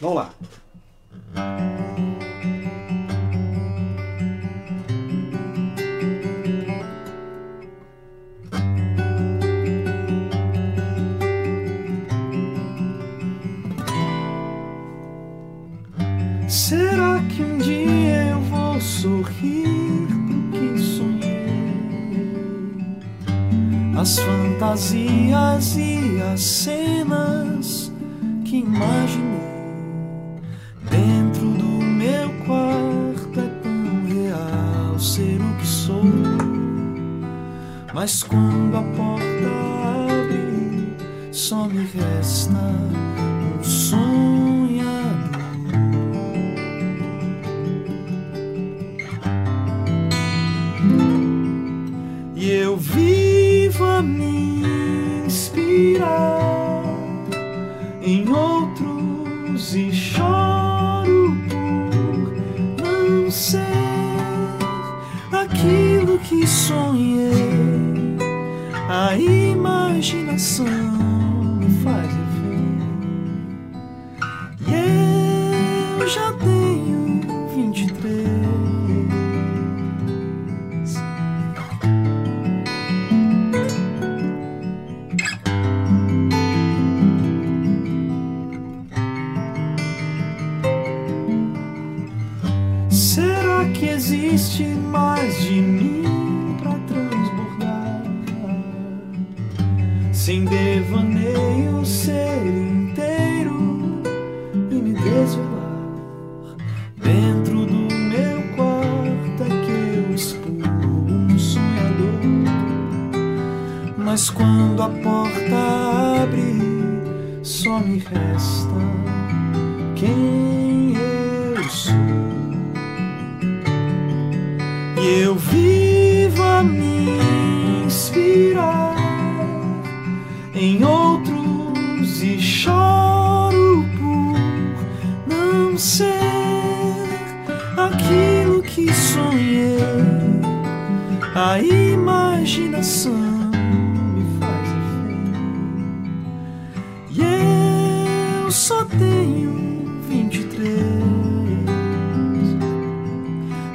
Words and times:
Vamos 0.00 0.16
lá. 0.16 0.30
Será 16.46 17.20
que 17.28 17.42
um 17.42 17.58
dia 17.58 18.30
eu 18.30 18.40
vou 18.42 18.80
sorrir 18.80 20.06
que 20.52 20.78
sonhei? 20.78 21.44
As 23.98 24.16
fantasias 24.20 25.76
e 25.76 26.22
as 26.22 26.40
cenas 26.40 27.92
que 28.44 28.58
imaginei 28.58 29.27
Mas 38.00 38.22
quando 38.22 38.76
a 38.76 38.82
porta 38.96 39.50
abre, 40.06 40.94
só 41.32 41.66
me 41.66 41.84
resta 41.84 42.52
um 43.58 43.64
sonhador. 43.64 44.94
E 52.36 52.48
eu 52.48 52.76
vivo 52.76 53.84
a 53.84 54.00
me 54.00 54.62
inspirar 55.26 56.84
em 58.00 58.28
outros 58.28 59.74
e 59.74 59.90
choro 59.92 61.36
por 61.48 62.86
não 62.86 63.28
ser 63.28 63.66
aquilo 65.32 66.16
que 66.20 66.46
sonhei. 66.46 67.47
A 68.90 69.14
imaginação 69.18 70.66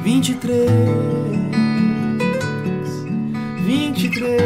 vinte 0.03 0.33
e 0.33 0.35
três, 0.35 0.69
vinte 3.65 4.05
e 4.05 4.09
três, 4.09 4.41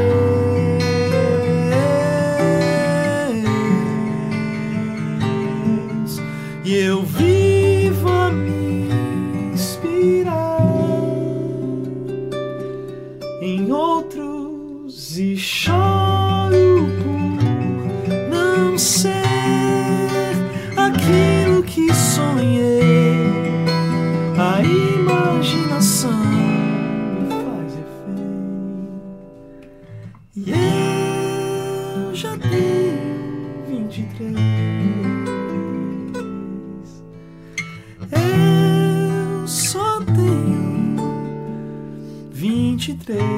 vinte 43.08 43.37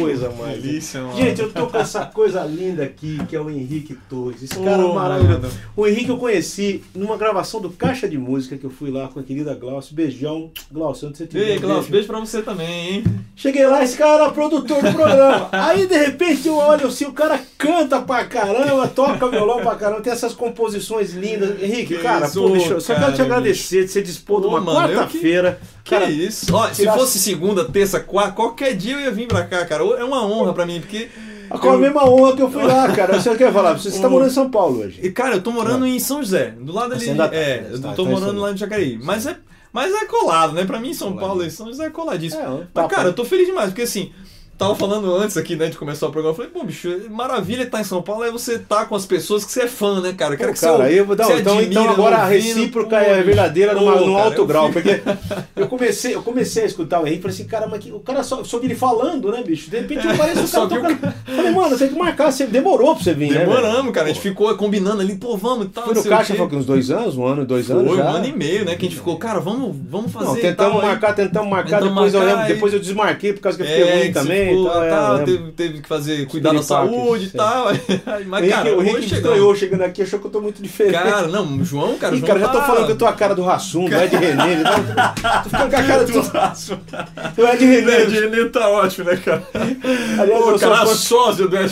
coisa 0.00 0.30
mais. 0.30 0.62
Delícia, 0.62 1.00
mano. 1.02 1.16
Gente, 1.16 1.40
eu 1.40 1.52
tô 1.52 1.66
com 1.66 1.78
essa 1.78 2.06
coisa 2.06 2.44
linda 2.44 2.82
aqui, 2.84 3.18
que 3.28 3.34
é 3.34 3.40
o 3.40 3.50
Henrique 3.50 3.96
Torres. 4.08 4.42
Esse 4.42 4.58
cara 4.58 4.82
é 4.82 4.94
maravilhoso. 4.94 5.40
mano. 5.40 5.52
O 5.76 5.86
Henrique 5.86 6.10
eu 6.10 6.16
conheci 6.18 6.82
numa 6.94 7.16
gravação 7.16 7.60
do 7.60 7.70
Caixa 7.70 8.08
de 8.08 8.18
Música, 8.18 8.56
que 8.56 8.64
eu 8.64 8.70
fui 8.70 8.90
lá 8.90 9.08
com 9.08 9.20
a 9.20 9.22
querida 9.22 9.54
Glaucio. 9.54 9.94
Beijão. 9.94 10.50
Glaucio, 10.70 11.08
onde 11.08 11.18
você 11.18 11.24
estiver. 11.24 11.48
Ei, 11.50 11.58
Glaucio, 11.58 11.90
beijo 11.90 12.06
pra 12.06 12.20
você 12.20 12.42
também, 12.42 12.96
hein? 12.96 13.04
Cheguei 13.34 13.66
lá, 13.66 13.82
esse 13.82 13.96
cara 13.96 14.24
era 14.24 14.32
produtor 14.32 14.82
do 14.82 14.92
programa. 14.92 15.48
Aí, 15.52 15.86
de 15.86 15.96
repente, 15.96 16.46
eu 16.48 16.56
olho 16.56 16.86
assim, 16.86 17.04
o 17.04 17.12
cara 17.12 17.40
canta 17.58 18.00
pra 18.00 18.24
caramba, 18.24 18.88
toca 18.88 19.28
violão 19.28 19.60
pra 19.60 19.74
caramba, 19.74 20.00
tem 20.00 20.12
essas 20.12 20.32
composições 20.32 21.12
lindas. 21.14 21.62
Henrique, 21.62 21.96
Que 21.96 22.02
cara, 22.02 22.26
isso, 22.26 22.40
pô, 22.40 22.50
bicho, 22.50 22.72
eu 22.72 22.80
só 22.80 22.94
cara, 22.94 23.06
quero 23.06 23.16
te 23.16 23.22
agradecer 23.22 23.84
de 23.84 23.90
você 23.90 24.02
dispor 24.02 24.40
de 24.40 24.46
uma 24.46 24.64
quarta-feira. 24.64 25.60
Que 25.60 25.75
Cara, 25.88 26.10
isso? 26.10 26.54
Ó, 26.54 26.68
se 26.72 26.84
fosse 26.86 27.18
segunda, 27.18 27.64
terça, 27.64 28.00
quarta, 28.00 28.32
qualquer 28.32 28.74
dia 28.74 28.94
eu 28.94 29.00
ia 29.00 29.10
vir 29.10 29.28
pra 29.28 29.44
cá, 29.44 29.64
cara. 29.64 29.84
É 29.84 30.04
uma 30.04 30.24
honra 30.26 30.52
pra 30.52 30.66
mim, 30.66 30.80
porque. 30.80 31.08
com 31.60 31.70
a 31.70 31.78
mesma 31.78 32.08
honra 32.08 32.34
que 32.34 32.42
eu 32.42 32.50
fui 32.50 32.64
lá, 32.64 32.90
cara. 32.92 33.20
Você 33.20 33.34
quer 33.36 33.52
falar? 33.52 33.74
Você 33.74 33.88
está 33.88 34.08
morando 34.08 34.30
em 34.30 34.34
São 34.34 34.50
Paulo 34.50 34.80
hoje. 34.80 34.98
E, 35.02 35.10
cara, 35.10 35.36
eu 35.36 35.42
tô 35.42 35.52
morando 35.52 35.86
em 35.86 35.98
São 35.98 36.22
José, 36.22 36.50
do 36.60 36.72
lado 36.72 36.92
ali. 36.94 37.14
Tá, 37.14 37.30
é, 37.32 37.60
né? 37.60 37.68
eu 37.72 37.80
Tá, 37.80 37.92
tô 37.92 38.04
tá 38.04 38.10
morando 38.10 38.40
lá 38.40 38.52
em 38.52 38.56
Jacareí. 38.56 38.98
Mas 39.00 39.26
é, 39.26 39.36
mas 39.72 39.94
é 39.94 40.04
colado, 40.06 40.54
né? 40.54 40.64
Pra 40.64 40.80
mim, 40.80 40.92
São 40.92 41.16
Paulo 41.16 41.44
e 41.44 41.50
São 41.50 41.66
José 41.66 41.86
é 41.86 41.90
coladíssimo. 41.90 42.42
É, 42.42 42.48
um 42.48 42.64
Mas, 42.74 42.86
cara, 42.88 43.04
né? 43.04 43.08
eu 43.10 43.14
tô 43.14 43.24
feliz 43.24 43.46
demais, 43.46 43.68
porque 43.70 43.82
assim, 43.82 44.10
tava 44.58 44.74
falando 44.74 45.14
antes 45.14 45.36
aqui, 45.36 45.54
né, 45.56 45.66
de 45.68 45.76
começar 45.76 46.06
o 46.06 46.10
programa, 46.10 46.32
eu 46.32 46.36
falei, 46.36 46.50
pô, 46.50 46.64
bicho, 46.64 46.88
maravilha 47.10 47.62
estar 47.64 47.80
em 47.80 47.84
São 47.84 48.00
Paulo 48.02 48.24
é 48.24 48.30
você 48.30 48.54
estar 48.54 48.86
com 48.86 48.94
as 48.94 49.04
pessoas 49.04 49.44
que 49.44 49.52
você 49.52 49.62
é 49.62 49.66
fã, 49.68 50.00
né, 50.00 50.12
cara? 50.12 50.36
Quero 50.36 50.48
Pô, 50.50 50.54
que 50.54 50.60
cara, 50.60 50.76
você, 50.78 50.82
aí 50.82 50.96
eu 50.96 51.04
vou 51.04 51.14
dar. 51.14 51.24
você 51.24 51.34
Então, 51.40 51.60
então 51.60 51.78
admira, 51.78 51.90
agora 51.92 52.16
a 52.16 52.24
recíproca 52.26 52.96
pô, 52.98 53.04
é 53.04 53.22
verdadeira 53.22 53.74
pô, 53.74 53.80
numa, 53.80 53.96
num 53.96 54.14
cara, 54.14 54.24
alto 54.24 54.40
eu 54.40 54.46
grau. 54.46 54.70
Porque 54.72 55.00
eu 55.54 55.66
comecei, 55.68 56.14
eu 56.14 56.22
comecei 56.22 56.62
a 56.62 56.66
escutar 56.66 57.00
o 57.00 57.06
Henrique 57.06 57.18
e 57.18 57.22
falei 57.22 57.34
assim, 57.34 57.44
cara, 57.46 57.66
mas 57.66 57.80
que, 57.84 57.92
o 57.92 58.00
cara 58.00 58.22
só 58.22 58.42
soube 58.44 58.66
ele 58.66 58.74
falando, 58.74 59.30
né, 59.30 59.42
bicho? 59.42 59.70
De 59.70 59.78
repente 59.78 60.06
eu 60.06 60.16
pareço 60.16 60.42
o 60.42 60.46
Só 60.46 60.66
cara 60.66 60.80
que 60.80 60.92
o 60.94 60.96
tocando. 60.96 61.14
Falei, 61.36 61.50
mano, 61.52 61.76
tem 61.78 61.88
que 61.88 61.98
marcar. 61.98 62.32
Você 62.32 62.46
demorou 62.46 62.94
pra 62.94 63.04
você 63.04 63.12
vir, 63.12 63.30
né? 63.30 63.38
velho? 63.40 63.50
Demoramos, 63.50 63.92
cara. 63.92 64.06
A 64.06 64.08
gente 64.08 64.20
ficou 64.22 64.54
combinando 64.56 65.02
ali, 65.02 65.16
pô, 65.16 65.36
vamos 65.36 65.66
e 65.66 65.68
tal. 65.68 65.84
Foi 65.84 65.94
no 65.94 66.00
o 66.00 66.04
caixa, 66.04 66.34
foi 66.34 66.48
que 66.48 66.56
uns 66.56 66.64
dois 66.66 66.90
anos, 66.90 67.16
um 67.16 67.26
ano, 67.26 67.44
dois 67.44 67.70
anos 67.70 67.86
Foi 67.88 67.96
já. 67.98 68.04
um 68.04 68.14
ano 68.16 68.26
e 68.26 68.32
meio, 68.32 68.64
né? 68.64 68.74
Que 68.74 68.86
a 68.86 68.88
gente 68.88 68.96
ficou, 68.96 69.16
cara, 69.18 69.38
vamos, 69.38 69.76
vamos 69.88 70.10
fazer. 70.10 70.26
Não, 70.26 70.36
tentamos 70.36 70.80
aí- 70.80 70.86
marcar, 70.88 71.14
tentamos 71.14 71.48
marcar, 71.50 71.82
depois, 71.82 72.14
eu 72.14 72.20
lembro, 72.20 72.40
aí- 72.40 72.52
depois 72.54 72.72
eu 72.72 72.80
desmarquei 72.80 73.32
por 73.32 73.40
causa 73.40 73.58
que 73.58 73.64
eu 73.64 73.68
fiquei 73.68 73.82
É, 73.82 73.98
ruim 74.02 74.12
também. 74.12 74.45
Ficou, 74.48 74.70
tá, 74.70 74.84
é, 74.84 74.90
tá, 74.90 74.96
eu 74.96 75.12
lembro. 75.14 75.26
teve, 75.26 75.52
teve 75.52 75.80
que 75.82 75.88
fazer, 75.88 76.26
cuidar 76.26 76.52
da 76.52 76.62
saúde 76.62 77.26
e 77.26 77.30
tal. 77.30 77.66
Mas, 78.26 78.46
o 78.46 78.50
cara, 78.50 78.76
o 78.76 78.82
Henrique 78.82 79.14
estranhou 79.14 79.54
chegando 79.54 79.82
aqui, 79.82 80.02
achou 80.02 80.18
que 80.18 80.26
eu 80.26 80.30
tô 80.30 80.40
muito 80.40 80.62
diferente. 80.62 80.94
Cara, 80.94 81.26
não, 81.28 81.64
João, 81.64 81.96
cara, 81.98 82.14
Ih, 82.14 82.18
João 82.18 82.26
cara, 82.28 82.40
já 82.40 82.48
tô 82.48 82.58
tá- 82.58 82.64
falando 82.66 82.86
que 82.86 82.92
eu 82.92 82.98
tô 82.98 83.06
a 83.06 83.12
cara 83.12 83.34
do 83.34 83.42
Rassum, 83.42 83.84
do 83.88 83.94
Ed 83.94 84.16
René. 84.16 84.62
Tô, 84.62 85.42
tô 85.42 85.50
ficando 85.50 85.70
com 85.70 85.76
a 85.76 85.82
cara 85.82 86.04
do, 86.06 86.12
do 86.12 87.46
Ed 87.48 87.64
O 87.64 87.68
René. 87.68 88.02
Ed 88.02 88.20
René 88.20 88.44
tá 88.48 88.68
ótimo, 88.68 89.10
né, 89.10 89.16
cara? 89.16 89.42
Aliás, 89.54 90.42
Pô, 90.42 90.50
eu 90.50 90.54
o 90.54 90.58
sou 90.58 90.68
cara 90.70 90.86
fã- 90.86 90.94
sósia 90.94 91.46
do 91.48 91.56
René. 91.56 91.68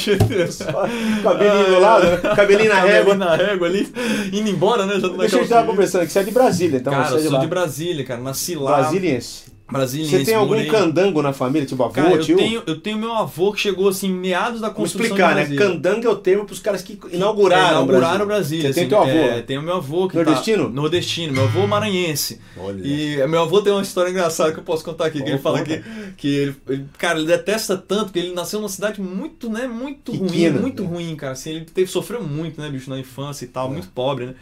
Cabelinho 1.22 1.66
do 1.66 1.80
lado, 1.80 2.04
né? 2.06 2.16
cabelinho 2.34 2.68
na 2.74 2.80
régua. 2.80 3.14
na 3.14 3.36
régua 3.36 3.66
ali, 3.66 3.92
indo 4.32 4.48
embora, 4.48 4.86
né? 4.86 4.94
Já 4.94 5.08
tô 5.08 5.14
Deixa 5.16 5.36
eu 5.36 5.42
estar 5.42 5.64
conversando 5.64 6.06
que 6.06 6.12
você 6.12 6.18
é 6.18 6.22
de 6.22 6.30
Brasília, 6.30 6.78
então 6.78 6.92
Cara, 6.92 7.08
é 7.08 7.12
eu 7.12 7.16
de 7.22 7.28
sou 7.28 7.38
de 7.40 7.46
Brasília, 7.46 8.04
cara. 8.04 8.20
Nasci 8.20 8.54
lá. 8.54 8.76
Brasiliense. 8.78 9.53
Brasiliense. 9.74 10.16
Você 10.18 10.24
tem 10.24 10.34
algum 10.34 10.54
morei- 10.54 10.66
candango 10.70 11.20
na 11.20 11.32
família, 11.32 11.66
tipo 11.66 11.82
avô, 11.82 11.92
Cara, 11.92 12.14
eu 12.14 12.20
tio? 12.20 12.36
tenho, 12.36 12.62
eu 12.66 12.80
tenho 12.80 12.96
meu 12.98 13.12
avô 13.12 13.52
que 13.52 13.60
chegou 13.60 13.88
assim, 13.88 14.08
meados 14.10 14.60
da 14.60 14.70
construção 14.70 15.06
explicar, 15.06 15.44
de 15.44 15.50
né? 15.50 15.56
Candango 15.56 16.06
é 16.06 16.10
o 16.10 16.16
termo 16.16 16.44
pros 16.44 16.60
caras 16.60 16.82
que 16.82 16.98
inauguraram, 17.12 17.66
É, 17.66 17.70
inauguraram 17.72 18.24
o 18.24 18.26
Brasília. 18.26 18.68
Você 18.68 18.74
tem 18.74 18.82
assim, 18.84 18.88
teu 18.88 19.00
avô? 19.00 19.08
É, 19.10 19.42
tem 19.42 19.58
o 19.58 19.62
meu 19.62 19.74
avô 19.76 20.08
que 20.08 20.16
Nordestino? 20.16 20.64
Tá, 20.64 20.70
nordestino, 20.70 21.32
meu 21.32 21.44
avô 21.44 21.66
maranhense. 21.66 22.40
Olha. 22.56 22.80
E 22.82 23.26
meu 23.26 23.42
avô 23.42 23.60
tem 23.60 23.72
uma 23.72 23.82
história 23.82 24.10
engraçada 24.10 24.52
que 24.52 24.58
eu 24.58 24.64
posso 24.64 24.84
contar 24.84 25.06
aqui. 25.06 25.22
Que 25.22 25.28
ele 25.30 25.38
fala 25.38 25.62
que, 25.62 25.82
que 26.16 26.28
ele, 26.28 26.56
ele- 26.68 26.86
cara, 26.98 27.18
ele 27.18 27.26
detesta 27.26 27.76
tanto 27.76 28.12
que 28.12 28.18
ele 28.18 28.32
nasceu 28.32 28.60
numa 28.60 28.68
cidade 28.68 29.00
muito, 29.00 29.50
né, 29.50 29.66
muito 29.66 30.12
ruim, 30.12 30.28
Pequena, 30.28 30.60
muito 30.60 30.82
né? 30.82 30.88
ruim, 30.88 31.16
cara. 31.16 31.32
Assim, 31.32 31.50
ele 31.50 31.64
teve, 31.64 31.90
sofreu 31.90 32.22
muito, 32.22 32.60
né, 32.60 32.70
bicho, 32.70 32.88
na 32.88 32.98
infância 32.98 33.44
e 33.44 33.48
tal, 33.48 33.70
muito 33.70 33.88
pobre, 33.88 34.26
né? 34.26 34.34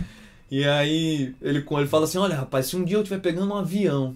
E 0.51 0.65
aí 0.67 1.35
ele, 1.41 1.65
ele 1.71 1.87
fala 1.87 2.05
assim: 2.05 2.19
olha, 2.19 2.37
rapaz, 2.37 2.67
se 2.67 2.77
um 2.77 2.85
dia 2.85 2.97
eu 2.99 3.01
estiver 3.03 3.21
pegando 3.21 3.53
um 3.55 3.57
avião 3.57 4.15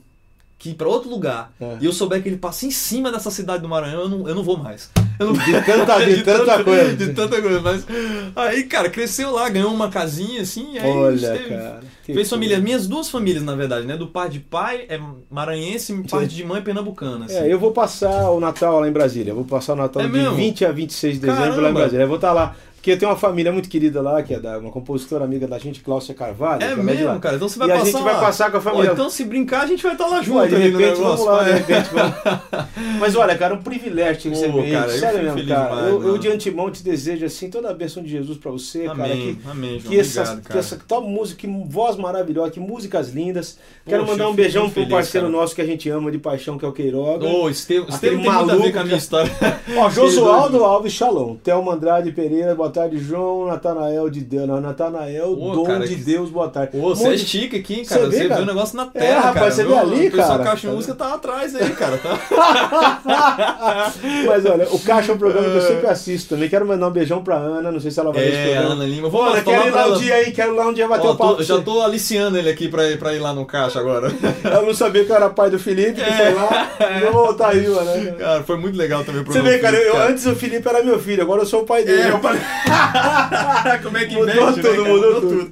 que 0.59 0.71
ir 0.71 0.75
pra 0.75 0.89
outro 0.89 1.11
lugar 1.11 1.53
É. 1.61 1.77
e 1.81 1.85
eu 1.85 1.93
souber 1.93 2.23
que 2.23 2.29
ele 2.29 2.39
passa 2.39 2.65
em 2.67 2.71
cima 2.71 3.13
dessa 3.13 3.31
cidade 3.31 3.63
do 3.63 3.69
Maranhão, 3.69 4.01
eu 4.03 4.09
não, 4.09 4.29
eu 4.29 4.35
não 4.35 4.43
vou 4.43 4.57
mais. 4.57 4.91
Eu 5.21 5.27
não... 5.27 5.33
De 5.35 5.53
tanta- 5.63 6.05
de 6.05 6.23
tanta 6.23 6.65
coisa. 6.65 6.95
De 6.97 7.13
tanta 7.13 7.43
coisa. 7.43 7.61
Mas 7.61 7.87
aí, 8.35 8.65
cara, 8.65 8.89
cresceu 8.91 9.31
lá, 9.33 9.49
ganhou 9.51 9.73
uma 9.73 9.89
casinha 9.91 10.41
assim, 10.43 10.73
e 10.75 10.79
aí 10.79 10.91
Olha, 10.91 11.33
teve- 11.33 11.49
cara. 11.51 11.81
Fez 12.05 12.31
família. 12.31 12.59
Minhas 12.59 12.87
duas 12.87 13.09
famílias, 13.11 13.43
na 13.43 13.55
verdade, 13.55 13.87
né? 13.87 13.97
Do 13.97 14.07
pai 14.07 14.29
de 14.31 14.39
pai 14.41 14.87
é 14.89 14.99
maranhense 15.31 15.93
e 15.93 16.09
parte 16.09 16.35
de 16.35 16.45
mãe 16.45 16.63
pernambucana. 16.63 17.27
Assim. 17.27 17.35
É, 17.37 17.53
eu 17.53 17.59
vou 17.59 17.73
passar 17.73 18.31
o 18.31 18.39
Natal 18.41 18.81
lá 18.81 18.89
em 18.89 18.93
Brasília. 18.93 19.33
Eu 19.33 19.37
vou 19.37 19.45
passar 19.45 19.73
o 19.75 19.77
Natal 19.77 20.03
É 20.03 20.07
de 20.07 20.13
mesmo? 20.13 20.35
20 20.37 20.65
a 20.65 20.73
26 20.73 21.15
de 21.15 21.21
dezembro 21.21 21.43
lá 21.43 21.47
em 21.49 21.55
Caramba. 21.57 21.81
Brasília. 21.81 22.03
Eu 22.05 22.09
vou 22.09 22.17
estar 22.17 22.33
lá. 22.33 22.55
Porque 22.87 22.95
eu 22.95 22.99
tenho 23.01 23.11
uma 23.11 23.19
família 23.19 23.51
muito 23.51 23.69
querida 23.69 24.01
lá, 24.01 24.23
que 24.23 24.33
é 24.33 24.39
da, 24.39 24.59
uma 24.61 24.71
compositora 24.71 25.25
amiga 25.25 25.49
da 25.49 25.59
gente, 25.59 25.81
Cláudia 25.81 26.15
Carvalho. 26.15 26.63
É 26.63 26.69
que 26.69 26.75
de 26.75 26.81
lá. 26.81 26.85
mesmo, 26.85 27.19
cara? 27.19 27.35
Então 27.35 27.49
você 27.49 27.59
vai 27.59 27.67
E 27.67 27.73
a 27.73 27.75
passar 27.79 27.91
gente 27.91 28.03
vai 28.05 28.15
lá. 28.15 28.21
passar 28.21 28.51
com 28.53 28.57
a 28.59 28.61
Pô, 28.61 28.71
família. 28.71 28.93
então 28.93 29.11
se 29.11 29.25
brincar, 29.25 29.63
a 29.63 29.67
gente 29.67 29.83
vai 29.83 29.93
estar 29.95 30.07
lá 30.07 30.19
Pô, 30.19 30.23
junto 30.23 30.47
de 30.49 30.55
ali 30.55 30.71
no 30.71 30.79
repente, 30.79 31.01
vamos 31.01 31.25
lá, 31.25 31.43
de 31.43 31.51
é. 31.51 31.55
repente, 31.55 31.89
vamos. 31.93 32.15
Mas 33.01 33.17
olha, 33.17 33.37
cara, 33.37 33.55
um 33.55 33.61
privilégio 33.61 34.23
te 34.23 34.29
Pô, 34.31 34.35
receber. 34.37 34.71
cara, 34.71 34.89
sério 34.93 35.19
mesmo, 35.19 35.35
feliz 35.35 35.49
cara. 35.49 35.69
demais, 35.75 35.89
eu, 35.95 36.07
eu 36.07 36.19
de 36.19 36.29
antemão 36.29 36.71
te 36.71 36.85
desejo 36.85 37.27
assim 37.27 37.51
toda 37.51 37.71
a 37.71 37.75
bênção 37.75 38.01
de 38.05 38.09
Jesus 38.09 38.39
pra 38.39 38.53
você, 38.53 38.85
cara. 38.85 39.03
Amém, 39.03 39.35
Que, 39.35 39.51
amém, 39.51 39.81
João. 39.81 39.93
que, 39.93 39.99
essa, 39.99 40.21
Obrigado, 40.21 40.43
que 40.43 40.49
cara. 40.49 40.61
essa 40.61 40.79
tal 40.87 41.03
música, 41.03 41.41
que 41.41 41.47
voz 41.69 41.97
maravilhosa, 41.97 42.53
que 42.53 42.61
músicas 42.61 43.09
lindas. 43.13 43.59
Quero 43.85 44.03
Poxa, 44.05 44.13
mandar 44.13 44.25
eu 44.27 44.29
um 44.31 44.35
beijão 44.35 44.67
pro 44.67 44.75
feliz, 44.75 44.91
parceiro 44.91 45.27
cara. 45.27 45.37
nosso 45.41 45.57
que 45.57 45.61
a 45.61 45.67
gente 45.67 45.91
ama 45.91 46.09
de 46.13 46.19
paixão, 46.19 46.57
que 46.57 46.65
é 46.65 46.69
o 46.69 46.73
Queiroga. 46.73 47.27
Ô, 47.27 47.51
Estevam, 47.51 47.89
Aquele 47.93 47.95
Estevam 47.97 48.23
tem 48.23 48.31
muito 48.31 48.31
a 48.31 48.43
ver 48.43 48.47
maluco, 48.47 48.73
com 48.73 48.79
a 48.79 48.85
minha 48.85 48.85
cara. 48.85 48.97
história. 48.97 49.33
Ó, 49.77 49.91
Josualdo 49.91 50.65
Alves 50.65 50.93
Shalom, 50.93 51.35
Thelma 51.35 51.73
Andrade 51.75 52.13
Pereira, 52.13 52.55
boa 52.55 52.71
tarde, 52.77 52.99
João, 52.99 53.47
Natanael 53.47 54.11
de 54.11 54.21
Deus, 54.21 54.47
Natanael, 54.61 55.33
Ô, 55.33 55.53
Dom 55.55 55.65
cara, 55.65 55.87
de 55.87 55.95
que- 55.97 56.03
Deus, 56.03 56.29
boa 56.31 56.49
tarde. 56.49 56.77
Ô, 56.79 56.95
você 56.95 57.15
é 57.15 57.17
chique 57.17 57.57
aqui, 57.57 57.75
hein, 57.75 57.85
Você 57.85 57.95
cara. 57.95 58.09
vê, 58.09 58.17
Você 58.19 58.29
cara? 58.29 58.37
vê 58.37 58.43
o 58.43 58.47
negócio 58.47 58.77
na 58.77 58.83
É, 58.95 58.99
terra, 59.01 59.21
rapaz, 59.21 59.35
cara. 59.35 59.51
você 59.53 59.65
vê 59.65 59.75
ali, 59.75 60.09
O 60.09 60.13
cara. 60.13 60.45
Caixa 60.45 60.69
de 60.69 60.75
Música 60.75 60.95
tá 60.95 61.15
atrás 61.15 61.55
aí, 61.57 61.71
cara. 61.71 61.97
Tá? 61.99 62.19
Mas 64.27 64.45
olha, 64.45 64.67
o 64.71 64.79
Caixa 64.81 65.13
é 65.13 65.15
um 65.15 65.19
programa 65.19 65.49
que 65.51 65.57
eu 65.57 65.61
sempre 65.63 65.87
assisto 65.87 66.35
também. 66.35 66.49
Quero 66.49 66.67
mandar 66.67 66.89
um 66.89 66.91
beijão 66.91 67.23
pra 67.23 67.37
Ana, 67.37 67.71
não 67.73 67.81
sei 67.81 67.91
se 67.91 67.99
ela 68.01 68.13
vai 68.13 68.23
ver 68.25 68.49
É. 68.51 68.57
Ana 68.57 68.85
Lima. 68.85 69.09
Vou 69.09 69.23
lá, 69.25 69.41
quero 69.41 69.67
ir 69.67 69.71
lá 69.71 69.85
um 69.85 69.89
ela. 69.91 69.99
dia 69.99 70.15
aí, 70.15 70.33
quero 70.33 70.55
lá 70.55 70.67
um 70.67 70.73
dia 70.73 70.87
bater 70.89 71.07
Ó, 71.07 71.13
o 71.13 71.17
papo. 71.17 71.37
tô- 71.37 71.43
já 71.43 71.57
você. 71.57 71.63
tô 71.63 71.81
aliciando 71.83 72.37
ele 72.39 72.51
aqui 72.51 72.69
pra, 72.69 72.89
ir- 72.91 72.99
pra 72.99 73.15
ir 73.15 73.19
lá 73.19 73.33
no 73.33 73.45
caixa 73.47 73.79
agora. 73.81 74.13
Ela 74.45 74.63
não 74.63 74.75
sabia 74.75 75.05
que 75.05 75.11
eu 75.11 75.17
era 75.17 75.31
pai 75.31 75.51
do 75.51 75.59
Felipe, 75.59 76.01
que 76.01 76.13
foi 76.13 76.35
lá. 76.35 76.71
Vou 77.03 77.13
voltar 77.27 77.49
aí, 77.51 77.67
mano. 77.69 78.17
Cara, 78.19 78.43
foi 78.43 78.57
muito 78.59 78.77
legal 78.77 79.03
também 79.05 79.23
o 79.23 79.25
Você 79.25 79.33
programa. 79.33 79.51
vê, 79.57 79.59
cara, 79.63 79.77
eu, 79.77 79.97
antes 80.03 80.27
o 80.27 80.35
Felipe 80.35 80.69
era 80.69 80.83
meu 80.83 80.99
filho, 80.99 81.23
agora 81.23 81.43
eu 81.43 81.47
sou 81.47 81.63
o 81.63 81.65
pai 81.67 81.85
dele. 81.85 82.03
É, 82.03 82.11
eu 82.11 82.19
falei. 82.19 82.41
Como 83.83 83.97
é 83.97 84.07
que 84.07 84.15
Mudou 84.15 84.35
investe, 84.35 84.61
tudo, 84.63 84.83
né, 84.83 84.89
mudou 84.89 85.21
tudo. 85.21 85.51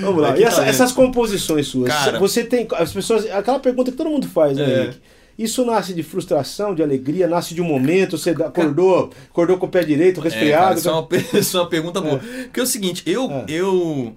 Vamos 0.00 0.22
lá. 0.22 0.36
É 0.36 0.40
E 0.40 0.44
essa- 0.44 0.56
tá 0.56 0.62
vendo. 0.62 0.70
essas 0.70 0.92
composições 0.92 1.66
suas, 1.66 1.88
Cara. 1.92 2.18
você 2.18 2.44
tem. 2.44 2.66
As 2.76 2.92
pessoas. 2.92 3.30
Aquela 3.30 3.58
pergunta 3.58 3.90
que 3.90 3.96
todo 3.96 4.10
mundo 4.10 4.28
faz, 4.28 4.56
né, 4.56 4.64
É. 4.64 4.82
Henrique? 4.84 5.00
Isso 5.36 5.64
nasce 5.64 5.92
de 5.92 6.02
frustração, 6.04 6.74
de 6.76 6.82
alegria, 6.82 7.26
nasce 7.26 7.54
de 7.54 7.60
um 7.60 7.64
momento, 7.64 8.16
você 8.16 8.30
acordou, 8.30 9.10
acordou 9.28 9.58
com 9.58 9.66
o 9.66 9.68
pé 9.68 9.82
direito, 9.82 10.20
É, 10.20 10.22
cara, 10.22 10.34
resfriado. 10.34 10.78
isso, 10.78 10.88
é 10.88 10.92
uma, 10.92 11.08
isso 11.40 11.56
é 11.56 11.60
uma 11.60 11.68
pergunta 11.68 12.00
boa. 12.00 12.18
Porque 12.18 12.60
é 12.60 12.62
o 12.62 12.66
seguinte, 12.66 13.02
eu. 13.04 13.28
É. 13.30 13.44
eu 13.48 14.14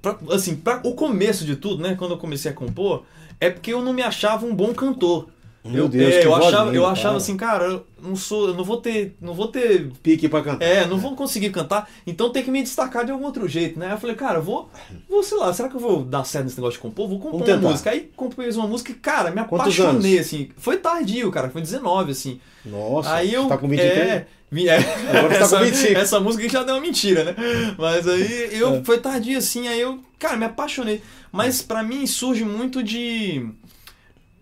pra- 0.00 0.18
assim, 0.30 0.54
pra, 0.54 0.80
o 0.84 0.94
começo 0.94 1.44
de 1.44 1.56
tudo, 1.56 1.82
né? 1.82 1.96
Quando 1.98 2.12
eu 2.12 2.18
comecei 2.18 2.50
a 2.50 2.54
compor, 2.54 3.02
é 3.40 3.50
porque 3.50 3.72
eu 3.72 3.82
não 3.82 3.92
me 3.92 4.02
achava 4.02 4.46
um 4.46 4.54
bom 4.54 4.72
cantor. 4.72 5.28
Meu 5.62 5.84
eu, 5.84 5.88
Deus, 5.88 6.14
é, 6.14 6.24
eu 6.24 6.34
achava, 6.34 6.68
eu 6.68 6.72
linda, 6.72 6.86
achava 6.86 7.08
cara. 7.08 7.16
assim, 7.16 7.36
cara, 7.36 7.64
eu 7.66 7.86
não 8.02 8.16
sou, 8.16 8.48
eu 8.48 8.54
não 8.54 8.64
vou 8.64 8.78
ter, 8.78 9.14
não 9.20 9.34
vou 9.34 9.48
ter 9.48 9.90
Pique 10.02 10.26
pra 10.26 10.42
cantar. 10.42 10.64
É, 10.64 10.86
não 10.86 10.96
vou 10.96 11.14
conseguir 11.14 11.50
cantar, 11.50 11.88
então 12.06 12.30
tem 12.30 12.42
que 12.42 12.50
me 12.50 12.62
destacar 12.62 13.04
de 13.04 13.12
algum 13.12 13.26
outro 13.26 13.46
jeito, 13.46 13.78
né? 13.78 13.92
Eu 13.92 13.98
falei, 13.98 14.16
cara, 14.16 14.38
eu 14.38 14.42
vou, 14.42 14.70
vou, 15.08 15.22
sei 15.22 15.36
lá, 15.36 15.52
será 15.52 15.68
que 15.68 15.76
eu 15.76 15.80
vou 15.80 16.02
dar 16.02 16.24
certo 16.24 16.44
nesse 16.44 16.56
negócio 16.56 16.78
de 16.78 16.82
compor? 16.82 17.08
Vou 17.08 17.18
compor 17.18 17.46
uma 17.46 17.56
música. 17.58 17.90
Aí 17.90 18.10
compus 18.16 18.56
uma 18.56 18.66
música 18.66 18.94
cara, 19.02 19.30
me 19.30 19.44
Quantos 19.44 19.78
apaixonei, 19.78 20.14
anos? 20.14 20.26
assim. 20.26 20.48
Foi 20.56 20.78
tardio, 20.78 21.30
cara, 21.30 21.50
foi 21.50 21.60
19, 21.60 22.12
assim. 22.12 22.40
Nossa, 22.64 23.12
aí 23.14 23.34
eu. 23.34 23.46
tá 23.46 23.58
com 23.58 23.68
23? 23.68 24.08
É, 24.08 24.26
é, 24.52 25.18
Agora 25.18 25.28
você 25.28 25.38
tá 25.38 25.44
essa, 25.44 25.58
com 25.58 25.64
25. 25.64 25.98
essa 25.98 26.20
música 26.20 26.48
já 26.48 26.62
deu 26.64 26.74
uma 26.74 26.80
mentira, 26.80 27.22
né? 27.22 27.34
Mas 27.78 28.08
aí 28.08 28.48
eu. 28.58 28.76
É. 28.76 28.84
Foi 28.84 28.98
tardio, 28.98 29.38
assim, 29.38 29.68
aí 29.68 29.80
eu, 29.80 30.00
cara, 30.18 30.36
me 30.36 30.44
apaixonei. 30.44 31.02
Mas 31.30 31.62
pra 31.62 31.82
mim 31.82 32.06
surge 32.06 32.44
muito 32.44 32.82
de. 32.82 33.46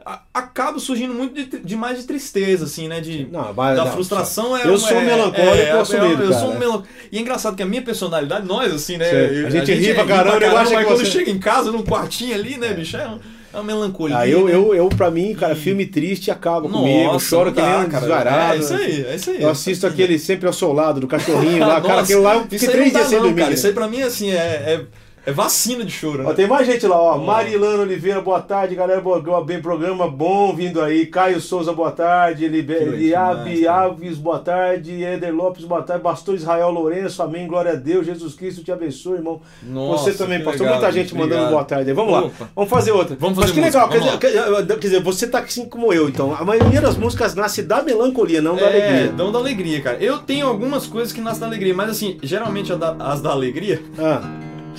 A- 0.09 0.23
Acaba 0.35 0.79
surgindo 0.79 1.13
muito 1.15 1.35
de, 1.35 1.59
de 1.61 1.77
mais 1.77 1.99
de 1.99 2.05
tristeza, 2.05 2.65
assim, 2.65 2.89
né? 2.89 3.01
De, 3.01 3.29
Não, 3.31 3.53
mas, 3.55 3.77
da 3.77 3.85
não, 3.85 3.93
frustração 3.93 4.57
é 4.57 4.67
Eu 4.67 4.79
sou 4.79 4.97
é- 4.97 5.05
melancólico 5.05 5.41
é, 5.57 5.61
é, 5.69 5.71
assumido, 5.73 6.23
eu, 6.23 6.27
eu 6.29 6.33
sou 6.33 6.43
cara. 6.49 6.57
um 6.57 6.59
melancólico. 6.59 6.89
E 7.13 7.19
é 7.19 7.21
engraçado 7.21 7.57
que 7.57 7.63
a 7.63 7.67
minha 7.67 7.83
personalidade, 7.83 8.47
nós, 8.47 8.73
assim, 8.73 8.97
né? 8.97 9.09
Sei. 9.09 9.47
A 9.47 9.51
gente 9.51 9.73
ri 9.75 9.95
pra 9.95 10.05
caramba, 10.07 10.45
eu 10.45 10.57
acho 10.57 10.71
que 10.77 10.85
quando 10.85 10.99
você- 10.99 11.05
chega 11.11 11.31
em 11.31 11.39
casa, 11.39 11.71
num 11.71 11.83
quartinho 11.83 12.35
ali, 12.35 12.57
né, 12.57 12.73
bicho? 12.73 12.97
É, 12.97 13.07
um- 13.09 13.19
é 13.53 13.57
uma 13.57 13.63
melancolia. 13.65 14.17
Ah, 14.19 14.29
eu, 14.29 14.47
né? 14.47 14.55
eu, 14.55 14.75
eu, 14.75 14.89
pra 14.89 15.11
mim, 15.11 15.35
cara, 15.35 15.57
filme 15.57 15.87
triste 15.87 16.31
acaba 16.31 16.69
comigo. 16.69 17.05
Nossa, 17.13 17.27
Choro 17.29 17.47
não 17.47 17.53
que 17.55 17.61
nem 17.63 17.71
um 17.71 17.89
cara. 17.89 18.01
desvairado. 18.01 18.55
É 18.55 18.59
isso 18.59 18.75
aí, 18.75 19.07
é 19.09 19.15
isso 19.15 19.31
aí. 19.31 19.43
Eu 19.43 19.49
assisto 19.51 19.87
aquele 19.87 20.19
sempre 20.19 20.47
ao 20.47 20.53
seu 20.53 20.73
lado, 20.73 21.01
do 21.01 21.07
cachorrinho 21.09 21.61
lá. 21.67 21.81
cara, 21.81 21.89
Nossa, 21.95 22.03
aquele 22.05 22.21
lá 22.21 22.35
eu 22.37 22.43
fiquei 22.49 22.69
três 22.69 22.93
dias 22.93 23.07
sem 23.09 23.19
dormir. 23.21 23.43
Cara, 23.43 23.55
isso 23.55 23.67
aí 23.67 23.73
pra 23.73 23.89
mim, 23.89 24.03
assim, 24.03 24.31
é, 24.31 24.35
é, 24.37 24.81
é 25.29 25.33
vacina 25.33 25.85
de 25.85 25.91
choro, 25.93 26.25
Ó, 26.25 26.29
né? 26.29 26.35
tem 26.35 26.47
mais 26.47 26.67
gente 26.67 26.87
lá, 26.87 27.01
ó. 27.01 27.19
Marilana 27.19 27.83
Oliveira, 27.83 28.21
boa 28.21 28.41
tarde, 28.41 28.75
galera. 28.75 29.01
Boa, 29.01 29.45
bem, 29.45 29.61
programa 29.61 30.09
bom 30.09 30.55
vindo 30.55 30.81
aí. 30.81 31.05
Caio 31.07 31.41
Souza, 31.41 31.73
boa 31.73 31.91
tarde. 31.91 32.49
Que 32.49 32.73
Eliabe. 32.73 33.67
Alves, 33.69 34.17
boa 34.17 34.39
tarde. 34.39 35.05
Éder 35.05 35.35
Lopes, 35.35 35.65
boa 35.65 35.83
tarde. 35.83 36.03
Pastor 36.03 36.35
Israel 36.35 36.71
Lourenço, 36.71 37.23
amém. 37.23 37.47
Glória 37.47 37.73
a 37.73 37.75
Deus. 37.75 38.07
Jesus 38.07 38.35
Cristo 38.35 38.63
te 38.65 38.73
abençoe, 38.73 39.17
irmão. 39.17 39.41
Nossa, 39.63 40.05
Você 40.05 40.15
também, 40.17 40.39
que 40.39 40.45
pastor. 40.45 40.63
legal, 40.67 40.81
Muita 40.81 40.93
gente 40.93 41.13
obrigado. 41.13 41.31
mandando 41.37 41.51
boa 41.53 41.65
tarde. 41.65 41.91
aí. 41.91 41.95
Vamos 41.97 42.13
lá. 42.13 42.21
Opa. 42.25 42.49
Vamos 42.57 42.71
fazer 42.71 42.93
outra. 42.93 43.17
Vamos 43.21 43.37
Mas 43.39 43.51
fazer 43.51 43.61
que 43.61 43.67
legal. 43.67 43.87
música, 43.89 44.19
Quer 44.19 44.29
dizer, 44.29 44.67
quer 44.67 44.79
dizer, 44.79 45.03
você 45.03 45.27
tá 45.27 45.41
assim 45.41 45.69
como 45.69 45.93
eu, 45.93 46.09
então. 46.09 46.35
A 46.35 46.45
maioria 46.45 46.81
das 46.81 46.97
músicas 46.97 47.35
nasce 47.35 47.63
da 47.63 47.83
melancolia, 47.83 48.41
não 48.41 48.57
da 48.57 48.63
É, 48.63 48.67
alegria. 48.69 49.13
dão 49.13 49.31
da 49.31 49.39
alegria, 49.39 49.81
cara. 49.83 49.99
Eu 50.03 50.19
tenho 50.19 50.47
algumas 50.47 50.87
coisas 50.87 51.13
que 51.13 51.21
nascem 51.21 51.41
da 51.41 51.47
alegria, 51.47 51.75
mas 51.75 51.91
assim, 51.91 52.19
geralmente 52.23 52.73
a 52.73 52.77
da- 52.77 52.97
as 52.99 53.21
da 53.21 53.31
alegria, 53.31 53.83
Ah, 53.99 54.23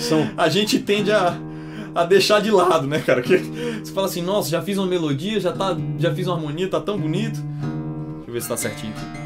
são. 0.02 0.30
a 0.38 0.50
gente 0.50 0.80
tende 0.80 1.12
a, 1.12 1.38
a 1.96 2.04
deixar 2.06 2.42
de 2.42 2.52
lado, 2.52 2.88
né, 2.88 3.00
cara? 3.00 3.22
Que 3.22 3.38
você 3.38 3.92
fala 3.94 4.08
assim, 4.08 4.22
nossa, 4.22 4.50
já 4.50 4.62
fiz 4.62 4.78
uma 4.78 4.88
melodia, 4.88 5.40
já, 5.40 5.52
tá, 5.52 5.76
já 5.98 6.14
fiz 6.14 6.28
uma 6.28 6.36
harmonia, 6.36 6.68
tá 6.70 6.80
tão 6.80 6.98
bonito. 6.98 7.40
Deixa 7.40 8.28
eu 8.30 8.34
ver 8.34 8.42
se 8.42 8.50
tá 8.50 8.58
certinho 8.58 8.94
aqui. 8.94 9.20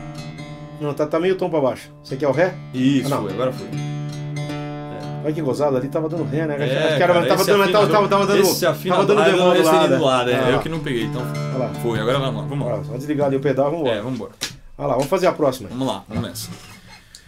Não, 0.82 0.94
tá, 0.94 1.06
tá 1.06 1.20
meio 1.20 1.36
tom 1.36 1.50
pra 1.50 1.62
baixo. 1.62 1.90
Você 2.04 2.16
quer 2.18 2.28
o 2.28 2.32
ré? 2.32 2.56
Isso, 2.74 3.14
Ah, 3.14 3.18
foi, 3.22 3.32
agora 3.32 3.52
foi. 3.54 3.68
Olha 5.24 5.34
que 5.34 5.42
gozado, 5.42 5.78
ali 5.78 5.88
tava 5.88 6.10
dando 6.10 6.26
ré, 6.26 6.46
né? 6.46 6.56
É, 6.60 6.64
Acho 6.64 6.98
que 6.98 7.04
era, 7.04 7.14
cara, 7.14 7.26
tava, 7.26 7.46
dando, 7.46 7.72
tava, 7.72 7.88
tava, 7.88 8.08
tava 8.10 8.28
dando. 8.28 8.42
esse 8.42 8.66
afina- 8.66 8.96
tava 8.96 9.08
dando 9.08 9.22
ah, 9.22 9.28
lado. 9.28 9.70
ali 9.70 9.88
do 9.96 10.04
lado, 10.04 10.30
é, 10.30 10.36
Ah, 10.36 10.50
eu 10.50 10.60
que 10.60 10.68
não 10.68 10.80
peguei, 10.80 11.04
então 11.06 11.22
Olha 11.22 11.58
lá. 11.60 11.70
foi, 11.82 11.98
agora 11.98 12.20
vamos 12.20 12.42
lá, 12.42 12.48
vamos 12.48 12.68
lá. 12.68 12.74
lá, 12.76 12.84
só 12.84 12.94
desligar 12.98 13.28
ali 13.28 13.38
o 13.38 13.40
pedal, 13.40 13.72
vamos 13.72 13.80
É, 13.88 13.92
embora. 13.92 14.02
vamos 14.04 14.16
embora. 14.20 14.32
Olha 14.78 14.88
lá, 14.88 14.94
vamos 14.96 15.08
fazer 15.08 15.28
a 15.28 15.32
próxima. 15.32 15.70
Vamos 15.70 15.88
lá, 15.88 16.04
vamos 16.10 16.24
nessa. 16.28 16.50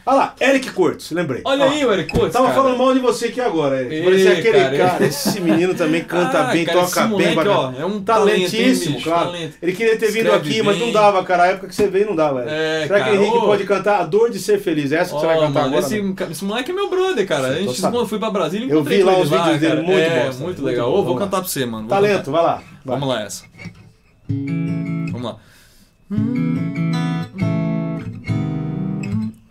Olha 0.08 0.18
lá, 0.18 0.36
Eric 0.40 0.70
Cortes, 0.72 1.10
lembrei. 1.10 1.42
Olha 1.44 1.66
Ó, 1.66 1.70
aí, 1.70 1.84
o 1.84 1.92
Eric 1.92 2.12
Coates, 2.12 2.34
Tava 2.34 2.46
cara. 2.50 2.58
falando 2.62 2.78
mal 2.78 2.94
de 2.94 3.00
você 3.00 3.26
aqui 3.26 3.42
agora, 3.42 3.80
Eric. 3.82 3.96
Ei, 3.96 4.04
Parecia 4.04 4.34
aquele 4.34 4.60
cara, 4.60 4.78
cara, 4.78 5.06
esse 5.08 5.42
menino 5.42 5.74
também 5.74 6.04
canta 6.04 6.42
Ah, 6.46 6.52
bem, 6.52 6.64
cara, 6.64 6.80
toca 6.82 7.08
bem. 7.08 7.36
ó, 7.48 7.72
é 7.72 7.86
um 7.86 8.04
talento, 8.04 8.06
talentíssimo, 8.06 8.96
bicho, 8.98 9.10
claro. 9.10 9.32
talento. 9.32 9.56
Ele 9.60 9.72
queria 9.74 9.98
ter 9.98 10.12
vindo 10.12 10.28
Escreve 10.28 10.50
aqui, 10.50 10.62
mas 10.62 10.78
não 10.78 10.86
bem. 10.86 10.94
dava, 10.94 11.24
cara. 11.24 11.44
A 11.44 11.48
época 11.48 11.68
que 11.70 11.76
você 11.76 11.88
veio 11.88 12.06
não 12.06 12.16
dava, 12.16 12.42
Eric. 12.42 12.54
É, 12.54 12.84
Será 12.88 13.04
que 13.04 13.10
o 13.10 13.16
Henrique 13.16 13.38
ô. 13.38 13.42
pode 13.42 13.64
cantar 13.64 14.00
A 14.00 14.04
Dor 14.04 14.30
de 14.30 14.38
Ser 14.38 14.60
Feliz? 14.60 14.92
É 14.92 14.98
essa 14.98 15.14
que 15.16 15.20
você 15.20 15.26
vai 15.26 15.40
cantar 15.40 15.64
mano, 15.64 15.66
agora? 15.78 15.80
esse, 15.80 16.02
né? 16.02 16.16
esse 16.30 16.46
moleque 16.46 16.70
é 16.70 16.74
meu 16.76 16.90
brother, 16.90 17.28
cara. 17.28 17.48
A 17.48 17.54
Sim, 17.56 17.60
tô 17.66 17.72
gente, 17.72 17.82
sabendo. 17.82 18.04
eu 18.04 18.08
fui 18.08 18.20
pra 18.20 18.30
Brasília, 18.30 18.66
Eu 18.68 18.76
encontrei 18.82 18.98
vi 19.00 19.04
lá 19.04 19.18
os 19.18 19.30
vídeos 19.30 19.60
dele, 19.60 19.82
muito 19.82 20.00
é, 20.00 20.30
bom, 20.30 20.38
muito 20.44 20.64
legal. 20.64 20.94
Ô, 20.94 21.04
vou 21.04 21.16
cantar 21.16 21.40
pra 21.40 21.48
você, 21.50 21.66
mano. 21.66 21.88
Talento, 21.88 22.30
vai 22.32 22.44
lá. 22.44 22.62
Vamos 22.86 23.08
lá, 23.10 23.24
essa. 23.24 23.44
Vamos 25.12 25.24
lá. 25.24 25.38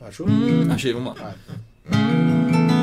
Achou? 0.07 0.29
Hum, 0.29 0.71
achei, 0.71 0.93
vamos 0.93 1.19
lá. 1.19 1.35
Vai. 1.89 2.74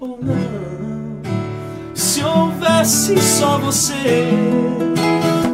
Ou 0.00 0.18
não? 0.22 1.22
Se 1.94 2.22
houvesse 2.22 3.20
só 3.20 3.58
você, 3.58 4.28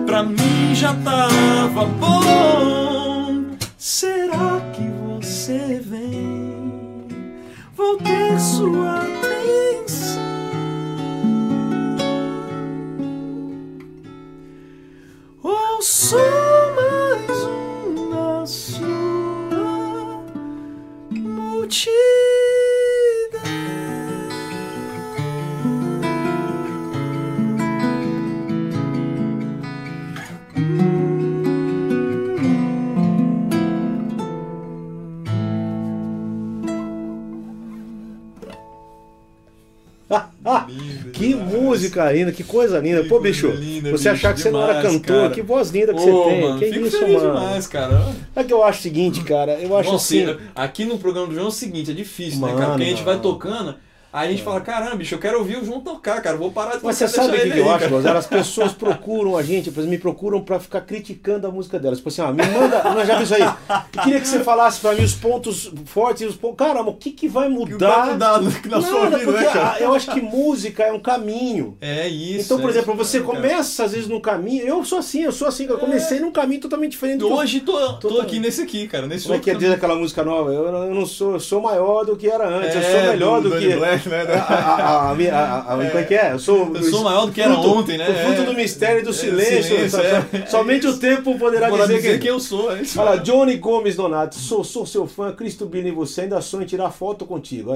pra 0.07 0.23
mim 0.23 0.75
já 0.75 0.95
tava 0.95 1.87
bom. 1.87 3.45
Será 3.77 4.61
que 4.73 4.89
você 4.89 5.81
vem? 5.85 7.07
Vou 7.77 7.97
ter 7.97 8.39
sua 8.39 8.99
atenção. 8.99 10.23
Ou 15.43 15.83
sou 15.83 16.54
Que 41.13 41.35
música 41.35 42.11
linda, 42.13 42.33
que 42.33 42.43
coisa 42.45 42.79
linda. 42.79 43.03
Que 43.03 43.09
Pô, 43.09 43.21
bicho, 43.21 43.49
linda, 43.49 43.91
você 43.91 44.11
bicho, 44.11 44.27
achar 44.27 44.35
que 44.35 44.41
você 44.41 44.51
não 44.51 44.63
era 44.63 44.75
demais, 44.75 44.93
cantor, 44.97 45.23
cara. 45.23 45.31
que 45.31 45.43
voz 45.43 45.71
linda 45.71 45.95
que 45.95 46.01
Ô, 46.01 46.03
você 46.03 46.31
tem. 46.31 46.41
mano, 46.43 46.59
que 46.59 46.73
fico 46.73 46.87
isso, 46.87 46.99
feliz 46.99 47.23
mano. 47.23 47.35
demais, 47.35 47.67
cara. 47.67 48.15
É 48.37 48.45
que 48.45 48.53
eu 48.53 48.63
acho 48.65 48.79
o 48.81 48.83
seguinte, 48.83 49.23
cara. 49.23 49.53
Eu 49.53 49.77
acho 49.77 49.93
Nossa, 49.93 50.15
assim. 50.15 50.37
aqui 50.55 50.85
no 50.85 50.99
programa 50.99 51.29
do 51.29 51.35
João 51.35 51.47
é 51.47 51.49
o 51.49 51.53
seguinte, 51.53 51.91
é 51.91 51.95
difícil, 51.95 52.41
né, 52.41 52.47
Mano, 52.49 52.59
cara? 52.59 52.71
Porque 52.71 52.83
a 52.83 52.87
gente 52.87 53.03
vai 53.03 53.19
tocando, 53.21 53.75
aí 54.19 54.29
a 54.29 54.31
gente 54.31 54.43
fala, 54.43 54.61
caramba, 54.61 54.97
bicho, 54.97 55.15
eu 55.15 55.19
quero 55.19 55.39
ouvir 55.39 55.59
o 55.59 55.65
João 55.65 55.81
tocar, 55.81 56.21
cara. 56.23 56.37
Vou 56.37 56.51
parar 56.53 56.77
de 56.77 56.85
Mas 56.85 56.97
você 56.97 57.09
sabe 57.09 57.37
o 57.37 57.41
que, 57.41 57.51
que 57.51 57.59
eu 57.59 57.71
acho? 57.71 57.95
As 57.97 58.27
pessoas 58.29 58.73
procuram 58.73 59.37
a 59.37 59.43
gente, 59.43 59.71
por 59.71 59.81
exemplo, 59.81 59.91
me 59.91 59.99
procuram 59.99 60.41
pra 60.41 60.59
ficar 60.61 60.81
criticando 60.83 61.47
a 61.47 61.51
música 61.51 61.79
delas. 61.79 61.99
Tipo 61.99 62.09
assim, 62.09 62.23
ó, 62.23 62.33
me 62.33 62.45
manda. 62.47 62.83
Não, 62.95 63.05
já 63.05 63.19
pensou 63.19 63.37
aí? 63.37 63.43
Eu 63.43 64.03
queria 64.03 64.21
que 64.21 64.29
você 64.29 64.41
falasse 64.41 64.81
pra 64.81 64.95
mim 64.95 65.03
os 65.03 65.15
pontos 65.15 65.71
fortes 65.87 66.23
e 66.23 66.27
os 66.27 66.37
pontos. 66.37 66.57
Caramba, 66.59 66.91
o 66.91 66.95
que, 66.95 67.11
que 67.11 67.29
vai 67.29 67.49
O 67.49 67.65
que 67.67 67.73
mudar? 67.73 67.91
vai 68.05 68.13
mudar 68.13 68.41
na 68.43 68.81
sua 68.81 69.05
Nada, 69.05 69.19
vida, 69.19 69.33
né, 69.33 69.45
cara? 69.45 69.81
eu 69.81 69.95
acho 69.95 70.11
que 70.13 70.21
música 70.21 70.83
é 70.85 70.93
um 70.93 71.01
caminho. 71.01 71.77
É 71.81 72.07
isso. 72.09 72.45
Então, 72.47 72.61
por 72.61 72.69
é 72.69 72.71
exemplo, 72.73 72.95
isso, 72.95 73.05
você 73.05 73.21
cara. 73.21 73.33
começa 73.35 73.85
às 73.85 73.93
vezes 73.93 74.09
num 74.09 74.21
caminho. 74.21 74.65
Eu 74.67 74.85
sou 74.85 74.99
assim, 74.99 75.23
eu 75.23 75.33
sou 75.33 75.49
assim. 75.49 75.67
Eu 75.67 75.79
comecei 75.79 76.21
num 76.21 76.31
caminho 76.33 76.61
totalmente 76.61 76.93
diferente 76.93 77.19
do 77.19 77.27
que 77.27 77.33
eu- 77.33 77.37
Hoje 77.37 77.61
tô, 77.61 77.95
tô, 77.95 78.09
Tô 78.09 78.21
aqui 78.21 78.39
nesse 78.39 78.63
aqui, 78.63 78.87
cara. 78.87 79.07
Nesse 79.07 79.25
Como 79.25 79.37
é 79.37 79.39
que 79.41 79.51
é 79.51 79.55
diz 79.55 79.71
aquela 79.71 79.97
música 79.97 80.23
nova? 80.23 80.53
Eu, 80.53 80.71
não- 80.71 80.85
eu 80.85 80.95
não 80.95 81.07
sou, 81.07 81.33
eu 81.33 81.41
sou 81.41 81.61
maior 81.61 82.05
do 82.05 82.17
que 82.17 82.29
era 82.29 82.49
antes, 82.49 82.75
eu 82.75 82.81
É, 82.81 82.91
sou 83.01 83.11
melhor 83.13 83.41
do, 83.43 83.51
do 83.51 83.59
que. 83.59 83.69
Donny 83.75 84.04
Né? 84.09 84.23
A, 84.23 84.55
a, 84.55 85.11
a, 85.11 85.13
a, 85.13 85.59
a- 85.59 85.63
como 85.89 85.99
é 85.99 86.03
que 86.05 86.15
é? 86.15 86.33
Eu 86.33 86.39
sou, 86.39 86.71
Eu 86.75 86.83
sou 86.85 87.03
maior 87.05 87.27
do 87.27 87.33
que 87.33 87.41
era 87.41 87.55
ontem, 87.55 87.97
né? 87.99 88.09
O 88.09 88.15
fruto 88.27 88.43
É. 88.43 88.45
do 88.45 88.55
mistério 88.55 89.01
e 89.01 89.05
do 89.05 89.11
É, 89.11 89.13
silêncio. 89.13 89.77
é. 90.01 90.47
Somente 90.47 90.87
o 90.87 90.97
tempo 90.97 91.39
poderá 91.39 91.71
dizer, 91.71 91.97
dizer 91.97 92.13
que... 92.13 92.19
quem 92.19 92.29
eu 92.31 92.41
sou. 92.41 92.75
É 92.75 92.83
isso. 92.83 93.01
Olha 93.01 93.19
Johnny 93.21 93.57
Gomes 93.57 93.97
Donato, 93.97 94.35
sou, 94.37 94.63
sou 94.65 94.85
seu 94.87 95.07
fã, 95.07 95.33
Cristo 95.33 95.67
Bino 95.67 95.89
e 95.89 95.91
você, 95.91 96.23
ainda 96.23 96.41
sonho 96.41 96.63
em 96.65 96.67
tirar 96.67 96.91
foto 96.91 97.25
contigo. 97.27 97.73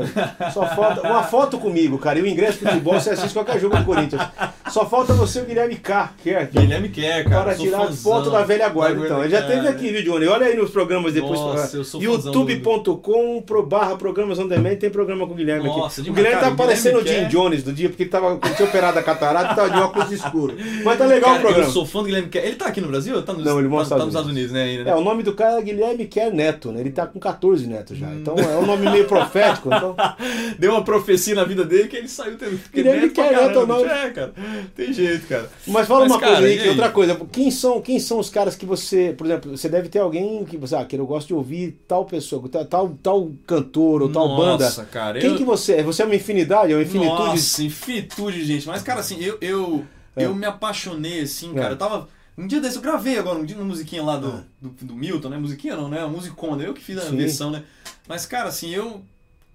Só 0.52 0.66
falta 0.66 1.02
uma 1.08 1.22
foto 1.22 1.58
comigo, 1.58 1.98
cara. 1.98 2.18
E 2.18 2.22
o 2.22 2.26
ingresso 2.26 2.58
pro 2.58 2.68
futebol, 2.68 2.94
você 3.00 3.10
assiste 3.10 3.32
qualquer 3.32 3.58
jogo 3.60 3.76
do 3.76 3.84
Corinthians. 3.84 4.22
Só 4.70 4.84
falta 4.86 5.12
você 5.14 5.40
o 5.40 5.44
Guilherme 5.44 5.76
K, 5.76 6.12
que 6.22 6.30
é 6.30 6.42
aqui. 6.42 6.58
Guilherme 6.58 6.88
quer, 6.90 7.24
cara. 7.24 7.44
Para 7.44 7.54
tirar 7.54 7.78
fãzão 7.86 7.96
foto 8.12 8.30
da 8.30 8.42
velha 8.42 8.68
guarda, 8.68 8.98
da 9.00 9.04
então. 9.06 9.20
Ele 9.24 9.30
já 9.30 9.42
teve 9.42 9.66
aqui, 9.68 9.90
viu, 9.90 10.02
Johnny? 10.04 10.26
Olha 10.26 10.46
aí 10.46 10.56
nos 10.56 10.70
programas 10.70 11.12
depois. 11.14 11.38
Do- 11.40 12.02
youtube.com 12.02 13.44
barra 13.66 13.96
programas 13.96 14.38
on 14.38 14.46
demand 14.46 14.76
tem 14.76 14.90
programa 14.90 15.26
com 15.26 15.32
o 15.32 15.36
Guilherme 15.36 15.66
Nossa, 15.66 16.00
aqui. 16.00 16.10
Demais, 16.10 16.17
Guilherme 16.18 16.40
tá 16.40 16.50
parecendo 16.52 16.98
o 16.98 17.06
Jim 17.06 17.28
Jones 17.28 17.62
do 17.62 17.72
dia, 17.72 17.88
porque 17.88 18.04
ele 18.04 18.10
tava, 18.10 18.38
ele 18.44 18.54
tinha 18.54 18.68
operado 18.68 18.98
a 18.98 19.02
catarata 19.02 19.52
e 19.52 19.56
tava 19.56 19.70
de 19.70 19.78
óculos 19.78 20.12
escuro. 20.12 20.56
Mas 20.84 20.98
tá 20.98 21.06
legal 21.06 21.30
Cara, 21.30 21.38
o 21.38 21.42
programa. 21.42 21.68
Eu 21.68 21.72
sou 21.72 21.86
fã 21.86 22.00
do 22.00 22.06
Guilherme 22.06 22.28
Quer. 22.28 22.44
Ele 22.46 22.56
tá 22.56 22.66
aqui 22.66 22.80
no 22.80 22.88
Brasil? 22.88 23.16
ou 23.16 23.22
Tá 23.22 23.32
nos, 23.32 23.44
Não, 23.44 23.58
ele 23.58 23.68
tá, 23.68 23.74
nos 23.74 23.88
tá 23.88 23.96
nos 23.98 24.08
Estados 24.08 24.30
Unidos, 24.30 24.52
né? 24.52 24.64
Ainda, 24.64 24.84
né? 24.84 24.90
É, 24.90 24.94
o 24.94 25.00
nome 25.00 25.22
do 25.22 25.32
cara 25.34 25.58
é 25.58 25.62
Guilherme 25.62 26.06
Quer 26.06 26.32
Neto, 26.32 26.72
né? 26.72 26.80
Ele 26.80 26.90
tá 26.90 27.06
com 27.06 27.18
14 27.18 27.66
netos 27.66 27.96
já. 27.98 28.12
Então 28.12 28.36
é 28.38 28.56
um 28.56 28.66
nome 28.66 28.88
meio 28.90 29.06
profético. 29.06 29.68
Então... 29.68 29.96
Deu 30.58 30.72
uma 30.72 30.82
profecia 30.82 31.34
na 31.34 31.44
vida 31.44 31.64
dele 31.64 31.88
que 31.88 31.96
ele 31.96 32.08
saiu 32.08 32.36
tendo 32.36 32.58
Guilherme 32.72 33.02
neto 33.02 33.14
Quer 33.14 33.32
Neto, 33.32 33.66
não. 33.66 33.82
bicho. 33.82 33.90
É, 33.90 34.10
cara. 34.10 34.32
Tem 34.74 34.92
jeito, 34.92 35.26
cara. 35.26 35.50
Mas 35.66 35.86
fala 35.86 36.00
Mas, 36.00 36.12
uma 36.12 36.20
cara, 36.20 36.32
coisa 36.36 36.46
aí, 36.46 36.60
aí? 36.60 36.68
outra 36.68 36.90
coisa. 36.90 37.20
Quem 37.30 37.50
são, 37.50 37.80
quem 37.80 37.98
são 37.98 38.18
os 38.18 38.30
caras 38.30 38.56
que 38.56 38.66
você, 38.66 39.14
por 39.16 39.26
exemplo, 39.26 39.56
você 39.56 39.68
deve 39.68 39.88
ter 39.88 39.98
alguém 39.98 40.44
que 40.44 40.56
você, 40.56 40.76
ah, 40.76 40.84
que 40.84 40.96
eu 40.96 41.06
gosto 41.06 41.28
de 41.28 41.34
ouvir 41.34 41.78
tal 41.86 42.04
pessoa, 42.04 42.42
tal, 42.48 42.64
tal, 42.64 42.98
tal 43.02 43.30
cantor 43.46 44.02
ou 44.02 44.08
tal 44.08 44.36
banda. 44.36 44.64
Nossa, 44.64 44.84
cara. 44.84 45.18
Quem 45.18 45.30
eu... 45.30 45.36
que 45.36 45.44
você 45.44 45.74
é? 45.74 45.82
Você 45.82 46.02
é 46.02 46.06
uma 46.08 46.16
infinidade, 46.16 46.72
é 46.72 46.76
uma 46.76 46.82
infinitude? 46.82 47.12
Nossa, 47.22 47.62
infinitude, 47.62 48.44
gente. 48.44 48.66
Mas, 48.66 48.82
cara, 48.82 49.00
assim, 49.00 49.20
eu, 49.22 49.38
eu, 49.40 49.84
É. 50.16 50.24
eu 50.24 50.34
me 50.34 50.46
apaixonei, 50.46 51.20
assim, 51.20 51.52
É. 51.52 51.54
cara. 51.54 51.72
Eu 51.74 51.78
tava. 51.78 52.08
Um 52.36 52.46
dia 52.46 52.60
desse 52.60 52.76
eu 52.76 52.82
gravei 52.82 53.18
agora, 53.18 53.38
um 53.38 53.44
dia 53.44 53.56
uma 53.56 53.64
musiquinha 53.64 54.02
lá 54.02 54.16
do, 54.16 54.28
Ah. 54.28 54.44
do, 54.62 54.68
do 54.86 54.94
Milton, 54.94 55.28
né? 55.28 55.36
Musiquinha 55.38 55.74
não, 55.76 55.88
né? 55.88 56.00
A 56.02 56.06
musicona, 56.08 56.62
eu 56.62 56.72
que 56.72 56.80
fiz 56.82 56.96
a 56.98 57.02
Sim. 57.02 57.16
versão, 57.16 57.50
né? 57.50 57.64
Mas, 58.06 58.26
cara, 58.26 58.48
assim, 58.48 58.70
eu. 58.72 59.02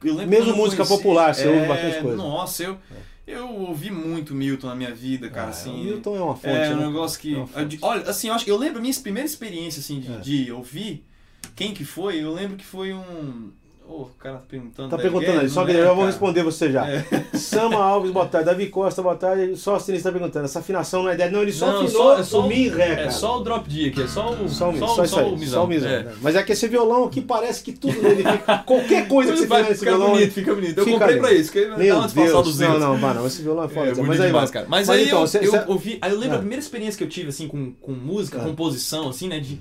eu 0.04 0.14
lembro 0.16 0.30
Mesmo 0.30 0.56
música 0.56 0.84
conheci- 0.84 0.98
popular, 1.04 1.34
você 1.34 1.44
é, 1.48 1.50
ouve 1.50 1.68
bastante 1.68 2.02
coisa. 2.02 2.18
Nossa, 2.18 2.64
eu. 2.64 2.78
Eu 3.26 3.48
ouvi 3.56 3.90
muito 3.90 4.36
Milton 4.36 4.68
na 4.68 4.76
minha 4.76 4.94
vida, 4.94 5.30
cara, 5.30 5.48
Ah, 5.48 5.52
assim. 5.52 5.72
o 5.72 5.78
Milton 5.86 6.18
é 6.18 6.22
uma 6.22 6.36
fonte, 6.36 6.50
É 6.58 6.74
um 6.74 6.78
né? 6.82 6.88
negócio 6.88 7.18
que. 7.22 7.34
É. 7.38 7.46
Olha, 7.82 8.02
assim, 8.10 8.28
eu 8.28 8.34
acho 8.34 8.50
eu 8.50 8.58
lembro 8.58 8.80
a 8.80 8.82
minha 8.82 8.94
primeira 8.96 9.26
experiência, 9.26 9.80
assim, 9.80 10.02
de, 10.02 10.12
É. 10.12 10.18
de 10.18 10.52
ouvir. 10.52 11.06
Quem 11.56 11.74
que 11.74 11.86
foi? 11.86 12.22
Eu 12.22 12.34
lembro 12.34 12.58
que 12.58 12.66
foi 12.66 12.94
um. 12.94 13.50
Ô, 13.86 14.04
o 14.04 14.10
cara 14.18 14.36
tá 14.38 14.44
perguntando. 14.50 14.90
Tá 14.90 14.96
Daí 14.96 15.04
perguntando 15.06 15.40
aí, 15.42 15.50
só 15.50 15.66
que 15.66 15.72
é, 15.72 15.82
eu 15.82 15.88
vou 15.88 15.96
cara? 15.98 16.08
responder 16.08 16.42
você 16.42 16.72
já. 16.72 16.90
É. 16.90 17.06
Sama 17.38 17.76
Alves, 17.84 18.12
boa 18.12 18.26
tarde. 18.26 18.46
Davi 18.48 18.68
Costa, 18.68 19.02
boa 19.02 19.16
tarde. 19.16 19.56
Só 19.58 19.76
o 19.76 19.80
Sinistro 19.80 20.12
tá 20.12 20.18
perguntando. 20.18 20.46
Essa 20.46 20.60
afinação 20.60 21.04
não 21.04 21.10
é 21.10 21.14
ideia. 21.16 21.30
Não, 21.30 21.42
ele 21.42 21.52
só 21.52 21.68
Não, 21.68 21.82
afinou 21.84 21.92
só- 21.92 22.18
é 22.18 22.24
só 22.24 22.40
o 22.40 22.48
Mi 22.48 22.66
e 22.66 22.70
Ré, 22.70 22.92
É 22.92 22.96
cara. 22.96 23.12
só 23.12 23.40
o 23.40 23.44
drop 23.44 23.70
D 23.70 23.90
aqui, 23.90 24.02
é 24.04 24.08
só 24.08 24.32
o. 24.32 24.50
Só 24.50 24.70
o, 24.70 24.74
mi, 24.74 24.80
só, 24.80 25.06
só, 25.06 25.20
aí, 25.20 25.26
o 25.32 25.38
misão. 25.38 25.60
só 25.62 25.66
o 25.66 25.68
misão. 25.68 25.90
É. 25.92 26.04
né? 26.04 26.14
Mas 26.22 26.36
é 26.36 26.44
que 26.44 26.54
esse 26.54 26.68
violão 26.68 27.04
aqui 27.04 27.22
parece 27.22 27.62
que 27.62 27.74
tudo 27.74 28.02
nele 28.02 28.24
fica. 28.24 28.58
Qualquer 28.66 29.08
coisa 29.08 29.32
que 29.34 29.38
você 29.40 29.48
fizer 29.48 29.70
nesse 29.70 29.86
violão. 29.86 30.12
bonito, 30.12 30.32
fica 30.34 30.56
bonito. 30.56 30.78
Eu 30.78 30.86
fica 30.86 30.98
comprei 31.00 31.16
lindo. 31.16 31.28
pra 31.28 31.36
isso, 31.36 31.52
que 31.52 31.66
dá 31.66 31.78
Meu 31.78 31.96
uma 31.98 32.06
disfarçada 32.06 32.34
Deus, 32.44 32.48
dos 32.48 32.60
não, 32.60 32.80
não, 32.80 32.98
mano, 32.98 33.28
esse 33.28 33.42
violão 33.42 33.66
é 33.66 33.68
foda. 33.68 33.86
É, 33.88 33.90
mas 33.90 33.98
bonito 33.98 34.22
aí, 34.22 34.28
demais, 34.28 34.50
cara. 34.50 34.66
Mas, 34.70 34.90
aí 34.90 35.06
então, 35.08 35.22
eu, 35.22 35.28
cê- 35.28 35.40
eu 35.46 35.52
cê- 35.52 35.64
ouvi. 35.68 35.98
Aí 36.02 36.10
eu 36.12 36.18
lembro 36.18 36.36
Ah. 36.36 36.38
a 36.38 36.40
primeira 36.40 36.62
experiência 36.62 36.98
que 36.98 37.04
eu 37.04 37.10
tive, 37.10 37.30
assim, 37.30 37.48
com, 37.50 37.74
música, 37.92 38.40
Ah. 38.40 38.46
composição, 38.46 39.10
assim, 39.10 39.28
né? 39.28 39.40
De, 39.40 39.60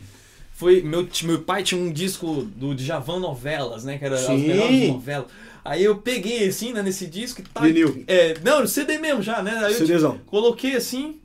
foi. 0.63 0.83
Meu, 0.83 1.09
meu 1.25 1.43
pai 1.43 1.63
tinha 1.63 1.81
um 1.81 1.93
disco 1.93 2.43
do 2.57 2.75
Djavan 2.75 3.19
Novelas, 3.19 3.85
né? 3.85 3.99
Que 3.99 4.05
era 4.05 4.17
Sim. 4.17 4.35
as 4.35 4.41
melhores 4.41 4.89
novelas. 4.89 5.27
Aí 5.65 5.85
eu 5.85 5.97
peguei, 5.97 6.49
assim, 6.49 6.73
né, 6.73 6.83
nesse 6.83 7.07
disco 7.07 7.41
e 7.41 7.45
tá. 7.45 7.61
Vinil. 7.61 8.05
É, 8.07 8.37
não, 8.45 8.67
CD 8.67 8.99
mesmo 8.99 9.23
já, 9.23 9.43
né? 9.43 9.53
Aí 9.65 9.73
eu, 9.73 9.79
CDzão. 9.79 10.19
Coloquei 10.27 10.75
assim, 10.77 11.21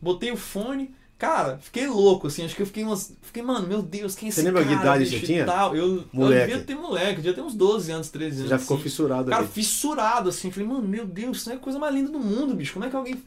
botei 0.00 0.30
o 0.32 0.36
fone. 0.36 0.94
Cara, 1.18 1.58
fiquei 1.62 1.86
louco, 1.86 2.26
assim. 2.26 2.44
Acho 2.44 2.54
que 2.54 2.62
eu 2.62 2.66
fiquei 2.66 2.84
umas. 2.84 3.12
Fiquei, 3.22 3.42
mano, 3.42 3.66
meu 3.66 3.80
Deus, 3.80 4.14
quem 4.14 4.26
é 4.26 4.28
esse 4.28 4.40
Você 4.40 4.46
lembra 4.46 4.62
que 4.62 4.68
cara? 4.68 4.80
idade 4.80 5.04
bicho, 5.04 5.18
você 5.18 5.26
tinha? 5.26 5.44
Tal. 5.46 5.74
Eu, 5.74 6.04
Moleque. 6.12 6.52
eu 6.52 6.58
devia 6.58 6.64
ter 6.64 6.74
moleque, 6.74 7.16
devia 7.16 7.32
ter 7.32 7.40
uns 7.40 7.54
12 7.54 7.90
anos, 7.90 8.10
13 8.10 8.36
anos. 8.38 8.50
Já 8.50 8.58
ficou 8.58 8.76
assim. 8.76 8.84
fissurado 8.84 9.30
Cara, 9.30 9.42
ali. 9.42 9.50
fissurado, 9.50 10.28
assim. 10.28 10.50
Falei, 10.50 10.68
mano, 10.68 10.86
meu 10.86 11.06
Deus, 11.06 11.38
isso 11.38 11.50
é 11.50 11.54
a 11.54 11.58
coisa 11.58 11.78
mais 11.78 11.94
linda 11.94 12.10
do 12.10 12.18
mundo, 12.18 12.54
bicho. 12.54 12.74
Como 12.74 12.84
é 12.84 12.90
que 12.90 12.96
alguém. 12.96 13.22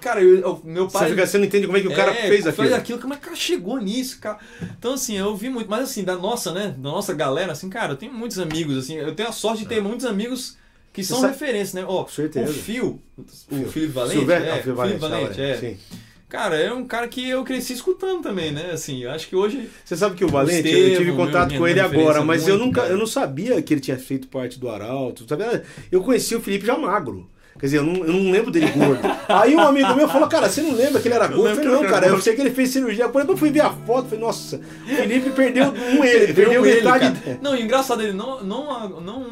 Cara, 0.00 0.22
eu, 0.22 0.38
eu- 0.38 0.60
meu 0.64 0.88
Você, 0.88 0.98
pai. 0.98 1.10
fica, 1.10 1.26
você 1.26 1.38
não 1.38 1.44
entende 1.44 1.66
como 1.66 1.76
é 1.76 1.80
que 1.80 1.88
o 1.88 1.94
cara 1.94 2.12
É, 2.12 2.28
fez 2.28 2.46
aquilo. 2.46 2.98
Como 3.00 3.12
é 3.12 3.16
que 3.16 3.22
o 3.22 3.26
cara 3.26 3.36
chegou 3.36 3.78
nisso, 3.78 4.18
cara? 4.20 4.38
Então, 4.78 4.94
assim, 4.94 5.16
eu 5.18 5.36
vi 5.36 5.50
muito. 5.50 5.68
Mas, 5.68 5.82
assim, 5.90 6.04
da 6.04 6.14
nossa, 6.16 6.52
né? 6.52 6.68
Da 6.78 6.90
nossa 6.90 7.12
galera, 7.12 7.52
assim, 7.52 7.68
cara, 7.68 7.92
eu 7.92 7.96
tenho 7.96 8.12
muitos 8.12 8.38
amigos, 8.38 8.78
assim. 8.78 8.94
Eu 8.96 9.14
tenho 9.14 9.28
a 9.28 9.32
sorte 9.32 9.62
de 9.64 9.68
ter 9.68 9.82
muitos 9.82 10.06
amigos 10.06 10.56
que 10.92 11.02
Você 11.02 11.12
são 11.12 11.20
sabe- 11.20 11.32
referências, 11.32 11.74
né? 11.74 11.84
Ó, 11.86 12.04
Com 12.04 12.10
certeza. 12.10 12.50
o 12.50 12.54
Phil, 12.54 13.00
o. 13.18 13.24
Felipe 13.66 13.92
Valente, 13.92 14.18
Silvério- 14.18 14.46
é, 14.46 14.50
ah, 14.50 14.52
Felipe 14.62 14.70
Valente, 14.72 14.98
Valente, 15.00 15.40
é. 15.40 15.56
Sim. 15.58 15.76
Cara, 16.28 16.56
é 16.56 16.72
um 16.72 16.84
cara 16.84 17.06
que 17.06 17.28
eu 17.28 17.44
cresci 17.44 17.72
escutando 17.72 18.20
também, 18.22 18.50
né? 18.50 18.70
Assim, 18.72 19.02
eu 19.04 19.10
acho 19.10 19.28
que 19.28 19.36
hoje. 19.36 19.68
Você 19.84 19.96
sabe 19.96 20.16
que 20.16 20.24
o 20.24 20.28
Valente, 20.28 20.68
eu 20.68 20.74
Estevão, 20.78 20.98
tive 20.98 21.04
meu, 21.12 21.16
contato 21.16 21.48
minha 21.48 21.58
com 21.60 21.68
ele 21.68 21.80
referência 21.80 22.02
agora, 22.10 22.24
mas 22.24 22.48
eu 22.48 22.54
muito, 22.54 22.66
nunca, 22.66 22.80
cara. 22.82 22.92
eu 22.92 22.98
não 22.98 23.06
sabia 23.06 23.60
que 23.62 23.74
ele 23.74 23.80
tinha 23.80 23.96
feito 23.98 24.26
parte 24.28 24.58
do 24.58 24.68
Arauto. 24.68 25.24
Sabe? 25.28 25.44
Eu 25.90 26.02
conheci 26.02 26.34
o 26.34 26.40
Felipe 26.40 26.66
já 26.66 26.76
magro. 26.78 27.28
Quer 27.58 27.66
dizer, 27.66 27.78
eu 27.78 27.84
não, 27.84 27.94
eu 28.04 28.12
não 28.12 28.30
lembro 28.30 28.50
dele 28.50 28.68
gordo. 28.70 29.00
Aí 29.28 29.54
um 29.56 29.60
amigo 29.60 29.94
meu 29.94 30.06
falou, 30.08 30.28
cara, 30.28 30.48
você 30.48 30.60
não 30.62 30.74
lembra 30.74 31.00
que 31.00 31.08
ele 31.08 31.14
era 31.14 31.26
gordo? 31.26 31.48
Eu 31.48 31.54
falei, 31.56 31.70
não, 31.70 31.80
ele 31.82 31.88
cara, 31.88 32.06
eu 32.06 32.20
sei 32.20 32.34
que 32.34 32.40
ele 32.42 32.50
fez 32.50 32.70
cirurgia. 32.70 33.08
Quando 33.08 33.30
eu 33.32 33.36
fui 33.36 33.50
ver 33.50 33.60
a 33.62 33.70
foto, 33.70 34.08
falei, 34.08 34.20
nossa, 34.24 34.56
o 34.56 34.88
Felipe 34.96 35.30
perdeu 35.30 35.72
um 35.72 36.04
ele, 36.04 36.32
perdeu 36.34 36.66
ele, 36.66 36.82
metade. 36.82 37.18
cara. 37.20 37.38
Não, 37.40 37.56
engraçado, 37.56 38.02
ele 38.02 38.12
não. 38.12 38.42
não, 38.44 38.88
não 39.00 39.26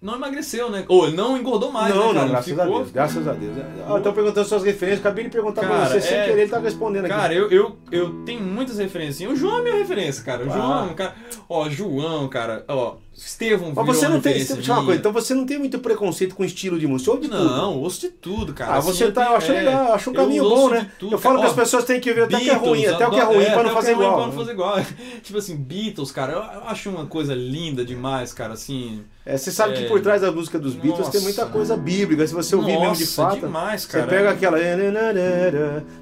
não 0.00 0.14
emagreceu, 0.14 0.70
né? 0.70 0.84
Ou 0.86 1.08
ele 1.08 1.16
não 1.16 1.36
engordou 1.36 1.72
mais, 1.72 1.92
não, 1.92 2.12
né, 2.12 2.14
cara? 2.14 2.22
não, 2.26 2.28
graças 2.30 2.52
a 2.58 2.62
Ficou- 2.62 2.78
Deus, 2.78 2.90
graças 2.92 3.26
a 3.28 3.32
Deus. 3.32 3.52
Ah, 3.84 3.96
Estão 3.96 4.12
perguntando 4.12 4.46
suas 4.48 4.62
referências, 4.62 5.00
acabei 5.00 5.24
de 5.24 5.30
perguntar 5.30 5.62
pra 5.62 5.70
Cara, 5.70 5.88
você, 5.88 6.00
sem 6.00 6.16
é- 6.16 6.24
querer 6.24 6.42
ele 6.42 6.50
tá 6.50 6.60
respondendo 6.60 7.06
aqui. 7.06 7.14
Cara, 7.14 7.34
eu, 7.34 7.50
eu, 7.50 7.76
eu 7.90 8.10
tenho 8.24 8.40
muitas 8.40 8.78
referências. 8.78 9.28
O 9.28 9.34
João 9.34 9.58
é 9.58 9.62
minha 9.62 9.74
referência, 9.74 10.22
cara. 10.22 10.44
O 10.44 10.50
Ah. 10.50 10.52
João, 10.52 10.94
cara. 10.94 11.14
Ó, 11.48 11.68
João, 11.68 12.28
cara. 12.28 12.64
Ó, 12.68 12.94
Estevão 13.18 13.72
Mas 13.74 13.86
você 13.86 14.06
não 14.08 14.20
tem, 14.20 14.34
deixa 14.34 14.72
uma 14.72 14.84
coisa, 14.84 15.00
então 15.00 15.12
você 15.12 15.34
não 15.34 15.44
tem 15.44 15.58
muito 15.58 15.78
preconceito 15.80 16.34
com 16.36 16.44
estilo 16.44 16.78
de 16.78 16.86
música, 16.86 17.10
ou 17.10 17.18
de 17.18 17.28
tudo. 17.28 17.44
Não, 17.44 17.76
ouço 17.78 18.00
de 18.00 18.08
tudo, 18.10 18.54
cara. 18.54 18.74
Ah, 18.74 18.78
Assim, 18.78 18.92
você 18.92 19.10
tá, 19.10 19.26
eu 19.26 19.36
acho 19.36 19.46
tenho- 19.48 19.58
legal, 19.64 19.86
eu 19.88 19.94
acho 19.94 20.10
um 20.10 20.12
caminho 20.12 20.44
bom, 20.48 20.70
né? 20.70 20.90
tudo, 20.98 21.14
eu 21.14 21.18
falo 21.18 21.36
cara. 21.36 21.46
que 21.48 21.50
as 21.52 21.64
pessoas 21.64 21.84
têm 21.84 21.98
que 22.00 22.12
ver 22.12 22.22
até 22.24 22.36
o 22.36 22.40
que 22.40 22.50
é 22.50 22.54
ruim, 22.54 22.86
até 22.86 23.06
o 23.06 23.10
que 23.10 23.18
é 23.18 23.24
ruim, 23.24 23.44
pra 23.44 23.62
não 23.64 23.70
fazer 23.72 23.86
que 23.86 23.92
é 23.92 23.94
ruim 23.96 24.04
igual. 24.06 24.16
Pra 24.18 24.26
não 24.26 24.32
fazer 24.32 24.52
igual. 24.52 24.76
tipo 25.22 25.38
assim, 25.38 25.56
Beatles, 25.56 26.12
cara, 26.12 26.32
eu, 26.32 26.42
acho 26.68 26.90
uma 26.90 27.06
coisa 27.06 27.34
linda 27.34 27.84
demais, 27.84 28.32
cara, 28.32 28.54
assim. 28.54 29.02
É, 29.26 29.36
você 29.36 29.50
sabe 29.50 29.74
que 29.74 29.84
É. 29.84 29.88
por 29.88 30.00
trás 30.00 30.22
da 30.22 30.32
música 30.32 30.58
dos 30.58 30.74
Beatles 30.74 31.08
tem 31.08 31.20
Nossa. 31.20 31.20
muita 31.20 31.46
coisa 31.46 31.76
bíblica, 31.76 32.26
se 32.26 32.32
você 32.32 32.56
ouvir 32.56 32.78
mesmo 32.78 32.94
de 32.94 33.00
Nossa, 33.00 33.22
fato. 33.22 33.40
demais, 33.40 33.82
Você 33.82 33.88
cara. 33.98 34.06
pega 34.06 34.30
aquela. 34.30 34.58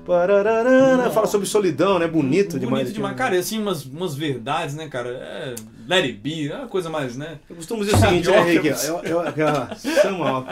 pararara, 0.04 1.10
Fala 1.10 1.26
sobre 1.26 1.46
solidão, 1.46 1.98
né? 1.98 2.06
Bonito, 2.06 2.50
Bonito 2.52 2.58
demais. 2.60 2.92
demais. 2.92 3.16
Cara, 3.16 3.36
e 3.36 3.38
assim, 3.38 3.60
umas, 3.60 3.84
umas 3.84 4.14
verdades, 4.14 4.74
né, 4.74 4.88
cara? 4.88 5.08
É, 5.10 5.54
let 5.88 6.04
it 6.04 6.12
be, 6.18 6.48
é 6.50 6.56
uma 6.56 6.68
coisa 6.68 6.88
mais, 6.90 7.05
né? 7.14 7.38
Eu 7.48 7.56
costumo 7.56 7.84
dizer 7.84 7.96
o 7.96 8.00
seguinte, 8.00 8.28
né, 8.30 8.40
Henrique? 8.40 8.68
É 8.70 8.88
Eu, 8.88 9.00
eu, 9.04 9.20
eu, 9.22 9.76
Samuel. 10.02 10.44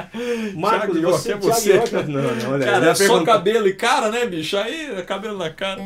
Marcos, 0.54 0.98
Thiago 0.98 1.10
você, 1.10 1.32
é 1.32 1.36
você, 1.36 1.72
York- 1.74 1.90
cara. 1.90 2.06
Não, 2.06 2.22
não, 2.22 2.52
olha. 2.52 2.64
Cara, 2.66 2.86
é 2.90 2.94
só 2.94 3.04
pergunto- 3.04 3.24
cabelo 3.24 3.66
e 3.66 3.72
cara, 3.72 4.10
né, 4.10 4.26
bicho? 4.26 4.56
Aí, 4.56 4.92
é 4.96 5.02
cabelo 5.02 5.38
na 5.38 5.50
cara. 5.50 5.80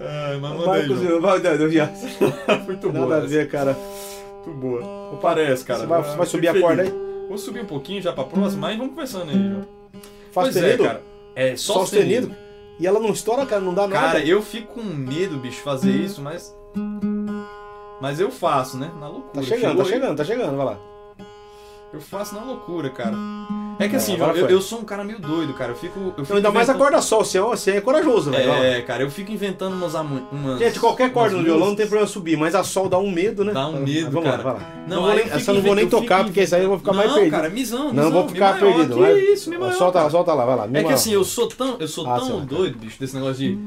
Ai, 0.00 0.38
mas 0.40 0.50
manda 0.52 0.72
aí, 0.72 0.88
Marcos, 1.20 1.60
eu 1.60 1.70
já. 1.72 1.90
Muito 2.66 2.86
Nada 2.92 2.98
boa. 3.06 3.16
a 3.16 3.20
ver, 3.20 3.48
cara. 3.50 3.76
Muito 4.46 4.58
boa. 4.60 4.80
Não 5.12 5.18
parece, 5.20 5.64
cara. 5.64 5.80
Você 5.80 5.86
vai, 5.86 6.02
você 6.02 6.16
vai 6.16 6.26
subir 6.26 6.48
a 6.48 6.60
corda 6.60 6.82
aí? 6.82 6.92
Vou 7.28 7.36
subir 7.36 7.60
um 7.62 7.66
pouquinho 7.66 8.00
já 8.00 8.12
pra 8.12 8.24
próxima, 8.24 8.68
mas 8.68 8.76
vamos 8.78 8.92
conversando 8.94 9.30
aí, 9.30 9.36
João. 9.36 9.66
Faz 10.32 10.48
Pois 10.48 10.56
é, 10.56 10.60
sustenido? 10.60 10.84
cara. 10.84 11.02
É 11.34 11.56
só, 11.56 11.72
Só 11.74 11.80
sustenido. 11.80 12.26
sustenido? 12.28 12.48
E 12.80 12.86
ela 12.86 13.00
não 13.00 13.10
estoura, 13.10 13.44
cara, 13.44 13.60
não 13.60 13.74
dá 13.74 13.88
nada. 13.88 14.00
Cara, 14.06 14.24
eu 14.24 14.40
fico 14.40 14.74
com 14.74 14.82
medo, 14.82 15.36
bicho, 15.38 15.60
fazer 15.62 15.90
isso, 15.90 16.22
mas. 16.22 16.54
Mas 18.00 18.20
eu 18.20 18.30
faço, 18.30 18.76
né? 18.76 18.90
Na 19.00 19.08
loucura. 19.08 19.34
Tá 19.34 19.42
chegando, 19.42 19.60
Chegou 19.70 19.76
tá 19.76 19.82
aí, 19.82 19.88
chegando, 19.88 20.16
tá 20.16 20.24
chegando, 20.24 20.56
vai 20.56 20.66
lá. 20.66 20.78
Eu 21.90 22.02
faço 22.02 22.34
na 22.34 22.42
loucura, 22.44 22.90
cara. 22.90 23.14
É 23.78 23.88
que 23.88 23.96
assim, 23.96 24.14
eu, 24.18 24.46
eu 24.48 24.60
sou 24.60 24.80
um 24.80 24.84
cara 24.84 25.02
meio 25.02 25.18
doido, 25.18 25.54
cara. 25.54 25.72
Eu 25.72 25.76
fico. 25.76 25.98
Eu 25.98 26.04
fico 26.10 26.20
Então, 26.22 26.36
ainda 26.36 26.50
mais 26.50 26.68
a 26.68 26.72
inventando- 26.74 26.90
corda 26.90 27.02
sol, 27.02 27.24
você 27.24 27.38
é, 27.38 27.40
você 27.40 27.70
é 27.70 27.80
corajoso, 27.80 28.30
velho. 28.30 28.52
É, 28.52 28.82
cara, 28.82 29.02
eu 29.04 29.10
fico 29.10 29.32
inventando 29.32 29.72
umas. 29.72 29.94
umas 29.94 30.58
Gente, 30.58 30.78
qualquer 30.78 31.10
corda 31.12 31.34
no 31.36 31.42
violão 31.42 31.68
não 31.68 31.74
tem 31.76 31.86
problema 31.86 32.06
subir, 32.06 32.36
mas 32.36 32.54
a 32.54 32.62
sol 32.62 32.90
dá 32.90 32.98
um 32.98 33.10
medo, 33.10 33.42
né? 33.42 33.52
Dá 33.54 33.66
um 33.68 33.80
medo, 33.80 34.10
vamos 34.10 34.28
cara. 34.30 34.36
lá, 34.36 34.42
vai 34.42 34.52
lá. 34.62 34.68
Não, 34.86 34.96
Não, 34.96 35.02
vou 35.04 35.14
nem, 35.14 35.24
essa 35.24 35.50
eu 35.50 35.54
não 35.54 35.62
vou 35.62 35.74
nem 35.74 35.84
inventando- 35.86 36.02
tocar, 36.02 36.24
porque 36.24 36.42
isso 36.42 36.54
aí 36.54 36.62
eu 36.62 36.68
vou 36.68 36.78
ficar 36.78 36.92
mais 36.92 37.08
não, 37.08 37.14
perdido. 37.14 37.32
cara, 37.34 37.48
misão, 37.48 37.92
não, 37.92 38.10
vou 38.10 38.28
ficar 38.28 38.52
maior, 38.60 38.74
perdido. 38.74 38.94
Que 38.94 39.00
vai. 39.00 39.14
isso, 39.14 39.50
maior, 39.50 39.72
solta, 39.72 40.10
solta 40.10 40.34
lá, 40.34 40.44
vai 40.44 40.56
lá. 40.56 40.68
É 40.74 40.84
que 40.84 40.92
assim, 40.92 41.12
eu 41.14 41.24
sou 41.24 41.48
tão, 41.48 41.76
eu 41.80 41.88
sou 41.88 42.06
Ah, 42.06 42.18
tão 42.18 42.44
doido, 42.44 42.78
bicho, 42.78 43.00
desse 43.00 43.14
negócio 43.14 43.36
de. 43.36 43.58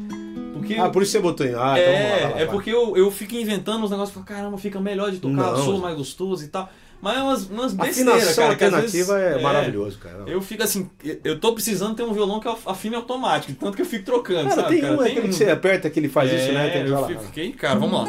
Porque. 0.62 0.76
Ah, 0.76 0.90
por 0.90 1.02
isso 1.04 1.12
você 1.12 1.20
botou 1.20 1.46
em. 1.46 1.50
Ah, 1.50 1.76
então 1.78 1.94
vamos 1.94 2.34
lá, 2.34 2.40
é, 2.40 2.44
é 2.44 2.46
porque 2.46 2.70
eu, 2.72 2.96
eu 2.98 3.12
fico 3.12 3.36
inventando 3.36 3.84
uns 3.84 3.92
negócios 3.92 4.12
e 4.12 4.14
falo, 4.14 4.26
caramba, 4.26 4.58
fica 4.58 4.80
melhor 4.80 5.12
de 5.12 5.18
tocar, 5.20 5.36
Não. 5.36 5.58
sou 5.64 5.78
mais 5.80 5.96
gostoso 5.98 6.44
e 6.44 6.48
tal. 6.48 6.70
Mas 7.02 7.18
é 7.18 7.22
umas, 7.24 7.50
umas 7.50 7.74
besteiras, 7.74 8.36
cara. 8.36 8.56
que 8.56 8.64
alternativa 8.64 9.18
vezes- 9.18 9.38
é, 9.38 9.42
maravilhoso, 9.42 9.98
cara. 9.98 10.24
Eu 10.28 10.40
fico 10.40 10.62
assim, 10.62 10.88
eu 11.24 11.40
tô 11.40 11.52
precisando 11.54 11.96
ter 11.96 12.04
um 12.04 12.14
violão 12.14 12.40
que 12.40 12.48
afine 12.68 12.96
automático, 12.96 13.54
tanto 13.60 13.76
que 13.76 13.82
eu 13.82 13.86
fico 13.88 14.06
trocando, 14.06 14.50
Cara, 14.50 14.62
sabe? 14.62 14.76
tem 14.76 14.82
cara? 14.82 14.98
um, 14.98 15.02
é 15.04 15.08
aquele 15.10 15.28
que 15.30 15.34
você 15.34 15.50
aperta 15.50 15.90
que 15.90 16.00
ele 16.00 16.10
faz 16.10 16.32
isso, 16.32 16.52
né? 16.52 16.68
É, 16.68 16.70
Tem, 16.70 16.88
eu 16.88 17.02
lá, 17.02 17.08
fico- 17.08 17.24
fiquei, 17.24 17.52
cara, 17.54 17.80
vamos 17.80 18.04
lá. 18.04 18.08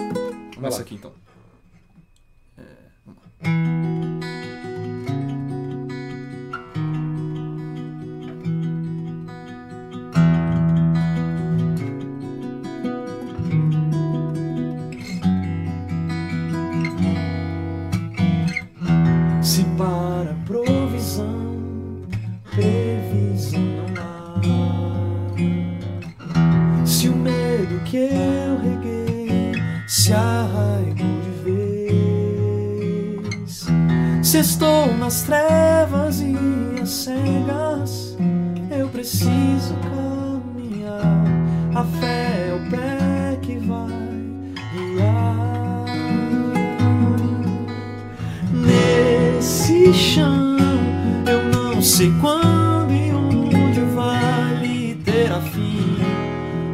Lá. 0.61 0.79
aqui 0.79 0.95
então. 0.95 1.11
É, 2.59 2.63
vamos 3.07 3.23
lá. 3.23 4.42
Se 19.53 19.65
para 19.77 20.35
provisão, 20.47 21.27
previsão 22.53 23.61
não 23.61 23.85
há. 24.01 24.41
Se 26.87 27.11
o 27.11 27.15
medo 27.15 27.79
que 27.85 27.99
eu 27.99 28.59
reguei 28.63 29.53
se 29.87 30.15
arraigou 30.15 31.21
de 31.21 31.33
vez, 33.45 33.67
se 34.23 34.39
estou 34.39 34.97
nas 34.97 35.21
trevas 35.25 36.23
e 36.23 36.35
as 36.81 36.89
cegas, 36.89 38.17
eu 38.71 38.89
preciso 38.89 39.77
caminhar. 39.83 41.27
A 41.75 41.85
fé 42.01 42.49
é 42.49 42.55
o 42.55 42.71
pé. 42.71 42.92
Chão, 49.91 50.57
eu 51.27 51.43
não 51.51 51.81
sei 51.81 52.13
quando 52.21 52.93
e 52.93 53.11
onde 53.11 53.81
vai 53.95 54.97
ter 55.05 55.33
a 55.33 55.41
fim. 55.41 55.97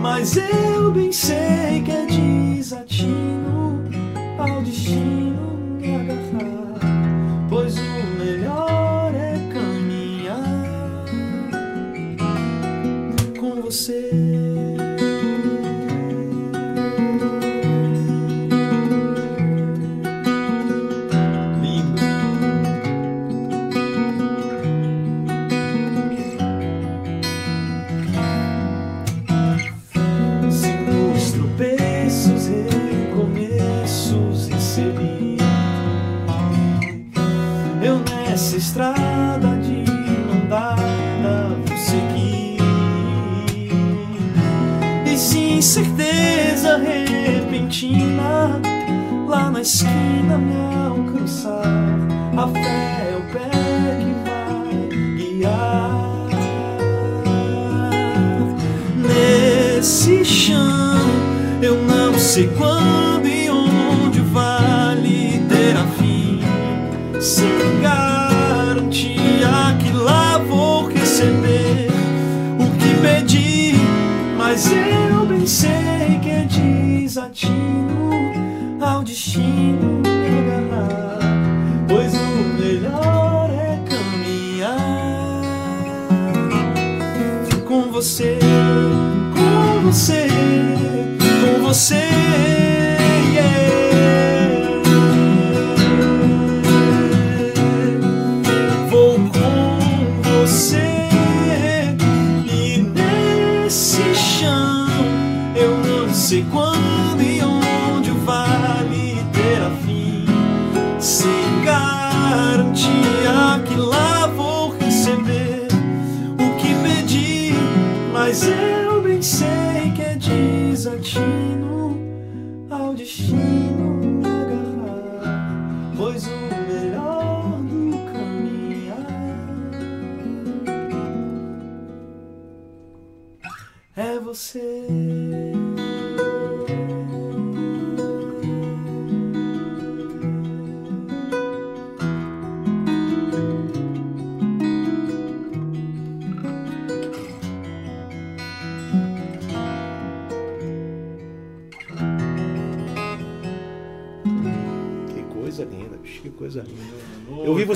mas 0.00 0.36
eu 0.38 0.90
bem 0.92 1.12
sei 1.12 1.82
que 1.84 1.90
é 1.90 2.06
desatino 2.06 3.84
ao 4.38 4.62
destino 4.62 5.31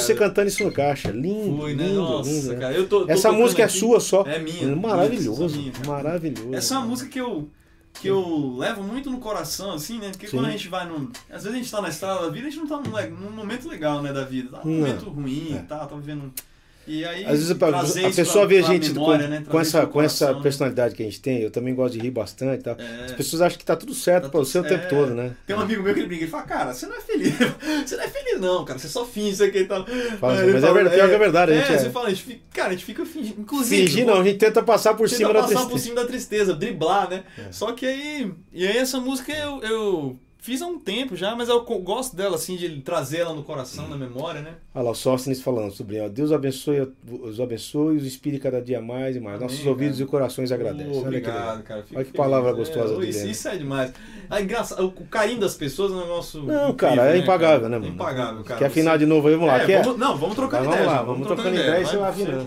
você 0.06 0.14
cantando 0.14 0.48
isso 0.48 0.64
no 0.64 0.72
caixa. 0.72 1.10
Lindo, 1.10 1.56
Fui, 1.56 1.74
né? 1.74 1.86
lindo, 1.86 2.00
Nossa, 2.00 2.30
lindo, 2.30 2.48
né? 2.52 2.56
cara. 2.60 2.84
Tô, 2.84 3.06
tô 3.06 3.12
Essa 3.12 3.32
música 3.32 3.62
é 3.62 3.64
aqui. 3.64 3.78
sua 3.78 4.00
só. 4.00 4.22
É 4.22 4.38
minha. 4.38 4.74
Maravilhoso, 4.76 5.44
é 5.44 5.48
minha, 5.58 5.72
maravilhoso. 5.86 6.54
Essa 6.54 6.74
é 6.74 6.78
uma 6.78 6.86
música 6.86 7.10
que 7.10 7.20
eu, 7.20 7.48
que 7.94 8.08
eu 8.08 8.56
levo 8.58 8.82
muito 8.82 9.10
no 9.10 9.18
coração, 9.18 9.72
assim, 9.72 9.98
né? 9.98 10.10
Porque 10.10 10.26
Sim. 10.26 10.36
quando 10.36 10.46
a 10.46 10.50
gente 10.50 10.68
vai 10.68 10.86
num. 10.88 11.10
Às 11.30 11.44
vezes 11.44 11.54
a 11.54 11.56
gente 11.62 11.70
tá 11.70 11.80
na 11.82 11.88
estrada 11.88 12.22
da 12.22 12.28
vida, 12.30 12.46
a 12.46 12.50
gente 12.50 12.60
não 12.60 12.66
tá 12.66 12.76
num, 12.90 13.16
num 13.26 13.30
momento 13.32 13.68
legal, 13.68 14.02
né, 14.02 14.12
da 14.12 14.24
vida. 14.24 14.50
Tá 14.50 14.60
num 14.64 14.70
Não. 14.72 14.78
momento 14.80 15.10
ruim 15.10 15.54
É. 15.54 15.56
e 15.60 15.62
tal, 15.62 15.86
tá 15.86 15.96
vivendo. 15.96 16.32
E 16.86 17.04
aí. 17.04 17.24
Às 17.24 17.32
vezes 17.32 17.50
a, 17.50 17.54
a 17.54 18.10
pessoa 18.12 18.46
pra- 18.46 18.56
vê 18.56 18.58
a 18.58 18.62
gente 18.62 18.92
memória, 18.92 19.24
com, 19.24 19.30
né? 19.30 19.44
com 19.48 19.60
essa, 19.60 19.86
com 19.86 20.02
essa 20.02 20.32
né? 20.34 20.40
personalidade 20.42 20.94
que 20.94 21.02
a 21.02 21.06
gente 21.06 21.20
tem. 21.20 21.40
Eu 21.42 21.50
também 21.50 21.74
gosto 21.74 21.94
de 21.94 22.00
rir 22.00 22.10
bastante 22.10 22.62
tal. 22.62 22.76
É. 22.78 23.04
As 23.06 23.12
pessoas 23.12 23.42
acham 23.42 23.58
que 23.58 23.64
tá 23.64 23.74
tudo 23.76 23.94
certo 23.94 24.24
Tá 24.24 24.28
pra 24.30 24.40
tudo- 24.40 24.48
você 24.48 24.58
o 24.58 24.62
tempo 24.62 24.84
é. 24.84 24.88
todo, 24.88 25.14
né? 25.14 25.32
Tem 25.46 25.56
um 25.56 25.60
amigo 25.60 25.82
meu 25.82 25.92
que 25.94 26.00
ele 26.00 26.06
brinca 26.08 26.24
e 26.24 26.28
fala, 26.28 26.42
cara, 26.44 26.72
você 26.74 26.86
não 26.86 26.96
é 26.96 27.00
feliz. 27.00 27.34
Você 27.86 27.96
não 27.96 28.04
é 28.04 28.08
feliz, 28.08 28.40
não, 28.40 28.64
cara. 28.64 28.78
Você 28.78 28.88
só 28.88 29.04
finge 29.04 29.30
isso 29.30 29.44
aqui 29.44 29.58
e 29.58 29.64
tal. 29.66 29.84
Fala 29.86 30.32
assim, 30.34 30.42
Aí 30.42 30.48
ele 30.48 30.52
mas 30.60 30.64
é 30.64 30.72
verdade, 30.72 30.96
pior 30.96 31.08
que 31.08 31.14
é 31.14 31.18
verdade, 31.18 31.52
a 31.52 31.54
É, 31.54 31.58
gente 31.60 31.72
é. 31.72 31.78
você 31.78 31.90
fala, 31.90 32.06
a 32.06 32.10
gente 32.10 32.22
fica, 32.22 32.40
cara, 32.52 32.68
a 32.68 32.72
gente 32.72 32.84
fica 32.84 33.04
fingindo. 33.06 33.40
Inclusive. 33.40 33.82
Fingir 33.86 34.06
não, 34.06 34.20
a 34.20 34.24
gente 34.24 34.38
tenta 34.38 34.62
passar 34.62 34.94
por 34.94 35.08
Tenta 35.08 35.16
cima 35.18 35.28
da 35.32 35.34
passar 35.40 35.48
tristeza. 35.48 35.70
por 35.70 35.78
cima 35.78 35.94
da 35.96 36.04
tristeza, 36.06 36.54
driblar, 36.54 37.08
né? 37.10 37.24
É. 37.38 37.52
Só 37.52 37.72
que 37.72 37.86
aí. 37.86 38.32
E 38.52 38.66
aí 38.66 38.76
essa 38.76 38.98
música 39.00 39.32
eu, 39.32 39.60
eu 39.62 40.18
fiz 40.46 40.62
há 40.62 40.66
um 40.66 40.78
tempo 40.78 41.16
já, 41.16 41.34
mas 41.34 41.48
eu 41.48 41.60
gosto 41.64 42.14
dela, 42.14 42.36
assim, 42.36 42.56
de 42.56 42.80
trazer 42.80 43.18
ela 43.18 43.34
no 43.34 43.42
coração, 43.42 43.88
na 43.88 43.96
memória, 43.96 44.40
né? 44.40 44.54
Olha 44.72 44.84
lá, 44.84 44.90
o 44.92 44.94
Sóstenes 44.94 45.42
falando, 45.42 45.72
sobrinho. 45.72 46.04
ó, 46.04 46.08
Deus 46.08 46.30
abençoe, 46.30 46.88
os 47.10 47.40
abençoe, 47.40 47.96
os 47.96 48.06
inspire 48.06 48.38
cada 48.38 48.62
dia 48.62 48.80
mais 48.80 49.16
e 49.16 49.20
mais. 49.20 49.40
Nossos 49.40 49.58
Amém, 49.58 49.68
ouvidos 49.70 49.96
cara. 49.98 50.04
e 50.08 50.10
corações 50.10 50.52
agradecem. 50.52 50.86
Legal. 50.88 51.02
obrigado, 51.02 51.62
cara. 51.64 51.82
Fico 51.82 51.96
Olha 51.96 52.04
que 52.04 52.10
feliz. 52.12 52.24
palavra 52.24 52.50
É, 52.50 52.54
gostosa 52.54 52.96
né? 52.98 53.06
isso 53.06 53.48
é 53.48 53.56
demais. 53.56 53.92
É 54.30 54.40
engraçado, 54.40 54.86
o 54.86 54.90
carinho 55.06 55.40
das 55.40 55.54
pessoas 55.56 55.90
é 55.90 55.94
um 55.96 56.00
negócio. 56.00 56.42
Não, 56.44 56.70
incrível, 56.70 56.74
cara, 56.76 57.02
é 57.10 57.12
né, 57.14 57.18
impagável, 57.18 57.68
né, 57.68 57.76
É 57.76 57.80
mano? 57.80 57.92
impagável, 57.92 58.44
cara. 58.44 58.58
Quer 58.60 58.66
afinar 58.66 58.92
Você- 58.92 58.98
de 58.98 59.06
novo 59.06 59.26
aí? 59.28 59.34
Vamos 59.34 59.48
lá. 59.48 59.62
É, 59.62 59.66
Quer? 59.66 59.82
vamos- 59.82 59.98
não, 59.98 60.16
vamos 60.16 60.36
Vai, 60.36 60.46
ideia. 60.70 60.70
vamos 60.70 60.86
lá, 60.86 60.96
já, 60.98 61.02
vamos 61.02 61.26
trocando 61.26 61.54
ideia 61.56 61.80
e 61.82 61.86
você 61.86 61.96
vai 61.96 62.10
afinando. 62.10 62.46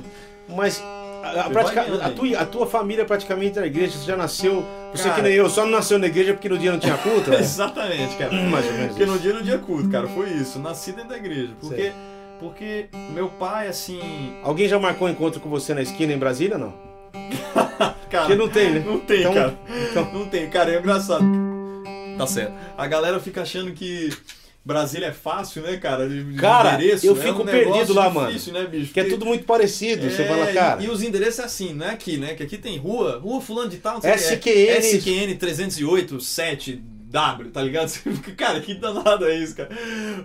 Mas 0.56 0.82
a, 1.24 1.42
a 1.42 1.50
pratica- 1.50 1.82
a 2.06 2.10
tua, 2.12 2.38
a 2.40 2.46
tua 2.46 2.66
família 2.66 3.04
praticamente 3.04 3.58
é 3.58 3.62
na 3.62 3.68
igreja, 3.68 3.98
você 3.98 4.06
já 4.06 4.16
nasceu. 4.16 4.64
Você 4.94 5.04
Cara. 5.04 5.16
que 5.16 5.22
nem 5.22 5.34
eu, 5.34 5.50
só 5.50 5.64
não 5.66 5.72
nasceu 5.72 6.00
na 6.00 6.08
igreja 6.08 6.34
porque 6.34 6.50
no 6.50 6.58
dia 6.58 6.72
não 6.72 6.80
tinha 6.80 6.98
culto, 6.98 7.30
né? 7.32 7.40
Exatamente, 7.40 8.16
cara. 8.16 8.32
Mais 8.34 8.66
ou 8.66 8.72
menos 8.74 8.88
Porque 8.90 9.06
no 9.06 9.20
dia 9.20 9.34
no 9.34 9.44
dia 9.44 9.58
culto, 9.60 9.90
cara, 9.90 10.08
foi 10.08 10.30
isso. 10.30 10.58
Nasci 10.60 10.92
dentro 10.94 11.10
da 11.10 11.18
igreja. 11.18 11.52
Porque, 11.60 11.92
porque 12.40 12.86
meu 13.14 13.30
pai, 13.30 13.68
assim. 13.68 14.34
Alguém 14.44 14.68
já 14.68 14.80
marcou 14.80 15.08
um 15.08 15.12
encontro 15.12 15.40
com 15.40 15.50
você 15.50 15.74
na 15.74 15.82
esquina 15.82 16.12
em 16.14 16.18
Brasília, 16.18 16.58
não? 16.58 16.74
Cara, 18.10 18.26
Porque 18.26 18.36
não 18.36 18.50
tem, 18.50 18.72
né? 18.72 18.84
Não 18.86 19.00
tem, 19.00 19.20
Então- 19.20 19.34
cara. 19.34 19.54
então- 19.92 20.12
Não 20.14 20.26
tem, 20.28 20.50
cara, 20.50 20.72
é 20.74 20.80
engraçado. 20.80 21.24
Tá 22.18 22.26
certo. 22.26 22.54
A 22.76 22.88
galera 22.88 23.20
fica 23.20 23.44
achando 23.44 23.72
que 23.72 24.10
Brasília 24.64 25.08
é 25.08 25.12
fácil, 25.14 25.62
né, 25.64 25.78
cara? 25.78 26.08
De, 26.08 26.34
Cara, 26.36 26.76
endereço, 26.76 27.06
eu 27.08 27.14
é 27.14 27.16
fico 27.16 27.42
um 27.42 27.46
negócio 27.46 27.72
perdido 27.72 27.94
lá, 27.94 28.10
mano. 28.10 28.28
difícil, 28.28 28.54
Né, 28.54 28.66
bicho? 28.66 28.94
Que 28.94 29.00
é 29.00 29.04
tudo 29.06 29.26
muito 29.26 29.46
parecido. 29.46 30.10
Você 30.10 30.22
É, 30.24 30.28
fala, 30.28 30.54
cara. 30.54 30.82
E, 30.82 30.86
e 30.86 30.90
os 30.90 31.02
endereços 31.02 31.40
é 31.40 31.44
assim, 31.46 31.74
não 31.74 31.86
é 31.88 31.92
aqui, 31.92 32.18
né? 32.18 32.36
Que 32.36 32.44
aqui 32.44 32.58
tem 32.58 32.78
rua, 32.78 33.20
rua 33.20 33.42
fulano 33.42 33.70
de 33.70 33.78
tal, 33.78 33.96
não 33.96 34.02
sei 34.02 34.12
SQN. 34.12 34.50
é. 34.70 34.80
SQN 34.80 35.36
308, 35.38 36.20
7, 36.20 36.84
W, 37.12 37.50
tá 37.50 37.64
ligado? 37.64 37.88
Você 37.90 38.12
fica, 38.12 38.32
cara, 38.34 38.60
que 38.60 38.76
danado 38.76 39.26
é 39.26 39.36
isso, 39.38 39.56
cara? 39.56 39.70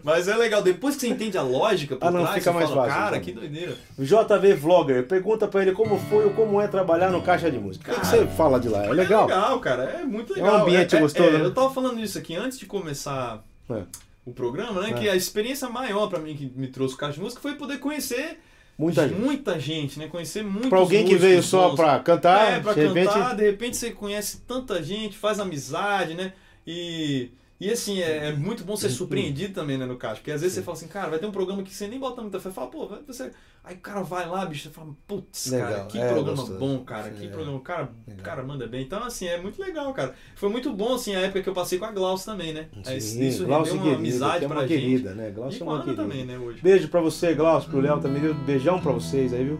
Mas 0.03 0.29
é 0.29 0.37
legal, 0.37 0.61
depois 0.61 0.95
que 0.97 1.01
você 1.03 1.09
entende 1.09 1.39
a 1.39 1.43
lógica 1.43 1.97
por 1.97 2.07
Ah, 2.07 2.11
não, 2.11 2.21
trás, 2.21 2.35
fica 2.35 2.53
você 2.53 2.59
mais 2.59 2.69
fala, 2.69 2.83
fácil, 2.87 3.01
cara, 3.01 3.17
então. 3.17 3.25
que 3.25 3.33
doideira. 3.33 3.75
JV 3.99 4.55
Vlogger, 4.55 5.07
pergunta 5.07 5.49
pra 5.49 5.63
ele 5.63 5.73
como 5.73 5.99
foi 5.99 6.25
ou 6.27 6.33
como 6.33 6.61
é 6.61 6.69
trabalhar 6.69 7.09
no 7.11 7.23
caixa 7.23 7.51
de 7.51 7.59
música. 7.59 7.91
O 7.91 7.95
que, 8.01 8.07
você 8.07 8.27
fala 8.27 8.61
de 8.61 8.69
lá? 8.69 8.85
É 8.85 8.93
legal? 8.93 9.25
É 9.31 9.35
legal, 9.35 9.61
cara, 9.61 9.85
é 9.85 10.03
muito 10.05 10.35
É 10.35 10.43
um 10.43 10.45
legal. 10.45 10.61
ambiente 10.61 10.99
gostoso, 10.99 11.31
né? 11.31 11.41
Eu 11.47 11.55
tava 11.55 11.73
falando 11.73 11.99
isso 12.01 12.19
aqui 12.19 12.37
antes 12.37 12.59
de 12.59 12.67
começar 12.67 13.43
É. 13.71 13.81
o 14.25 14.33
programa, 14.33 14.81
né? 14.81 14.91
É. 14.91 14.95
Que 14.95 15.09
a 15.09 15.17
experiência 15.17 15.69
maior 15.69 16.09
pra 16.09 16.19
mim 16.19 16.35
que 16.37 16.47
me 16.57 16.69
trouxe 16.69 16.95
o 16.95 16.99
caixa 16.99 17.15
de 17.15 17.21
música 17.21 17.41
foi 17.43 17.55
poder 17.57 17.79
conhecer 17.79 18.39
Muita 18.79 19.09
gente. 19.09 19.21
muita 19.21 19.61
gente, 19.61 19.99
né? 19.99 20.09
Conhecer 20.09 20.43
muitos 20.43 20.69
Pra 20.71 20.79
alguém 20.79 21.05
que 21.05 21.15
veio 21.17 21.43
só 21.43 21.75
pra 21.77 21.99
cantar, 22.01 22.53
É, 22.55 22.61
pra 22.61 22.73
de 22.73 22.87
repente. 22.87 23.07
cantar, 23.07 23.35
de 23.37 23.45
repente 23.45 23.77
você 23.77 23.91
conhece 23.93 24.41
tanta 24.47 24.83
gente, 24.83 25.17
faz 25.17 25.39
amizade, 25.39 26.15
né? 26.15 26.33
E, 26.67 27.31
e 27.61 27.71
assim, 27.71 28.01
é, 28.01 28.29
é 28.29 28.33
muito 28.33 28.65
bom 28.65 28.77
ser 28.77 28.89
surpreendido 28.91 29.55
também, 29.55 29.79
né, 29.79 29.87
no 29.87 29.97
caixa. 29.97 30.17
Porque 30.17 30.31
às 30.33 30.41
vezes 30.41 30.57
você 30.57 30.63
fala 30.63 30.77
assim, 30.77 30.89
cara, 30.89 31.09
vai 31.11 31.19
ter 31.19 31.27
um 31.27 31.31
programa 31.33 31.63
que 31.63 31.73
você 31.75 31.87
nem 31.87 31.99
bota 31.99 32.21
muita 32.21 32.41
fé. 32.41 32.51
Fala, 32.51 32.67
pô, 32.69 32.89
você. 33.07 33.31
Aí 33.63 33.77
o 33.77 33.79
cara 33.79 34.03
vai 34.03 34.29
lá, 34.29 34.45
bicho, 34.45 34.69
fala, 34.71 34.95
putz, 35.07 35.51
cara, 35.51 35.87
que 35.87 35.97
é, 35.99 36.07
programa 36.13 36.37
gostoso. 36.37 36.59
bom, 36.59 36.85
cara, 36.85 37.09
que 37.11 37.25
É, 37.25 37.29
programa. 37.29 37.57
O 37.57 37.61
cara, 37.61 37.91
legal. 38.07 38.25
cara 38.25 38.43
manda 38.43 38.67
bem. 38.67 38.83
Então, 38.83 39.03
assim, 39.05 39.27
é 39.27 39.41
muito 39.41 39.59
legal, 39.63 39.91
cara. 39.95 40.15
Foi 40.37 40.51
muito 40.51 40.71
bom, 40.73 40.95
assim, 40.95 41.15
a 41.15 41.21
época 41.21 41.43
que 41.43 41.49
eu 41.49 41.55
passei 41.55 41.79
com 41.79 41.87
a 41.87 41.93
Glaucia 41.93 42.31
também, 42.33 42.53
né? 42.53 42.67
Aí 42.85 43.01
Sim, 43.01 43.27
Isso 43.27 43.47
Glaucia 43.47 43.73
rendeu 43.73 43.89
uma 43.93 43.97
querida, 43.97 44.11
amizade 44.27 44.45
é 44.45 44.49
pra 44.49 44.57
uma 44.59 44.69
gente. 44.69 44.81
querida, 44.81 45.15
né? 45.15 45.31
Glaucia 45.31 45.59
E 45.59 45.63
é 45.63 45.65
uma 45.65 45.83
querida. 45.83 46.03
também, 46.03 46.25
né, 46.27 46.37
hoje. 46.39 46.61
Beijo 46.61 46.89
pra 46.89 47.01
você, 47.01 47.35
Glaucio, 47.35 47.71
pro 47.71 47.81
Léo 47.81 48.01
também. 48.01 48.35
Beijão 48.45 48.79
pra 48.81 48.93
vocês 48.93 49.33
aí, 49.33 49.45
viu? 49.45 49.59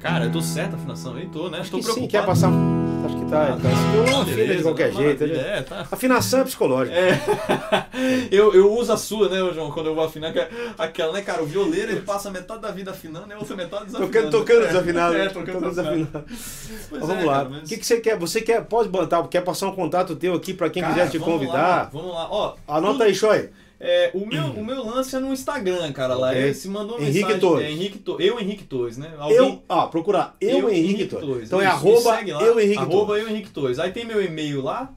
Cara, 0.00 0.24
eu 0.24 0.32
tô 0.32 0.40
certo 0.40 0.72
a 0.74 0.76
afinação, 0.76 1.18
eu 1.18 1.28
tô, 1.28 1.50
né? 1.50 1.58
Acho 1.60 1.70
tô 1.70 1.76
que 1.76 1.82
preocupado. 1.84 2.00
sim, 2.00 2.08
quer 2.08 2.24
passar. 2.24 2.50
Acho 3.04 3.16
que 3.18 3.24
tá. 3.30 3.42
Ah, 3.44 3.58
tá. 3.60 3.68
Violão 3.92 4.22
afina 4.22 4.56
de 4.56 4.62
qualquer 4.62 4.92
jeito. 4.92 5.26
Né? 5.26 5.58
É, 5.58 5.62
tá. 5.62 5.86
Afinação 5.90 6.40
é 6.40 6.44
psicológica. 6.44 6.96
É. 6.96 7.20
eu, 8.30 8.54
eu 8.54 8.72
uso 8.72 8.92
a 8.92 8.96
sua, 8.96 9.28
né, 9.28 9.36
João, 9.54 9.70
quando 9.70 9.86
eu 9.86 9.94
vou 9.94 10.04
afinar, 10.04 10.32
que 10.32 10.38
é 10.38 10.48
aquela, 10.78 11.12
né, 11.12 11.20
cara, 11.22 11.42
o 11.42 11.46
violeiro 11.46 11.92
ele 11.92 12.00
passa 12.00 12.30
metade 12.30 12.60
da 12.62 12.70
vida 12.70 12.90
afinando 12.90 13.26
e 13.28 13.32
a 13.34 13.38
outra 13.38 13.54
metade 13.56 13.86
desafinando. 13.86 14.12
Tocando, 14.12 14.30
tocando 14.30 14.64
É, 14.64 14.66
desafinado. 14.68 15.16
É, 15.16 15.28
tocando 15.28 15.60
desafinado. 15.68 16.24
Mas 16.90 17.00
vamos 17.00 17.22
é, 17.22 17.26
lá. 17.26 17.42
O 17.42 17.50
mas- 17.50 17.68
que, 17.68 17.76
que 17.76 17.86
você 17.86 18.00
quer? 18.00 18.18
Você 18.18 18.40
quer, 18.40 18.64
pode 18.64 18.88
botar, 18.88 19.22
quer 19.28 19.42
passar 19.42 19.66
um 19.68 19.74
contato 19.74 20.16
teu 20.16 20.34
aqui 20.34 20.54
pra 20.54 20.70
quem 20.70 20.82
Cara, 20.82 20.94
quiser 20.94 21.10
te 21.10 21.18
vamos 21.18 21.34
convidar? 21.34 21.58
Lá, 21.58 21.90
vamos 21.92 22.12
lá, 22.14 22.26
ó. 22.30 22.54
Anota 22.66 22.92
tudo- 22.92 23.02
aí, 23.04 23.14
Choi. 23.14 23.50
É, 23.82 24.10
o, 24.12 24.26
meu, 24.26 24.44
o 24.44 24.62
meu 24.64 24.84
lance 24.84 25.16
é 25.16 25.18
no 25.18 25.32
Instagram, 25.32 25.90
cara, 25.92 26.14
lá. 26.14 26.28
Ok. 26.28 26.42
Ele 26.42 26.54
se 26.54 26.68
mandou 26.68 26.98
uma 26.98 27.02
Henrique 27.02 27.18
mensagem. 27.20 27.40
Torres. 27.40 27.64
É, 27.66 27.70
Henrique 27.70 27.98
Torres. 27.98 28.26
Eu, 28.26 28.38
Henrique 28.40 28.64
Torres, 28.64 28.98
né? 28.98 29.10
Alguém- 29.18 29.36
Eu, 29.38 29.62
ah, 29.68 29.86
procurar 29.86 30.36
eu, 30.40 30.68
Henrique 30.70 31.06
Torres. 31.06 31.46
Então 31.46 31.60
é 31.60 31.64
Isso, 31.64 31.72
arroba 31.74 32.20
eu 32.30 32.60
Henrique 32.60 32.78
arroba 32.78 33.06
Torres. 33.06 33.22
eu 33.24 33.28
Henrique 33.30 33.50
Torres. 33.50 33.78
Aí 33.78 33.90
tem 33.90 34.04
meu 34.04 34.22
e-mail 34.22 34.60
lá, 34.60 34.90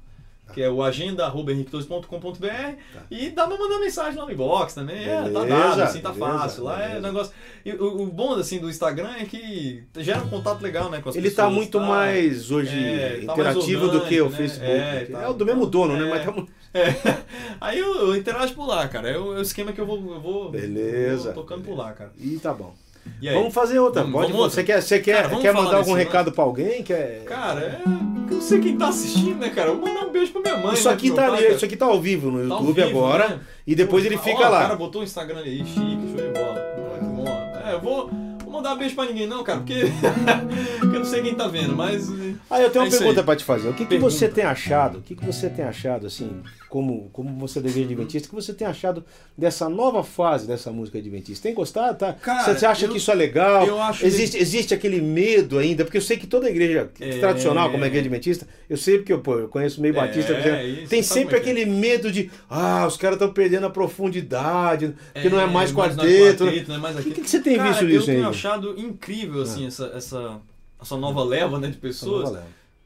que 0.54 0.62
é 0.62 0.70
o 0.70 0.84
agenda.henriquetorres.com.br 0.84 2.76
e 3.10 3.30
dá 3.30 3.48
pra 3.48 3.58
mandar 3.58 3.80
mensagem 3.80 4.20
lá 4.20 4.26
no 4.26 4.32
inbox 4.32 4.74
também. 4.74 5.04
É, 5.08 5.16
tá 5.22 5.22
Beleza, 5.24 5.48
dado, 5.48 5.82
assim, 5.82 6.00
tá 6.02 6.12
beleza, 6.12 6.38
fácil. 6.40 6.64
Lá 6.66 6.84
é 6.84 6.88
beleza. 6.88 7.02
negócio. 7.08 7.34
E 7.66 7.72
o, 7.72 8.02
o 8.04 8.06
bom 8.08 8.34
assim 8.34 8.60
do 8.60 8.70
Instagram 8.70 9.12
é 9.20 9.26
que 9.26 9.84
gera 9.98 10.22
um 10.22 10.30
contato 10.30 10.62
legal, 10.62 10.90
né, 10.90 11.00
com 11.02 11.10
as 11.10 11.16
Ele 11.16 11.30
pessoas. 11.30 11.48
tá 11.48 11.50
muito 11.54 11.80
tá? 11.80 11.86
mais 11.86 12.52
hoje 12.52 12.78
É, 12.78 13.22
tá 13.26 13.36
mais 13.36 13.40
interativo 13.40 13.88
do 13.88 14.02
que 14.02 14.20
o 14.22 14.26
orgânico, 14.26 14.32
né? 14.32 14.38
Facebook. 14.38 14.72
É, 14.72 15.02
É, 15.02 15.06
tá- 15.06 15.30
o 15.30 15.34
do 15.34 15.46
mesmo 15.46 15.66
dono, 15.66 15.96
né? 15.98 16.06
é. 16.06 16.10
Mas 16.10 16.26
tá 16.26 16.32
muito- 16.32 16.52
É. 16.74 16.94
Aí 17.62 17.80
eu, 17.80 17.96
eu 18.08 18.16
interajo 18.16 18.54
por 18.54 18.68
lá, 18.68 18.88
cara. 18.88 19.10
É 19.10 19.18
o, 19.18 19.34
é 19.36 19.38
o 19.38 19.42
esquema 19.42 19.72
que 19.72 19.80
eu 19.80 19.86
vou, 19.86 19.98
eu 20.14 20.20
vou, 20.20 20.50
Beleza. 20.52 21.34
vou 21.34 21.44
tocando 21.44 21.64
por 21.64 21.78
lá, 21.78 21.92
cara. 21.94 22.12
E 22.20 22.38
tá 22.38 22.54
bom. 22.54 22.74
E 23.22 23.28
aí? 23.28 23.36
Vamos 23.36 23.54
fazer 23.54 23.80
outra. 23.80 24.02
Vamos- 24.02 24.14
Pode, 24.16 24.32
vamos 24.32 24.44
outra? 24.46 24.56
Você 24.56 24.64
quer, 24.64 24.82
você 24.82 25.00
quer, 25.00 25.24
Cara, 25.30 25.36
quer 25.42 25.54
mandar 25.54 25.78
algum 25.78 25.94
recado 25.94 26.32
pra 26.32 26.44
alguém? 26.46 26.82
Quer... 26.84 27.24
Cara, 27.26 27.60
é. 27.60 27.82
Eu 27.86 28.36
não 28.36 28.42
sei 28.42 28.60
quem 28.62 28.78
tá 28.78 28.88
assistindo, 28.88 29.38
né, 29.40 29.50
cara? 29.50 29.70
Eu 29.70 29.78
vou 29.78 29.88
mandar 29.88 30.08
um 30.08 30.12
beijo 30.12 30.32
pra 30.32 30.42
minha 30.42 30.58
mãe. 30.58 30.74
isso 30.74 30.88
né, 30.88 30.94
aqui 30.94 31.12
tá, 31.12 31.28
pai, 31.30 31.48
isso 31.54 31.66
aqui 31.66 31.76
tá 31.76 31.86
ao 31.86 32.00
vivo 32.02 32.32
no 32.32 32.48
Tá 32.50 32.56
YouTube 32.62 32.82
vivo, 32.82 33.00
agora. 33.06 33.28
né? 33.30 33.40
E 33.68 33.76
depois 33.76 34.06
ele 34.06 34.16
ó, 34.16 34.20
fica 34.20 34.48
O 34.48 34.52
lá. 34.52 34.62
cara 34.62 34.76
botou 34.78 35.02
o 35.02 35.04
Instagram 35.04 35.40
ali, 35.40 35.58
chique, 35.66 36.14
show 36.16 36.16
de 36.28 36.40
bola. 36.40 36.56
Muito 37.02 37.16
bom. 37.24 37.62
É, 37.66 37.74
eu 37.74 37.82
vou, 37.82 38.10
vou 38.42 38.52
mandar 38.54 38.74
um 38.74 38.78
beijo 38.78 38.96
pra 38.96 39.06
ninguém, 39.06 39.28
não, 39.28 39.44
cara, 39.44 39.60
porque, 39.60 39.82
porque 40.94 40.98
eu 40.98 41.00
não 41.02 41.06
sei 41.10 41.22
quem 41.22 41.36
tá 41.36 41.48
vendo, 41.48 41.76
mas. 41.76 42.10
Ah, 42.50 42.62
eu 42.62 42.70
tenho 42.70 42.82
É 42.82 42.86
uma 42.86 42.88
isso 42.88 42.98
pergunta 43.00 43.24
pra 43.24 43.36
te 43.36 43.44
fazer. 43.44 43.70
O 43.70 43.74
que, 43.74 43.86
que 43.86 43.98
você 43.98 44.28
tem 44.28 44.44
achado? 44.44 45.00
O 45.00 45.02
que, 45.02 45.16
que 45.16 45.26
você 45.26 45.50
tem 45.50 45.66
achado, 45.66 46.06
assim, 46.08 46.42
como, 46.70 47.10
como 47.12 47.36
você 47.40 47.60
é 47.60 47.62
igreja 47.62 47.82
adventista, 47.86 48.28
o 48.28 48.30
que 48.30 48.36
você 48.36 48.54
tem 48.54 48.68
achado 48.68 49.04
dessa 49.38 49.68
nova 49.70 50.04
fase 50.04 50.48
dessa 50.48 50.72
música 50.72 50.98
adventista? 50.98 51.44
Tem 51.44 51.54
gostado? 51.54 51.98
Tá? 51.98 52.14
Cara, 52.14 52.54
você, 52.56 52.66
acha 52.66 52.86
eu- 52.86 52.90
que 52.92 52.98
isso 52.98 53.12
é 53.12 53.16
legal? 53.16 53.66
eu 53.68 53.82
acho 53.82 54.06
existe, 54.06 54.38
existe 54.38 54.74
aquele 54.74 55.02
medo 55.02 55.58
ainda? 55.60 55.84
Porque 55.84 55.98
eu 55.98 56.02
sei 56.02 56.18
que 56.18 56.28
toda 56.28 56.50
igreja 56.50 56.90
É. 57.00 57.20
tradicional, 57.20 57.70
como 57.72 57.84
é 57.84 57.86
a 57.86 57.88
igreja 57.88 58.02
adventista, 58.06 58.48
eu 58.70 58.78
sei 58.78 58.98
porque 58.98 59.14
eu, 59.14 59.20
pô, 59.20 59.40
eu 59.40 59.48
conheço 59.48 59.82
meio 59.82 59.94
É, 59.96 59.98
batista, 59.98 60.34
isso, 60.34 60.90
tem 60.90 61.02
sabe 61.04 61.22
sempre 61.22 61.36
é 61.38 61.40
que 61.40 61.50
aquele 61.50 61.66
medo 61.66 62.12
de, 62.12 62.30
ah, 62.50 62.86
os 62.88 62.98
caras 62.98 63.16
estão 63.16 63.32
perdendo 63.32 63.66
a 63.66 63.70
profundidade, 63.70 64.94
porque 65.14 65.30
não 65.30 65.40
é 65.40 65.46
mais 65.46 65.72
não 65.72 65.84
é 65.84 65.88
quarteto. 65.90 66.46
né? 66.46 66.52
quarteto, 66.52 66.70
não 66.70 66.76
é 66.76 66.80
mais 66.80 66.96
O 66.98 67.04
que, 67.04 67.22
que 67.22 67.30
você 67.30 67.40
tem 67.40 67.58
Cara, 67.58 67.70
visto 67.70 67.84
eu 67.84 67.88
nisso 67.90 68.06
tenho 68.08 68.20
aí? 68.20 68.26
achado 68.26 68.80
incrível, 68.80 69.42
assim, 69.42 69.68
essa, 69.68 69.92
essa, 69.96 70.40
essa 70.84 70.98
nova 70.98 71.24
leva 71.24 71.60
né, 71.60 71.68
de 71.70 71.78
pessoas. 71.78 72.38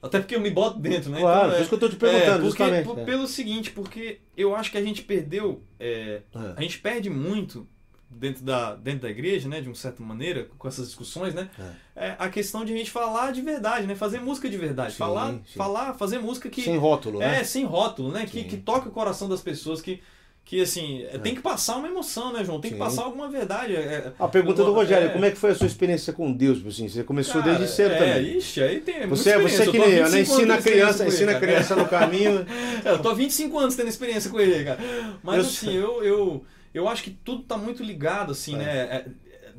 Até 0.02 0.20
porque 0.20 0.36
eu 0.36 0.40
me 0.40 0.52
boto 0.52 0.80
dentro, 0.80 1.10
né? 1.10 1.20
Claro, 1.20 1.40
Então, 1.40 1.52
por 1.52 1.60
isso 1.60 1.70
que 1.70 1.76
eu 1.76 1.80
tô 1.80 1.90
te 1.90 1.96
perguntando, 1.96 2.32
porque- 2.34 2.46
justamente. 2.46 2.86
por- 2.86 3.00
É. 3.00 3.04
Pelo 3.04 3.28
seguinte, 3.28 3.72
porque 3.72 4.20
eu 4.38 4.56
acho 4.56 4.72
que 4.72 4.78
a 4.78 4.82
gente 4.82 5.02
perdeu. 5.02 5.62
é, 5.80 6.22
É. 6.36 6.54
a 6.56 6.62
gente 6.62 6.78
perde 6.80 7.10
muito 7.10 7.68
dentro 8.10 8.44
da, 8.46 8.76
dentro 8.76 9.02
da 9.02 9.10
igreja, 9.10 9.50
né? 9.50 9.60
De 9.60 9.68
uma 9.68 9.76
certa 9.76 10.02
maneira, 10.04 10.48
com 10.58 10.68
essas 10.68 10.86
discussões, 10.88 11.34
né? 11.34 11.50
É, 11.96 12.16
a 12.18 12.30
questão 12.30 12.64
de 12.64 12.74
a 12.74 12.78
gente 12.78 12.90
falar 12.92 13.32
de 13.34 13.42
verdade, 13.42 13.86
né? 13.88 13.96
Fazer 13.96 14.20
música 14.22 14.48
de 14.50 14.56
verdade. 14.58 14.92
Sim, 14.94 14.98
falar, 15.00 15.34
sim. 15.34 15.40
falar, 15.56 15.94
fazer 15.96 16.20
música 16.20 16.48
que. 16.50 16.62
Sem 16.62 16.78
rótulo, 16.78 17.20
né? 17.20 17.42
É, 17.42 17.44
sem 17.44 17.66
rótulo, 17.66 18.12
né? 18.12 18.26
Que, 18.26 18.44
que 18.44 18.58
toca 18.58 18.88
o 18.88 18.92
coração 18.92 19.28
das 19.28 19.42
pessoas, 19.42 19.82
que, 19.82 20.00
que 20.48 20.62
assim, 20.62 21.04
é, 21.12 21.18
tem 21.18 21.36
que 21.36 21.42
passar 21.42 21.76
uma 21.76 21.90
emoção, 21.90 22.32
né, 22.32 22.42
João? 22.44 22.62
Tem 22.62 22.72
que 22.72 22.78
Sim. 22.78 22.84
passar 22.84 23.04
alguma 23.04 23.28
verdade. 23.30 23.76
é- 23.76 23.80
é- 23.80 24.14
A 24.18 24.28
pergunta 24.30 24.64
do 24.64 24.72
é- 24.72 24.74
Rogério, 24.74 25.12
como 25.12 25.26
é 25.26 25.30
que 25.32 25.38
foi 25.38 25.52
a 25.52 25.56
sua 25.56 25.68
experiência 25.68 26.14
com 26.14 26.32
Deus? 26.32 26.66
Assim, 26.66 26.88
você 26.88 27.04
começou 27.04 27.42
Cara, 27.42 27.56
desde 27.58 27.76
cedo 27.76 27.92
é, 27.92 27.98
também. 27.98 28.38
Ixi, 28.38 28.64
aí 28.64 28.80
tem 28.80 29.06
Você, 29.08 29.38
você 29.38 29.64
experiência. 29.64 29.72
que 29.72 29.78
nem 29.80 29.90
eu, 29.92 30.04
né? 30.10 30.18
25 30.20 30.34
Ensina 30.38 30.54
a 30.56 30.62
criança, 30.62 31.06
ensina 31.06 31.32
a 31.34 31.40
criança 31.40 31.76
no 31.76 31.88
caminho. 31.88 32.46
É, 32.86 32.92
eu 32.92 33.00
tô 33.02 33.10
há 33.10 33.14
25 33.14 33.60
anos 33.60 33.76
tendo 33.76 33.90
experiência 33.90 34.32
com 34.32 34.40
ele, 34.40 34.64
cara. 34.64 34.80
Mas 35.22 35.36
Eu 35.36 35.42
assim, 35.42 35.76
eu, 35.76 36.04
eu, 36.04 36.46
eu 36.74 36.88
acho 36.88 37.04
que 37.04 37.10
tudo 37.10 37.44
tá 37.44 37.58
muito 37.58 37.84
ligado, 37.84 38.32
assim, 38.32 38.56
É. 38.56 38.58
né? 38.58 38.68
É, 38.80 39.06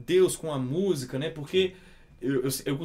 Deus 0.06 0.36
com 0.36 0.50
a 0.50 0.58
música, 0.58 1.18
né? 1.18 1.28
Porque 1.28 1.74
eu, 2.22 2.44
eu, 2.44 2.50
eu, 2.64 2.80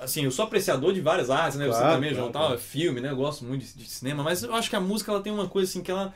assim, 0.00 0.24
eu 0.24 0.30
sou 0.32 0.44
apreciador 0.46 0.92
de 0.92 1.00
várias 1.00 1.30
artes, 1.30 1.56
né? 1.58 1.66
Você 1.66 1.78
Claro, 1.78 1.94
também, 1.94 2.10
claro, 2.10 2.22
João, 2.22 2.32
tal, 2.32 2.42
claro. 2.46 2.54
é 2.56 2.58
filme, 2.58 3.00
né? 3.00 3.10
Eu 3.12 3.16
gosto 3.16 3.44
muito 3.44 3.64
de, 3.64 3.72
de 3.74 3.88
cinema, 3.88 4.24
mas 4.24 4.42
eu 4.42 4.52
acho 4.54 4.68
que 4.68 4.74
a 4.74 4.80
música 4.80 5.12
ela 5.12 5.20
tem 5.22 5.32
uma 5.32 5.46
coisa 5.48 5.70
assim 5.70 5.82
que 5.82 5.90
ela, 5.92 6.12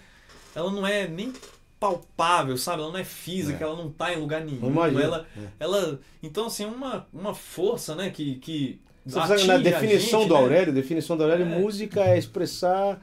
ela 0.55 0.71
não 0.71 0.87
é 0.87 1.07
nem 1.09 1.33
palpável, 1.79 2.57
sabe? 2.57 2.83
Ela 2.83 2.93
não 2.93 2.99
é 2.99 3.05
física, 3.05 3.65
É. 3.65 3.67
ela 3.67 3.77
não 3.77 3.91
tá 3.91 4.13
em 4.13 4.17
lugar 4.19 4.43
nenhum. 4.45 4.85
Ela, 5.01 5.27
É. 5.37 5.41
ela, 5.59 6.01
então 6.23 6.47
assim, 6.47 6.65
uma, 6.65 7.07
uma 7.13 7.35
força, 7.35 7.95
né? 7.95 8.11
Que, 8.11 8.35
que 8.37 8.81
sabe, 9.07 9.29
na 9.29 9.35
atinge 9.35 9.51
a 9.53 9.59
definição 9.59 10.21
gente, 10.21 10.29
do 10.29 10.35
né? 10.35 10.41
Aurélio, 10.41 10.73
definição 10.73 11.17
do 11.17 11.23
Aurélio, 11.23 11.47
É. 11.47 11.59
música 11.59 12.01
é 12.03 12.19
expressar 12.19 13.01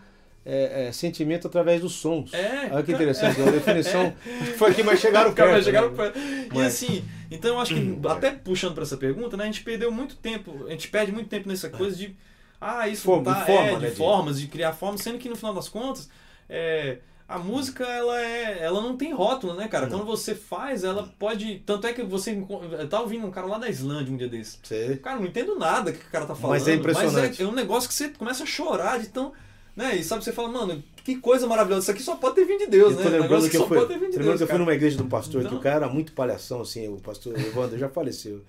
é, 0.50 0.88
é, 0.88 0.92
sentimento 0.94 1.46
através 1.46 1.82
dos 1.82 1.92
sons. 1.94 2.34
É, 2.34 2.70
Olha 2.72 2.82
que 2.82 2.94
interessante, 2.94 3.42
a 3.42 3.52
definição 3.52 4.14
que 4.24 4.46
foi 4.54 4.72
aqui, 4.72 4.82
mas 4.82 4.98
chegaram 5.00 5.34
perto. 5.34 5.62
chegaram 5.66 5.90
né? 5.92 5.96
perto. 5.98 6.18
E 6.20 6.48
Mas- 6.54 6.68
assim, 6.68 7.04
então 7.30 7.56
eu 7.56 7.60
acho 7.60 7.74
que, 7.76 8.00
até 8.08 8.32
puxando 8.32 8.74
pra 8.74 8.84
essa 8.84 8.96
pergunta, 8.96 9.36
né, 9.36 9.44
a 9.44 9.48
gente 9.48 9.62
perdeu 9.62 9.92
muito 9.92 10.16
tempo, 10.16 10.66
a 10.68 10.70
gente 10.72 10.88
perde 10.88 11.12
muito 11.12 11.28
tempo 11.28 11.50
nessa 11.50 11.70
coisa 11.70 11.98
de. 11.98 12.16
Ah, 12.62 12.88
isso 12.88 13.02
Forma- 13.04 13.34
tá, 13.34 13.40
de 13.42 13.46
forma, 13.46 13.68
é, 13.68 13.74
né, 13.74 13.80
de 13.80 13.90
de- 13.92 13.98
formas, 13.98 14.40
de 14.40 14.48
criar 14.48 14.72
formas, 14.72 15.02
sendo 15.02 15.18
que 15.18 15.28
no 15.28 15.36
final 15.36 15.54
das 15.54 15.68
contas, 15.68 16.10
é, 16.48 17.00
a 17.28 17.38
música 17.38 17.84
ela 17.86 18.22
é, 18.22 18.60
ela 18.64 18.82
não 18.82 18.96
tem 18.96 19.14
rótulo, 19.14 19.54
né, 19.54 19.68
cara? 19.68 19.88
Quando 19.88 20.06
você 20.06 20.34
faz, 20.34 20.84
ela 20.84 21.12
pode, 21.20 21.62
tanto 21.66 21.86
é 21.86 21.92
que 21.94 22.02
você 22.04 22.42
tava 22.90 23.04
ouvindo 23.04 23.28
um 23.28 23.32
cara 23.32 23.48
lá 23.48 23.58
da 23.58 23.70
Islândia 23.70 24.14
um 24.14 24.18
dia 24.18 24.30
desse. 24.30 24.60
Sei. 24.64 24.96
Cara, 24.98 25.20
não 25.20 25.26
entendo 25.28 25.58
nada 25.60 25.92
que 25.92 26.06
o 26.06 26.10
cara 26.10 26.26
tá 26.26 26.34
falando. 26.36 26.56
Mas 26.58 26.68
é 26.68 26.76
impressionante. 26.76 27.30
Mas 27.30 27.40
é, 27.40 27.44
é 27.44 27.48
um 27.48 27.52
negócio 27.52 27.90
que 27.90 27.94
você 27.96 28.10
começa 28.10 28.44
a 28.44 28.46
chorar 28.46 29.00
de 29.00 29.10
tão. 29.10 29.34
Né? 29.76 29.98
E 29.98 30.04
sabe, 30.04 30.24
você 30.24 30.32
fala, 30.32 30.48
mano, 30.48 30.82
que 31.04 31.18
coisa 31.18 31.46
maravilhosa. 31.46 31.82
Isso 31.84 31.92
aqui 31.92 32.02
só 32.02 32.16
pode 32.16 32.36
ter 32.36 32.46
vindo 32.46 32.60
de 32.60 32.68
Deus, 32.68 32.94
Eu 32.94 32.98
né? 32.98 33.04
tô 33.04 33.10
lembrando 33.10 33.30
negócio 33.30 33.50
que 33.52 33.58
eu 33.58 33.68
fui, 33.68 33.78
de 33.78 33.94
lembrando 33.94 34.12
Deus. 34.24 34.38
que 34.38 34.44
eu 34.44 34.48
fui 34.48 34.58
numa 34.58 34.74
igreja 34.74 35.04
um 35.04 35.08
pastor, 35.10 35.42
que 35.42 35.48
Então- 35.48 35.60
o 35.60 35.62
cara 35.62 35.76
era 35.76 35.90
muito 35.90 36.14
palhação, 36.14 36.62
assim, 36.62 36.88
o 36.88 36.96
pastor 36.98 37.38
Evandro 37.40 37.78
já 37.78 37.88
faleceu. 37.90 38.42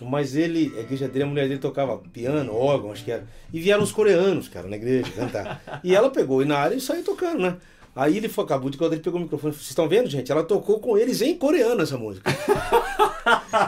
Mas 0.00 0.34
ele, 0.34 0.72
a 0.76 0.80
igreja 0.80 1.06
dele, 1.06 1.24
a 1.24 1.26
mulher 1.26 1.46
dele 1.48 1.60
tocava 1.60 1.98
piano, 1.98 2.52
órgão, 2.54 2.90
acho 2.90 3.04
que 3.04 3.12
era. 3.12 3.24
E 3.52 3.60
vieram 3.60 3.82
os 3.84 3.92
coreanos, 3.92 4.48
cara, 4.48 4.66
na 4.66 4.74
igreja 4.76 5.08
cantar. 5.12 5.80
E 5.84 5.94
ela 5.94 6.10
pegou 6.10 6.42
e 6.42 6.44
na 6.44 6.58
área 6.58 6.74
e 6.74 6.80
saiu 6.80 7.04
tocando, 7.04 7.42
né? 7.42 7.56
Aí 7.96 8.16
ele 8.16 8.28
foi, 8.28 8.44
acabou 8.44 8.70
de 8.70 8.76
quando 8.76 8.92
ele 8.92 9.02
pegou 9.02 9.20
o 9.20 9.22
microfone, 9.22 9.52
vocês 9.54 9.68
estão 9.68 9.88
vendo, 9.88 10.08
gente? 10.10 10.30
Ela 10.32 10.42
tocou 10.42 10.80
com 10.80 10.98
eles 10.98 11.20
em 11.22 11.36
coreano 11.36 11.82
essa 11.82 11.96
música. 11.96 12.30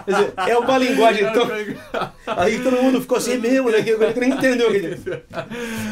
Quer 0.05 0.13
dizer, 0.13 0.33
é 0.49 0.59
uma 0.59 0.77
linguagem 0.79 1.25
tão. 1.33 1.47
Aí 2.37 2.59
todo 2.63 2.77
mundo 2.83 3.01
ficou 3.01 3.17
assim 3.19 3.39
mesmo, 3.39 3.71
né? 3.71 3.83
Que 3.83 3.91
eu 3.91 3.99
nem 4.17 4.31
entendeu 4.31 4.69
o 4.69 4.71
que 4.73 4.77
ele. 4.79 5.01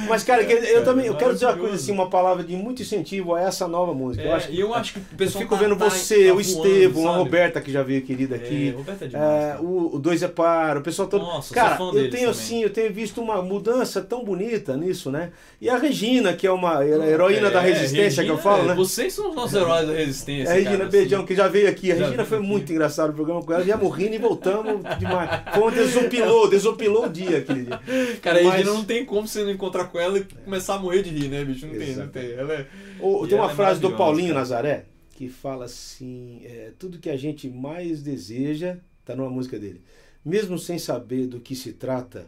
Mas, 0.09 0.23
cara, 0.25 0.42
eu 0.42 0.85
também 0.85 1.07
eu 1.07 1.14
quero 1.16 1.33
dizer 1.33 1.47
uma 1.47 1.57
coisa 1.57 1.77
assim, 1.77 1.92
uma 1.92 2.11
palavra 2.11 2.42
de 2.42 2.55
muito 2.57 2.83
incentivo 2.83 3.35
a 3.35 3.40
essa 3.40 3.66
nova 3.68 3.94
música. 3.94 4.25
eu 4.25 4.33
É, 4.33 4.35
acho 4.35 4.49
que 4.49 4.61
eu 4.61 4.75
acho 4.75 4.92
que 4.94 4.99
o 4.99 5.03
eu 5.12 5.16
pessoal 5.16 5.42
fico 5.42 5.55
tá- 5.55 5.62
vendo 5.62 5.77
tá- 5.77 5.85
você, 5.88 6.27
tá 6.29 6.35
o 6.35 6.40
Estevam, 6.40 7.09
a? 7.09 7.16
Roberta 7.16 7.61
que 7.61 7.70
já 7.73 7.83
veio 7.83 8.03
querida 8.03 8.35
aqui. 8.37 8.68
É, 8.70 8.77
Roberta 8.77 9.05
é 9.05 9.09
demais, 9.09 9.44
É, 9.44 9.57
o, 9.61 9.94
o 9.94 9.99
Dois 9.99 10.23
é 10.23 10.29
Par, 10.29 10.77
o 10.77 10.83
pessoal 10.83 11.09
todo. 11.09 11.23
Nossa, 11.23 11.55
cara, 11.55 11.79
eu 11.81 11.92
tenho 11.92 12.11
também. 12.11 12.25
assim, 12.27 12.62
eu 12.62 12.70
tenho 12.70 12.92
visto 12.92 13.20
uma 13.23 13.40
mudança 13.40 14.03
tão 14.03 14.25
bonita 14.25 14.77
nisso, 14.77 15.11
né? 15.11 15.31
E 15.61 15.70
a 15.70 15.79
Regina, 15.79 16.33
que 16.35 16.47
é 16.47 16.51
uma 16.53 16.85
heroína 16.85 17.51
da 17.51 17.62
É, 17.62 17.70
resistência 17.73 18.23
que 18.24 18.30
eu 18.30 18.38
falo, 18.38 18.64
é, 18.64 18.66
né? 18.68 18.74
Vocês 18.74 19.12
são 19.12 19.30
os 19.30 19.37
nossos 19.37 19.54
heróis 19.54 19.87
da 19.87 19.94
resistência. 19.94 20.48
É 20.48 20.52
a 20.52 20.54
Regina 20.54 20.78
cara, 20.78 20.90
Beijão, 20.90 21.18
assim. 21.18 21.26
que 21.26 21.34
já 21.34 21.48
veio 21.48 21.68
aqui. 21.68 21.92
A 21.92 21.96
Já 21.96 22.04
Regina 22.04 22.24
foi 22.24 22.38
aqui. 22.38 22.46
muito 22.46 22.72
engraçado 22.72 23.10
o 23.10 23.14
programa 23.14 23.42
com 23.42 23.52
ela. 23.52 23.64
Viemos 23.64 23.96
rindo 23.96 24.14
e 24.14 24.18
voltamos 24.18 24.82
demais. 24.98 25.42
Foi 25.54 25.62
um 25.62 25.70
desopilou, 25.70 26.48
desopilou 26.48 27.06
o 27.06 27.08
dia 27.08 27.38
aquele 27.38 27.64
dia. 27.64 27.80
Cara, 28.20 28.40
a 28.40 28.44
Mas- 28.44 28.52
Regina 28.54 28.72
não 28.72 28.84
tem 28.84 29.04
como 29.04 29.26
você 29.28 29.44
não 29.44 29.50
encontrar 29.50 29.84
com 29.87 29.98
ela 29.98 30.18
e 30.18 30.24
começar 30.44 30.74
a 30.74 30.78
morrer 30.78 31.02
de 31.02 31.10
rir, 31.10 31.28
né, 31.28 31.44
bicho? 31.44 31.66
Não 31.66 31.78
tem, 31.78 31.96
não 31.96 32.08
tem. 32.08 32.32
Ela 32.32 32.52
é... 32.54 32.66
Ou, 33.00 33.26
tem 33.26 33.38
uma 33.38 33.50
é 33.50 33.54
frase 33.54 33.80
do 33.80 33.92
Paulinho 33.92 34.28
cara. 34.28 34.40
Nazaré 34.40 34.84
que 35.14 35.28
fala 35.28 35.64
assim: 35.64 36.42
é, 36.44 36.72
tudo 36.78 36.98
que 36.98 37.08
a 37.08 37.16
gente 37.16 37.48
mais 37.48 38.02
deseja, 38.02 38.78
tá 39.04 39.14
numa 39.14 39.30
música 39.30 39.58
dele, 39.58 39.80
mesmo 40.24 40.58
sem 40.58 40.78
saber 40.78 41.26
do 41.26 41.40
que 41.40 41.54
se 41.54 41.72
trata, 41.72 42.26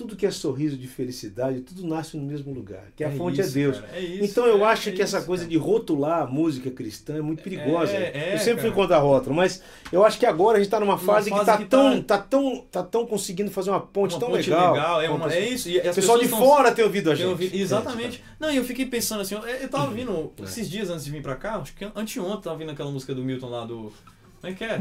tudo 0.00 0.16
que 0.16 0.24
é 0.24 0.30
sorriso 0.30 0.78
de 0.78 0.86
felicidade, 0.88 1.60
tudo 1.60 1.86
nasce 1.86 2.16
no 2.16 2.22
mesmo 2.24 2.52
lugar, 2.54 2.84
que 2.96 3.04
a 3.04 3.10
fonte 3.10 3.38
isso, 3.38 3.50
é 3.50 3.52
Deus. 3.52 3.82
é 3.92 4.00
isso, 4.00 4.24
Então 4.24 4.46
eu 4.46 4.64
é- 4.64 4.70
acho 4.72 4.88
é 4.88 4.92
que 4.92 5.02
essa 5.02 5.18
isso, 5.18 5.26
coisa 5.26 5.42
cara. 5.44 5.50
de 5.50 5.58
rotular 5.58 6.22
a 6.22 6.26
música 6.26 6.70
cristã 6.70 7.16
é 7.16 7.20
muito 7.20 7.42
perigosa. 7.42 7.92
É, 7.92 8.30
é, 8.30 8.34
eu 8.34 8.38
sempre 8.38 8.62
fui 8.62 8.70
cara. 8.70 8.82
contra 8.82 8.98
rótulo, 8.98 9.36
mas 9.36 9.62
eu 9.92 10.02
acho 10.02 10.18
que 10.18 10.24
agora 10.24 10.56
a 10.56 10.60
gente 10.60 10.68
está 10.68 10.80
numa 10.80 10.96
fase, 10.96 11.30
que, 11.30 11.36
fase 11.36 11.46
tá, 11.46 11.58
que 11.58 11.64
tão, 11.66 12.00
tá- 12.02 12.16
tá 12.16 12.24
tão, 12.24 12.66
tá 12.70 12.82
tão 12.82 13.06
conseguindo 13.06 13.50
fazer 13.50 13.68
uma 13.70 13.80
ponte 13.80 14.12
Uma 14.14 14.20
tão 14.20 14.30
ponte 14.30 14.48
legal. 14.48 15.00
é, 15.02 15.10
uma, 15.10 15.30
é 15.32 15.48
isso. 15.48 15.68
E 15.68 15.78
O 15.78 15.82
pessoal 15.94 16.18
de 16.18 16.28
tão- 16.28 16.38
fora 16.38 16.72
tem 16.72 16.82
ouvido 16.84 17.10
a 17.10 17.14
gente. 17.14 17.56
exatamente. 17.60 18.24
Não, 18.40 18.50
e 18.50 18.56
eu 18.56 18.64
fiquei 18.64 18.86
pensando 18.86 19.20
assim, 19.20 19.34
eu, 19.34 19.42
eu 19.46 19.68
tava 19.68 19.84
Uhum. 19.84 19.90
ouvindo 19.90 20.32
É. 20.40 20.44
esses 20.44 20.68
dias 20.70 20.88
antes 20.88 21.04
de 21.04 21.10
vir 21.10 21.20
pra 21.22 21.36
cá, 21.36 21.56
acho 21.56 21.74
que 21.74 21.84
anteontem 21.84 22.40
tava 22.42 22.52
ouvindo 22.52 22.70
aquela 22.70 22.90
música 22.90 23.14
do 23.14 23.22
Milton 23.22 23.48
lá 23.50 23.64
do. 23.66 23.92
Como 24.40 24.52
é 24.52 24.56
que 24.56 24.64
é? 24.64 24.80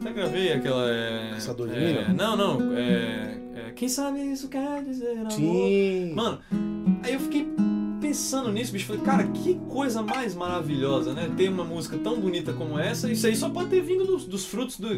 Até 0.00 0.12
gravei 0.12 0.52
aquela. 0.52 0.90
É, 0.90 1.30
Caçador 1.34 1.68
de 1.68 1.74
é? 1.76 2.12
Não, 2.12 2.36
não. 2.36 2.76
É, 2.76 3.38
é, 3.54 3.72
quem 3.74 3.88
sabe 3.88 4.20
isso 4.20 4.48
quer 4.48 4.84
dizer 4.84 5.18
amor. 5.18 5.32
Sim. 5.32 6.12
Mano, 6.14 6.40
aí 7.02 7.14
eu 7.14 7.20
fiquei 7.20 7.46
pensando 8.00 8.52
nisso, 8.52 8.72
bicho. 8.72 8.86
Falei, 8.86 9.02
cara, 9.02 9.26
que 9.28 9.54
coisa 9.70 10.02
mais 10.02 10.34
maravilhosa, 10.34 11.14
né? 11.14 11.30
Ter 11.34 11.48
uma 11.48 11.64
música 11.64 11.96
tão 11.96 12.20
bonita 12.20 12.52
como 12.52 12.78
essa. 12.78 13.10
Isso 13.10 13.26
aí 13.26 13.34
só 13.34 13.48
pode 13.48 13.70
ter 13.70 13.80
vindo 13.80 14.04
dos, 14.04 14.26
dos 14.26 14.44
frutos 14.44 14.78
do, 14.78 14.88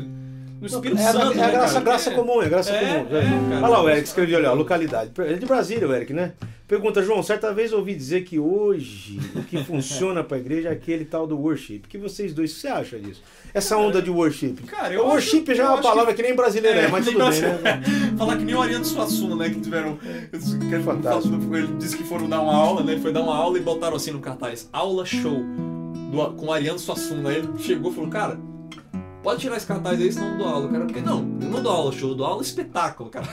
do 0.63 0.67
Espírito 0.75 1.01
é, 1.01 1.07
a- 1.07 1.13
Santo. 1.13 1.39
é 1.39 1.43
a 1.43 1.47
né, 1.47 1.53
graça, 1.53 1.81
graça 1.81 2.11
Que- 2.11 2.17
comum, 2.17 2.43
é 2.43 2.49
graça 2.49 2.71
É, 2.73 2.81
comum. 3.05 3.17
é. 3.17 3.57
Olha 3.57 3.69
lá 3.69 3.83
o 3.83 3.91
Eric 3.91 4.09
escreveu, 4.09 4.39
olha, 4.39 4.49
a 4.49 4.53
localidade. 4.53 5.11
Ele 5.19 5.35
é 5.35 5.37
de 5.37 5.47
Brasília, 5.47 5.87
o 5.89 5.93
Eric, 5.95 6.13
né? 6.13 6.33
Pergunta, 6.69 7.03
João, 7.03 7.23
certa 7.23 7.53
vez 7.53 7.71
eu 7.73 7.79
ouvi 7.79 7.95
dizer 7.95 8.23
que 8.25 8.39
hoje 8.39 9.21
o 9.37 9.43
que 9.43 9.63
funciona 9.65 10.25
pra 10.25 10.39
igreja 10.39 10.71
é 10.71 10.73
aquele 10.73 11.05
tal 11.05 11.27
do 11.27 11.39
worship. 11.39 11.83
O 11.85 11.89
que 11.89 11.99
vocês 11.99 12.33
dois, 12.33 12.51
o 12.51 12.55
que 12.55 12.61
você 12.63 12.69
acha 12.69 12.99
disso? 12.99 13.23
Essa 13.53 13.77
onda 13.77 14.01
de 14.01 14.09
worship. 14.11 14.55
Cara, 14.67 14.95
eu 14.95 15.05
worship 15.05 15.43
acho- 15.43 15.55
já 15.55 15.65
é 15.65 15.67
eu 15.67 15.71
uma 15.71 15.79
acho 15.81 15.89
palavra 15.89 16.15
que, 16.15 16.23
nem 16.23 16.35
brasileira 16.35 16.81
é, 16.81 16.89
mas 16.89 17.05
nem 17.05 17.15
tudo 17.15 17.29
bem, 17.31 17.41
né? 17.43 17.83
Falar 18.17 18.37
que 18.39 18.45
nem 18.45 18.55
o 18.55 18.63
Ariano 18.63 18.85
Suassuna, 18.85 19.37
né? 19.37 19.51
Que 19.51 19.61
tiveram. 19.61 19.97
que 19.97 20.75
ele 20.75 20.83
Fantástico. 20.83 21.55
Ele 21.55 21.67
disse 21.79 21.97
que 21.97 22.05
foram 22.05 22.27
dar 22.29 22.41
uma 22.41 22.55
aula, 22.55 22.83
né? 22.83 22.99
Foi 23.03 23.13
dar 23.13 23.21
uma 23.21 23.37
aula 23.37 23.59
e 23.59 23.61
botaram 23.61 23.97
assim 23.97 24.11
no 24.13 24.21
cartaz: 24.21 24.69
aula 24.73 25.05
show 25.05 25.43
do- 26.11 26.33
com 26.37 26.47
o 26.47 26.53
Ariano 26.53 26.79
Suassuna. 26.79 27.29
Aí 27.29 27.37
ele 27.39 27.49
chegou 27.59 27.91
e 27.93 27.95
falou: 27.95 28.09
Cara, 28.09 28.39
pode 29.23 29.41
tirar 29.41 29.57
esse 29.57 29.67
cartaz 29.67 30.01
aí, 30.01 30.13
senão 30.13 30.27
eu 30.27 30.33
não 30.33 30.39
dou 30.39 30.49
aula. 30.49 30.69
Cara, 30.69 30.85
porque 30.85 31.01
não, 31.01 31.19
eu 31.41 31.49
não 31.49 31.63
dou 31.63 31.73
aula 31.73 31.93
show, 31.93 32.11
eu 32.11 32.15
dou 32.15 32.27
aula 32.27 32.43
espetáculo, 32.43 33.09
cara. 33.11 33.27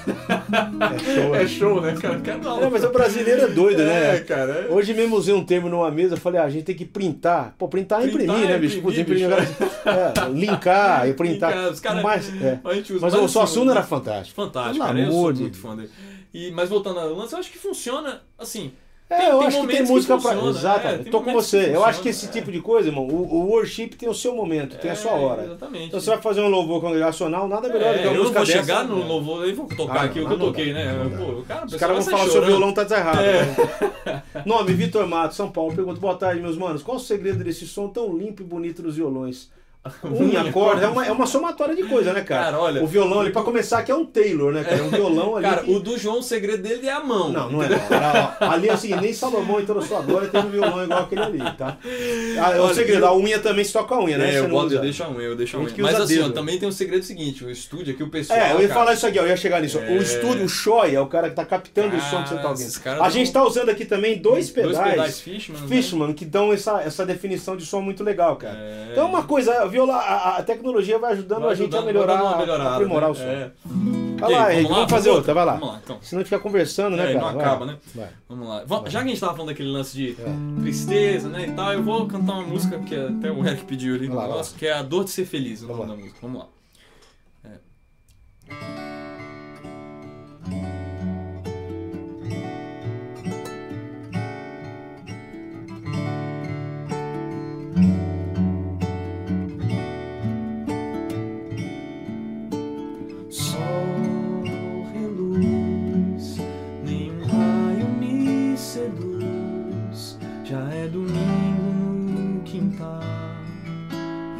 É 0.95 0.99
show, 0.99 1.35
É 1.35 1.43
é. 1.43 1.47
show, 1.47 1.81
né, 1.81 1.95
cara? 1.99 2.19
Quero 2.21 2.39
dar 2.41 2.49
aula. 2.51 2.65
É, 2.65 2.69
mas 2.69 2.83
o 2.83 2.89
brasileiro 2.91 3.41
é 3.41 3.47
doido, 3.47 3.81
É, 3.81 4.13
né? 4.13 4.19
cara. 4.19 4.67
é. 4.69 4.73
Hoje 4.73 4.93
mesmo 4.93 5.15
usei 5.15 5.33
um 5.33 5.43
termo 5.43 5.67
numa 5.69 5.89
mesa, 5.91 6.13
eu 6.15 6.19
falei, 6.19 6.39
ah, 6.39 6.45
a 6.45 6.49
gente 6.49 6.63
tem 6.65 6.75
que 6.75 6.85
printar. 6.85 7.55
Pô, 7.57 7.67
printar 7.67 7.99
é 8.01 8.07
Printar 8.07 8.23
imprimir, 8.23 8.43
é 8.49 8.53
né, 8.53 8.57
bicho? 8.59 8.77
imprimir, 8.79 9.05
Putz, 9.05 9.27
imprimir 9.27 9.35
bicho. 9.35 9.63
agora. 9.85 10.25
É, 10.25 10.29
linkar 10.29 11.07
e 11.09 11.13
printar. 11.13 11.51
Linkar, 11.51 11.71
os 11.71 11.79
cara- 11.79 12.01
mas, 12.01 12.41
é. 12.41 12.59
A 12.63 12.73
gente 12.73 12.93
usa 12.93 13.01
mas 13.01 13.13
mais 13.13 13.15
o 13.15 13.25
assim, 13.25 13.33
Suassuna 13.33 13.65
né? 13.73 13.77
era 13.79 13.87
fantástico. 13.87 14.35
Fantástico, 14.35 14.85
Pelo 14.85 14.87
cara. 14.87 14.99
Eu 14.99 15.11
sou 15.11 15.19
amor 15.19 15.33
de 15.33 15.41
muito 15.41 15.57
fã 15.57 15.75
dele. 15.75 15.89
E, 16.33 16.51
mas 16.51 16.69
voltando 16.69 16.99
ao 16.99 17.13
lance, 17.13 17.33
eu 17.33 17.39
acho 17.39 17.51
que 17.51 17.57
funciona 17.57 18.21
assim. 18.37 18.71
É, 19.11 19.17
Tem- 19.17 19.29
eu 19.29 19.39
tem 19.39 19.47
acho 19.47 19.61
que 19.61 19.67
tem 19.67 19.83
música 19.87 20.15
que 20.17 20.21
pra. 20.21 20.31
funciona, 20.33 20.57
Exato, 20.59 20.87
é, 20.87 20.97
tô 20.99 21.21
com 21.21 21.33
você. 21.33 21.65
que 21.65 21.69
eu 21.75 21.83
acho 21.83 21.99
que 22.01 22.09
esse 22.09 22.27
funciona, 22.27 22.37
é. 22.37 22.39
tipo 22.41 22.51
de 22.51 22.61
coisa, 22.61 22.89
irmão, 22.89 23.07
o, 23.07 23.23
o 23.37 23.47
worship 23.49 23.87
tem 23.89 24.07
o 24.07 24.13
seu 24.13 24.35
momento, 24.35 24.77
tem 24.77 24.91
a 24.91 24.95
sua 24.95 25.11
É, 25.11 25.15
hora. 25.15 25.43
Exatamente. 25.45 25.85
Então 25.87 25.99
você 25.99 26.09
vai 26.11 26.21
fazer 26.21 26.41
um 26.41 26.47
louvor 26.47 26.79
congregacional, 26.79 27.47
nada 27.47 27.67
melhor 27.69 27.93
do 27.95 27.99
que 28.01 28.05
É, 28.05 28.07
uma 28.09 28.15
eu 28.17 28.21
música 28.21 28.39
vou 28.39 28.47
dessa. 28.47 28.59
chegar 28.59 28.83
no 28.83 28.99
né? 28.99 29.05
louvor 29.07 29.47
e 29.47 29.53
vou 29.53 29.65
tocar 29.65 30.01
Ah, 30.01 30.03
aqui 30.03 30.19
o 30.21 30.27
que 30.27 30.33
eu 30.33 30.37
toquei, 30.39 30.73
dá, 30.73 30.79
né? 30.79 31.09
dá. 31.09 31.17
Pô, 31.17 31.41
cara, 31.41 31.65
Os 31.65 31.75
caras 31.75 31.95
vão 31.95 32.05
falar 32.05 32.17
sair 32.19 32.25
seu 32.25 32.33
chorando. 32.33 32.47
violão 32.49 32.71
tá 32.73 32.83
desarrado. 32.83 33.19
É. 33.19 33.41
né? 33.45 34.23
Nome, 34.45 34.73
Vitor 34.73 35.07
Mato, 35.07 35.33
São 35.33 35.49
Paulo. 35.49 35.73
Pergunta, 35.75 35.99
boa 35.99 36.15
tarde, 36.15 36.39
meus 36.39 36.55
manos. 36.57 36.83
Qual 36.83 36.97
o 36.97 36.99
segredo 36.99 37.43
desse 37.43 37.65
som 37.65 37.87
tão 37.87 38.15
limpo 38.15 38.43
e 38.43 38.45
bonito 38.45 38.83
dos 38.83 38.95
violões? 38.95 39.49
Unha, 40.03 40.51
corda, 40.51 40.85
é 40.85 40.89
uma, 40.89 41.05
é 41.05 41.11
uma 41.11 41.25
somatória 41.25 41.73
de 41.73 41.83
coisa, 41.83 42.11
né, 42.11 42.21
cara? 42.21 42.43
Cara, 42.45 42.59
olha, 42.59 42.83
o 42.83 42.87
violão 42.87 43.21
ali, 43.21 43.31
pra 43.31 43.41
começar, 43.43 43.79
aqui 43.79 43.89
é 43.89 43.95
um 43.95 44.05
Taylor, 44.05 44.51
né, 44.51 44.61
cara? 44.63 44.77
É 44.77 44.81
um 44.83 44.89
violão 44.89 45.37
ali. 45.37 45.45
Cara, 45.47 45.63
que- 45.63 45.71
o 45.73 45.79
do 45.79 45.97
João, 45.97 46.19
o 46.19 46.23
segredo 46.23 46.61
dele 46.61 46.85
é 46.85 46.91
a 46.91 46.99
mão. 46.99 47.29
Não, 47.31 47.49
não 47.49 47.63
é. 47.63 47.69
não. 47.69 47.79
Cara, 47.79 48.37
ó, 48.41 48.45
ali 48.49 48.69
assim, 48.69 48.93
nem 48.95 49.13
Salomão 49.13 49.59
em 49.61 49.65
toda 49.65 49.79
a 49.79 49.83
sua 49.83 50.01
glória 50.01 50.27
teve 50.27 50.47
um 50.47 50.51
violão 50.51 50.83
igual 50.83 50.99
aquele 51.03 51.21
ali, 51.21 51.39
tá? 51.57 51.77
Ah, 52.41 52.51
é 52.57 52.59
o 52.59 52.73
segredo, 52.73 53.05
a 53.05 53.15
unha 53.15 53.39
também 53.39 53.63
se 53.63 53.71
toca 53.71 53.95
a 53.95 54.03
unha, 54.03 54.17
né? 54.17 54.35
É, 54.35 54.39
eu, 54.39 54.49
boto, 54.49 54.73
eu 54.73 54.81
deixo 54.81 55.01
a 55.03 55.09
unha, 55.09 55.21
eu 55.27 55.35
deixo 55.35 55.55
a 55.57 55.61
unha. 55.61 55.73
Mas 55.79 55.95
assim, 55.95 56.19
ó, 56.19 56.29
também 56.29 56.59
tem 56.59 56.67
um 56.67 56.73
segredo 56.73 57.03
seguinte, 57.03 57.45
o 57.45 57.49
estúdio 57.49 57.93
aqui, 57.93 58.03
o 58.03 58.09
pessoal. 58.09 58.37
É, 58.37 58.51
eu 58.51 58.61
ia 58.61 58.67
cara, 58.67 58.79
falar 58.81 58.93
isso 58.93 59.07
aqui, 59.07 59.17
ó, 59.17 59.23
eu 59.23 59.29
ia 59.29 59.37
chegar 59.37 59.61
nisso. 59.61 59.79
É. 59.79 59.91
O 59.91 60.01
estúdio, 60.01 60.43
o 60.45 60.49
Shoy, 60.49 60.93
é 60.93 60.99
o 60.99 61.07
cara 61.07 61.29
que 61.29 61.35
tá 61.35 61.45
captando 61.45 61.95
o 61.95 62.01
som 62.01 62.21
que 62.23 62.29
você 62.29 62.35
tá 62.35 62.41
Cara, 62.41 62.49
ouvindo. 62.49 63.03
A 63.03 63.09
gente 63.09 63.31
tá 63.31 63.43
usando 63.43 63.69
aqui 63.69 63.85
também 63.85 64.17
dois 64.17 64.49
pedais, 64.49 64.77
Dois 64.77 64.89
pedais 64.91 65.19
Fishman. 65.21 65.61
né? 65.61 65.67
Fishman, 65.67 66.13
que 66.13 66.25
dão 66.25 66.51
essa, 66.51 66.81
essa 66.81 67.05
definição 67.05 67.55
de 67.55 67.65
som 67.65 67.79
muito 67.81 68.03
legal, 68.03 68.35
cara. 68.35 68.57
É. 68.57 68.89
Então 68.91 69.05
é 69.05 69.07
uma 69.07 69.23
coisa, 69.23 69.68
viola, 69.69 69.95
a, 69.95 70.37
a 70.37 70.43
tecnologia 70.43 70.99
vai 70.99 71.13
ajudando 71.13 71.41
Vai 71.43 71.51
a 71.51 71.55
gente 71.55 71.73
a 71.73 71.77
ajudando, 71.79 71.85
melhorar, 71.85 72.21
vai 72.23 72.37
melhorada, 72.39 72.75
aprimorar 72.75 73.09
né? 73.09 73.11
o 73.11 73.15
som. 73.15 73.23
É. 73.23 73.51
Vai 74.19 74.31
lá, 74.33 74.45
aí, 74.47 74.55
Henrique, 74.57 74.73
vamos 74.73 74.91
fazer 74.91 75.09
outra, 75.11 75.33
vai 75.33 75.45
lá. 75.45 75.53
Vamos 75.53 75.69
lá, 75.69 75.79
então. 75.81 75.97
Senão 76.01 76.19
a 76.21 76.23
fica 76.25 76.39
conversando, 76.41 76.97
né, 76.97 77.03
É, 77.11 77.13
cara? 77.13 77.25
não 77.25 77.33
Vai. 77.35 77.45
acaba, 77.45 77.65
né? 77.65 77.77
Vai. 77.95 78.09
Vamos 78.27 78.47
lá. 78.49 78.63
Va- 78.65 78.83
Já 78.89 78.99
que 79.01 79.05
a 79.05 79.09
gente 79.09 79.19
tava 79.21 79.31
falando 79.33 79.47
daquele 79.47 79.69
lance 79.69 79.95
de 79.95 80.11
É. 80.19 80.61
tristeza, 80.61 81.29
né, 81.29 81.45
e 81.47 81.51
tal, 81.53 81.71
eu 81.71 81.81
vou 81.83 82.05
cantar 82.05 82.33
uma 82.33 82.43
música 82.43 82.77
que 82.79 82.93
até 82.95 83.31
o 83.31 83.45
Eric 83.47 83.63
pediu 83.63 83.95
ali 83.95 84.07
no 84.09 84.15
Vai 84.15 84.23
lá, 84.25 84.31
negócio, 84.31 84.57
que 84.57 84.67
é 84.67 84.73
A 84.73 84.81
Dor 84.81 85.05
de 85.05 85.11
Ser 85.11 85.25
Feliz, 85.25 85.63
o 85.63 85.67
Vamos 85.67 85.87
nome 85.87 85.91
lá. 85.91 85.95
da 85.95 86.03
música. 86.03 86.19
Vamos 86.21 86.39
lá. 86.41 86.47
Sol 88.49 88.88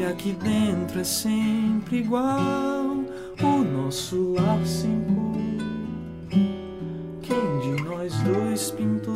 aqui 0.10 0.32
dentro 0.32 1.00
é 1.00 1.04
sempre 1.04 1.98
igual. 1.98 3.06
O 3.42 3.64
nosso 3.64 4.34
lar 4.34 4.66
sem 4.66 5.02
cor. 5.02 5.30
Quem 7.22 7.76
de 7.76 7.84
nós 7.84 8.14
dois 8.24 8.72
pintou? 8.72 9.14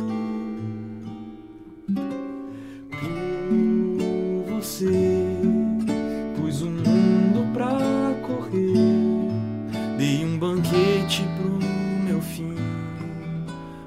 Por 2.90 4.54
você, 4.54 5.36
pus 6.36 6.62
o 6.62 6.70
mundo 6.70 7.52
pra 7.52 7.68
correr. 8.26 9.98
Dei 9.98 10.24
um 10.24 10.38
banquete 10.38 11.24
pro 11.36 11.58
meu 12.06 12.20
fim, 12.20 12.54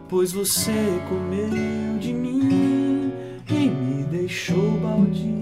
pois 0.08 0.32
você 0.34 1.02
comeu 1.10 1.98
de 2.00 2.14
mim 2.14 3.12
e 3.50 3.70
me 3.70 4.04
deixou 4.04 4.72
baldio. 4.80 5.37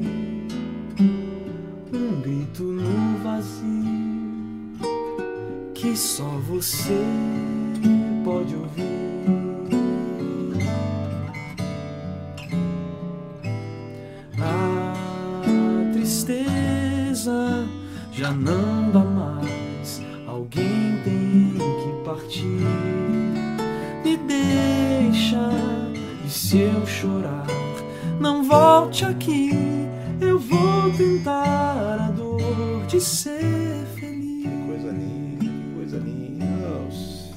Grito 2.55 2.63
no 2.63 3.17
vazio 3.21 4.75
que 5.73 5.93
só 5.97 6.23
você 6.47 7.03
pode 8.23 8.55
ouvir. 8.55 8.85
A 14.39 14.93
tristeza 15.91 17.67
já 18.13 18.31
não 18.31 18.89
dá 18.89 19.03
mais. 19.03 20.01
Alguém 20.25 21.01
tem 21.03 21.57
que 21.57 22.05
partir. 22.05 22.61
Me 24.03 24.15
deixa, 24.15 25.49
e 26.25 26.29
se 26.29 26.59
eu 26.59 26.85
chorar, 26.85 27.45
Não 28.17 28.43
volte 28.43 29.03
aqui, 29.03 29.51
eu 30.21 30.39
vou 30.39 30.91
tentar 30.91 32.07
a 32.07 32.11
dor 32.11 32.85
de 32.87 33.01
ser 33.01 33.85
feliz. 33.95 34.43
Que 34.43 34.67
coisa 34.67 34.91
linda, 34.91 35.45
que 35.45 35.73
coisa 35.75 35.97
linda. 35.97 36.45
Nossa. 36.45 37.35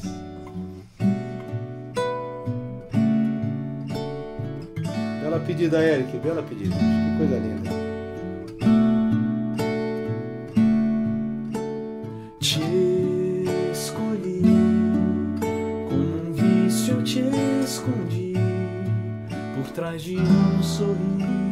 Bela 5.22 5.40
pedida, 5.40 5.82
Eric, 5.82 6.16
bela 6.18 6.42
pedida. 6.42 6.76
Que 6.76 7.18
coisa 7.18 7.38
linda. 7.38 7.70
Te 12.40 12.60
escolhi, 13.72 14.42
como 15.88 16.28
um 16.28 16.32
vício 16.32 16.94
eu 16.94 17.04
te 17.04 17.20
escondi 17.64 18.34
por 19.54 19.70
trás 19.72 20.02
de 20.02 20.18
um 20.18 20.62
sorriso. 20.62 21.47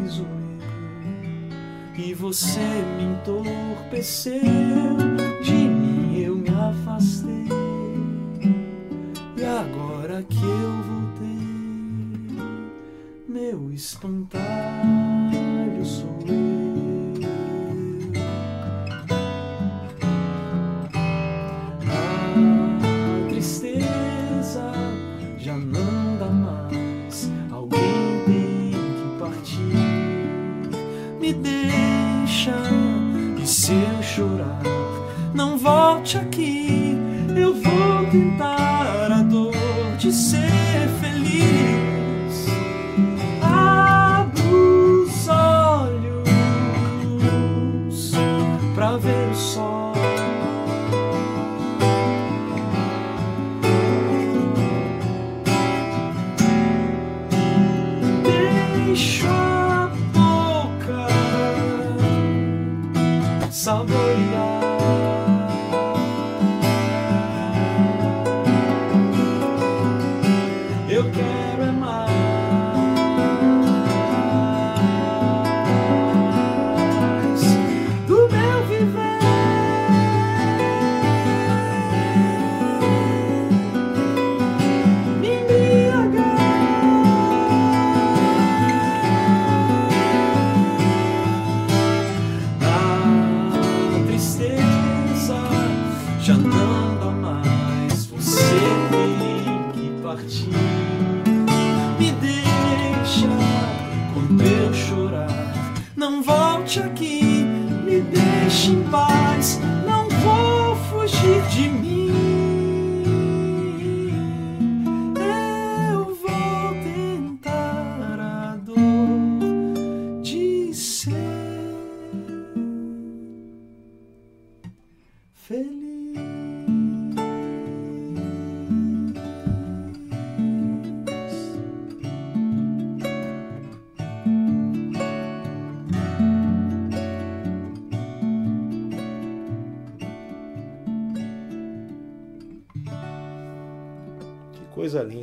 E 2.07 2.15
você 2.15 2.61
me 2.61 3.03
entorpeceu, 3.03 4.41
de 5.43 5.53
mim 5.53 6.21
eu 6.21 6.37
me 6.37 6.49
afastei. 6.51 7.49
E 9.37 9.45
agora 9.45 10.23
que 10.23 10.41
eu 10.41 10.83
voltei, 10.85 12.39
meu 13.27 13.73
espantalho 13.73 14.96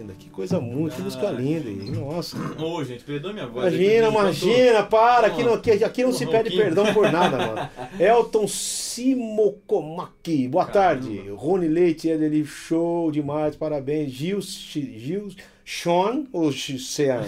linda, 0.03 0.13
que 0.13 0.29
coisa 0.29 0.59
muito, 0.59 0.97
que 0.97 1.01
música 1.01 1.31
linda. 1.31 1.69
aí. 1.69 1.91
Nossa. 1.91 2.37
Ô, 2.61 2.83
gente, 2.83 3.03
perdoa 3.03 3.33
minha 3.33 3.47
voz. 3.47 3.73
Imagina, 3.73 4.09
imagina, 4.09 4.83
para, 4.83 5.27
aqui 5.27 5.43
não, 5.43 5.53
aqui, 5.53 5.71
aqui 5.83 6.03
não 6.03 6.11
se 6.11 6.27
pede 6.27 6.55
perdão 6.55 6.93
por 6.93 7.11
nada, 7.11 7.37
mano. 7.37 7.69
Elton 7.99 8.47
Simokomaki, 8.47 10.47
boa 10.47 10.65
tarde. 10.65 11.29
Rony 11.29 11.67
Leite, 11.67 12.07
ele 12.09 12.45
show 12.45 13.11
demais, 13.11 13.55
parabéns. 13.55 14.11
Gil, 14.11 14.39
Gil, 14.41 15.29
Sean 15.65 16.25
ou 16.33 16.51
Sean? 16.51 17.23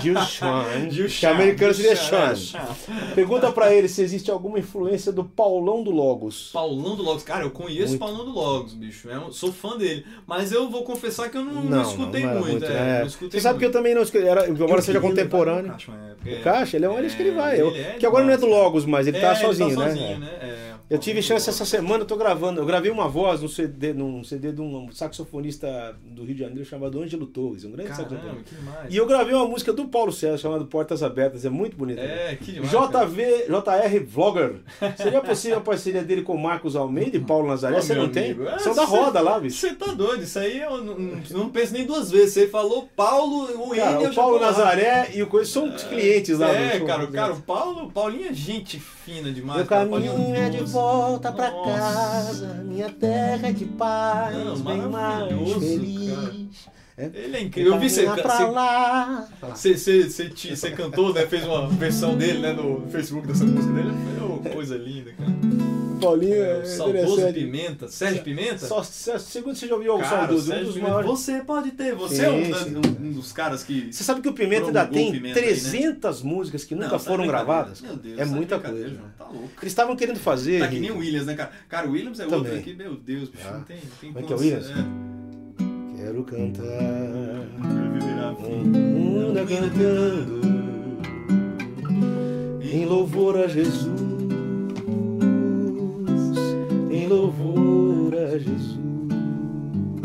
Gil 0.00 0.14
Sean, 0.26 0.90
Gil 0.90 1.06
que 1.08 1.26
americano 1.26 1.72
seria 1.74 1.96
Sean, 1.96 2.30
é, 2.32 2.34
Sean. 2.36 2.60
Pergunta 3.14 3.50
pra 3.50 3.72
ele 3.74 3.88
se 3.88 4.02
existe 4.02 4.30
alguma 4.30 4.58
influência 4.58 5.10
do 5.10 5.24
Paulão 5.24 5.82
do 5.82 5.90
Logos. 5.90 6.50
Paulão 6.52 6.94
do 6.96 7.02
Logos. 7.02 7.22
Cara, 7.22 7.44
eu 7.44 7.50
conheço 7.50 7.88
Muito. 7.90 7.96
o 7.96 8.06
Paulão 8.06 8.24
do 8.26 8.32
Logos, 8.32 8.74
bicho. 8.74 9.08
Eu 9.08 9.32
sou 9.32 9.52
fã 9.52 9.76
dele. 9.76 10.04
Mas 10.26 10.52
eu 10.52 10.68
vou 10.70 10.84
confessar 10.84 11.28
que 11.30 11.36
eu 11.36 11.44
não, 11.44 11.54
não, 11.54 11.64
Não, 11.64 11.82
escutei 11.82 12.22
não 12.22 12.30
era 12.30 12.40
muito. 12.40 12.52
muito, 12.52 12.66
é, 12.66 12.96
é. 12.96 12.98
não 13.00 13.06
escutei 13.06 13.40
Você 13.40 13.42
sabe 13.42 13.58
que 13.58 13.64
eu 13.64 13.68
muito. 13.68 13.78
também 13.78 13.94
não 13.94 14.02
escutei, 14.02 14.28
era, 14.28 14.48
embora 14.48 14.72
Eu 14.72 14.82
seja 14.82 14.98
levar 14.98 15.08
contemporâneo. 15.08 15.68
o 15.70 15.72
Caixa 15.72 15.92
época, 15.92 16.30
O 16.30 16.32
é. 16.32 16.38
Caixa, 16.40 16.76
ele 16.76 16.84
é 16.84 16.88
onde 16.88 17.16
que 17.16 17.22
ele 17.22 17.30
vai. 17.32 17.56
É, 17.56 17.60
Eu- 17.62 17.68
ele 17.70 17.78
é 17.80 17.92
que 17.98 18.06
agora 18.06 18.24
não 18.24 18.32
é 18.32 18.36
do. 18.36 18.52
Logos, 18.52 18.84
mas 18.84 19.06
ele 19.06 19.18
tá 19.18 19.32
É, 19.32 19.34
sozinho, 19.36 19.70
ele 19.70 19.76
tá 19.76 19.84
né? 19.86 19.90
sozinho, 19.92 20.12
É. 20.12 20.18
né? 20.18 20.28
É, 20.42 20.71
Eu 20.92 20.98
tive 20.98 21.22
chance 21.22 21.48
essa 21.48 21.64
semana, 21.64 22.02
eu 22.02 22.06
tô 22.06 22.16
gravando. 22.16 22.60
Eu 22.60 22.66
gravei 22.66 22.90
uma 22.90 23.08
voz 23.08 23.40
no 23.40 23.48
CD, 23.48 23.94
num 23.94 24.22
CD 24.22 24.52
de 24.52 24.60
um 24.60 24.92
saxofonista 24.92 25.96
do 26.04 26.22
Rio 26.24 26.34
de 26.34 26.40
Janeiro 26.42 26.64
chamado 26.64 27.00
Ângelo 27.00 27.26
Torres, 27.26 27.64
um 27.64 27.70
grande 27.70 27.90
Caramba, 27.90 28.10
saxofonista. 28.10 28.44
que 28.50 28.54
demais. 28.56 28.92
E 28.94 28.96
eu 28.96 29.06
gravei 29.06 29.34
uma 29.34 29.46
música 29.46 29.72
do 29.72 29.86
Paulo 29.86 30.12
César 30.12 30.36
chamada 30.36 30.64
Portas 30.64 31.02
Abertas, 31.02 31.44
é 31.44 31.48
muito 31.50 31.76
bonita. 31.76 32.00
É, 32.00 32.36
que 32.36 32.52
demais. 32.52 32.70
cara. 32.70 33.06
JV, 33.06 33.46
JR 33.48 34.04
Vlogger. 34.06 34.56
Seria 34.96 35.20
possível 35.22 35.58
a 35.58 35.60
parceria 35.62 36.02
dele 36.02 36.22
com 36.22 36.36
Marcos 36.36 36.76
Almeida 36.76 37.16
e 37.16 37.20
Paulo 37.20 37.48
Nazaré? 37.48 37.80
Você 37.80 37.94
não 37.94 38.08
tem? 38.10 38.24
amigo, 38.32 38.46
é, 38.46 38.58
São 38.58 38.74
da 38.74 38.86
cê- 38.86 38.90
roda 38.94 39.20
lá, 39.20 39.40
bicho. 39.40 39.56
Você 39.58 39.74
tá 39.74 39.92
doido, 39.92 40.22
isso 40.24 40.38
aí 40.38 40.60
eu 40.60 40.84
não, 40.84 40.94
não- 41.30 41.48
penso 41.48 41.72
nem 41.72 41.86
duas 41.86 42.10
vezes. 42.10 42.34
Você 42.34 42.48
falou 42.48 42.88
Paulo, 42.94 43.44
o 43.66 43.74
Cara, 43.74 43.92
N, 43.98 44.04
eu 44.04 44.10
o 44.10 44.14
Paulo 44.14 44.38
tô 44.38 44.44
lá. 44.44 44.50
Nazaré 44.50 45.10
e 45.14 45.22
o 45.22 45.26
coisa 45.26 45.50
são 45.50 45.74
os 45.74 45.82
clientes 45.84 46.38
lá. 46.38 46.50
É, 46.52 46.80
cara, 46.80 47.06
cara, 47.06 47.32
o 47.32 47.40
Paulo, 47.40 47.90
Paulinho 47.90 48.28
é 48.28 48.34
gente 48.34 48.78
fina 49.04 49.32
demais. 49.32 49.58
Meu 49.58 49.66
cara, 49.66 49.88
caminho 49.88 50.34
é 50.34 50.48
de 50.50 50.58
doce. 50.58 50.72
volta 50.72 51.32
pra 51.32 51.50
Nossa. 51.50 51.70
casa, 51.72 52.54
minha 52.64 52.90
terra 52.90 53.48
é 53.48 53.52
de 53.52 53.64
paz, 53.64 54.36
Não, 54.36 54.58
bem 54.60 54.76
mais 54.78 54.90
maravilhoso, 54.90 55.60
feliz. 57.10 57.26
Ele 57.26 57.36
é 57.36 57.40
incrível. 57.42 57.72
Eu 57.74 57.78
vi 57.80 57.90
você. 57.90 58.02
Pra 58.04 58.46
lá. 58.48 59.28
Você, 59.54 59.76
você, 59.76 60.02
você, 60.54 60.70
cantou, 60.70 61.12
né? 61.14 61.26
Fez 61.26 61.44
uma 61.44 61.68
versão 61.68 62.16
dele, 62.16 62.38
né? 62.40 62.52
No 62.52 62.86
Facebook 62.90 63.26
dessa 63.26 63.44
música 63.44 63.72
dele. 63.72 63.90
Foi 64.18 64.28
uma 64.28 64.50
coisa 64.50 64.76
linda, 64.76 65.12
cara. 65.12 65.30
Paulinho 66.00 66.34
É, 66.34 66.58
é 66.58 66.62
o 66.62 66.66
saudoso. 66.66 67.32
Pimenta. 67.32 67.86
Sérgio 67.86 68.24
Pimenta? 68.24 68.66
Só, 68.66 68.82
só- 68.82 69.16
segundo 69.20 69.54
você 69.54 69.68
já 69.68 69.74
ouviu 69.76 69.94
o 69.94 70.04
saudoso, 70.04 70.42
um 70.42 70.46
Sérgio 70.48 70.64
dos 70.66 70.74
Pimenta. 70.74 70.92
maiores. 70.94 71.10
Você 71.20 71.40
pode 71.44 71.70
ter. 71.70 71.94
Você 71.94 72.16
Sim, 72.16 72.22
é 72.24 72.30
um, 72.30 72.54
sim. 72.54 72.74
um- 72.76 73.06
um 73.06 73.12
dos 73.12 73.30
caras 73.30 73.62
que. 73.62 73.92
Você 73.92 74.02
sabe 74.02 74.20
que 74.20 74.28
o 74.28 74.32
Pimenta 74.32 74.66
ainda 74.66 74.84
tem 74.84 75.12
Pimenta 75.12 75.38
aí, 75.38 75.44
né? 75.46 75.50
300 75.52 76.20
músicas 76.22 76.64
que 76.64 76.74
nunca 76.74 76.86
Não, 76.88 76.92
tá 76.94 76.98
foram 76.98 77.24
gravadas? 77.24 77.80
Meu 77.80 77.94
Deus, 77.94 78.18
é 78.18 78.24
tá 78.24 78.30
muita 78.32 78.58
coisa. 78.58 78.88
João, 78.88 79.00
Tá 79.16 79.24
louco. 79.26 79.48
Eles 79.62 79.72
estavam 79.72 79.94
querendo 79.94 80.18
fazer. 80.18 80.58
Tá 80.58 80.66
que 80.66 80.80
nem 80.80 80.90
o 80.90 80.98
Williams, 80.98 81.24
né, 81.26 81.34
cara? 81.36 81.52
Cara, 81.68 81.86
o 81.88 81.92
Williams 81.92 82.18
é 82.18 82.24
Também. 82.24 82.38
outro 82.38 82.56
aqui, 82.56 82.74
meu 82.74 82.96
Deus, 82.96 83.28
bicho, 83.28 83.44
Ah. 83.46 83.52
não 83.52 83.62
tem, 83.62 83.76
não 83.76 83.96
tem 84.00 84.12
Como 84.12 84.24
é 84.24 84.26
que 84.26 84.32
é 84.32 84.36
o. 84.36 84.38
Williams? 84.40 85.11
Quero 86.02 86.24
cantar. 86.24 87.46
Virar 87.94 88.34
Anda 89.24 89.46
cantando 89.46 90.42
em 92.60 92.84
louvor 92.84 93.38
a 93.38 93.46
Jesus, 93.46 94.00
em 96.90 97.06
louvor 97.06 98.16
a 98.16 98.36
Jesus. 98.36 98.80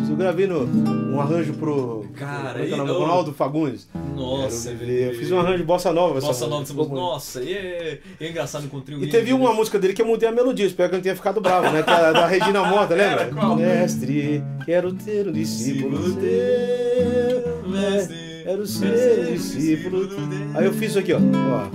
Eu 0.07 0.15
gravei 0.15 0.45
no, 0.45 0.65
um 0.65 1.19
arranjo 1.19 1.55
pro, 1.55 1.96
Cara, 2.17 2.53
Como 2.53 2.63
é 2.65 2.69
é 2.69 2.73
o 2.73 2.77
nome? 2.77 2.89
eu- 2.89 2.99
Ronaldo 2.99 3.33
Fagundes. 3.33 3.87
Nossa, 4.15 4.71
viver. 4.73 5.13
Eu 5.13 5.19
fiz 5.19 5.31
um 5.31 5.39
arranjo 5.39 5.57
de 5.59 5.63
bossa 5.63 5.91
nova. 5.93 6.19
Bossa 6.19 6.47
nova 6.47 6.73
música. 6.73 6.95
Nossa, 6.95 7.41
e 7.43 7.53
é, 7.53 7.99
é 8.19 8.29
engraçado, 8.29 8.65
encontrei 8.65 8.97
um 8.97 9.03
E 9.03 9.09
teve 9.09 9.31
uma 9.33 9.53
música 9.53 9.77
dele 9.77 9.93
que 9.93 10.01
eu 10.01 10.05
mudei 10.07 10.27
a 10.27 10.31
melodia, 10.31 10.65
espero 10.65 10.89
que 10.89 10.95
eu 10.95 10.97
não 10.97 11.03
tenha 11.03 11.15
ficado 11.15 11.39
bravo, 11.39 11.69
né? 11.71 11.83
Que 11.83 11.89
é 11.91 12.13
da 12.13 12.25
Regina 12.25 12.63
Mota, 12.63 12.95
lembra? 12.95 13.23
Era? 13.23 13.55
Mestre, 13.55 14.43
quero 14.65 14.93
ter 14.93 15.27
um 15.27 15.31
discípulo 15.31 16.13
teu. 16.15 17.67
Mestre, 17.69 18.15
É, 18.15 18.43
Quero 18.47 18.65
ser 18.65 19.33
discípulo. 19.33 20.07
Aí 20.55 20.65
eu 20.65 20.73
fiz 20.73 20.91
isso 20.91 20.99
aqui, 20.99 21.11
ó. 21.13 21.17
ó. 21.19 21.67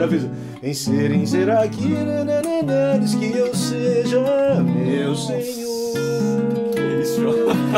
Eu 0.00 0.08
fiz, 0.08 0.26
Em 0.62 0.74
ser, 0.74 1.10
em 1.12 1.24
ser 1.24 1.50
aqui, 1.50 1.94
diz 3.00 3.14
que 3.14 3.36
eu 3.36 3.54
seja 3.54 4.20
meu 4.62 5.14
Senhor. 5.16 5.40
Isso. 7.00 7.20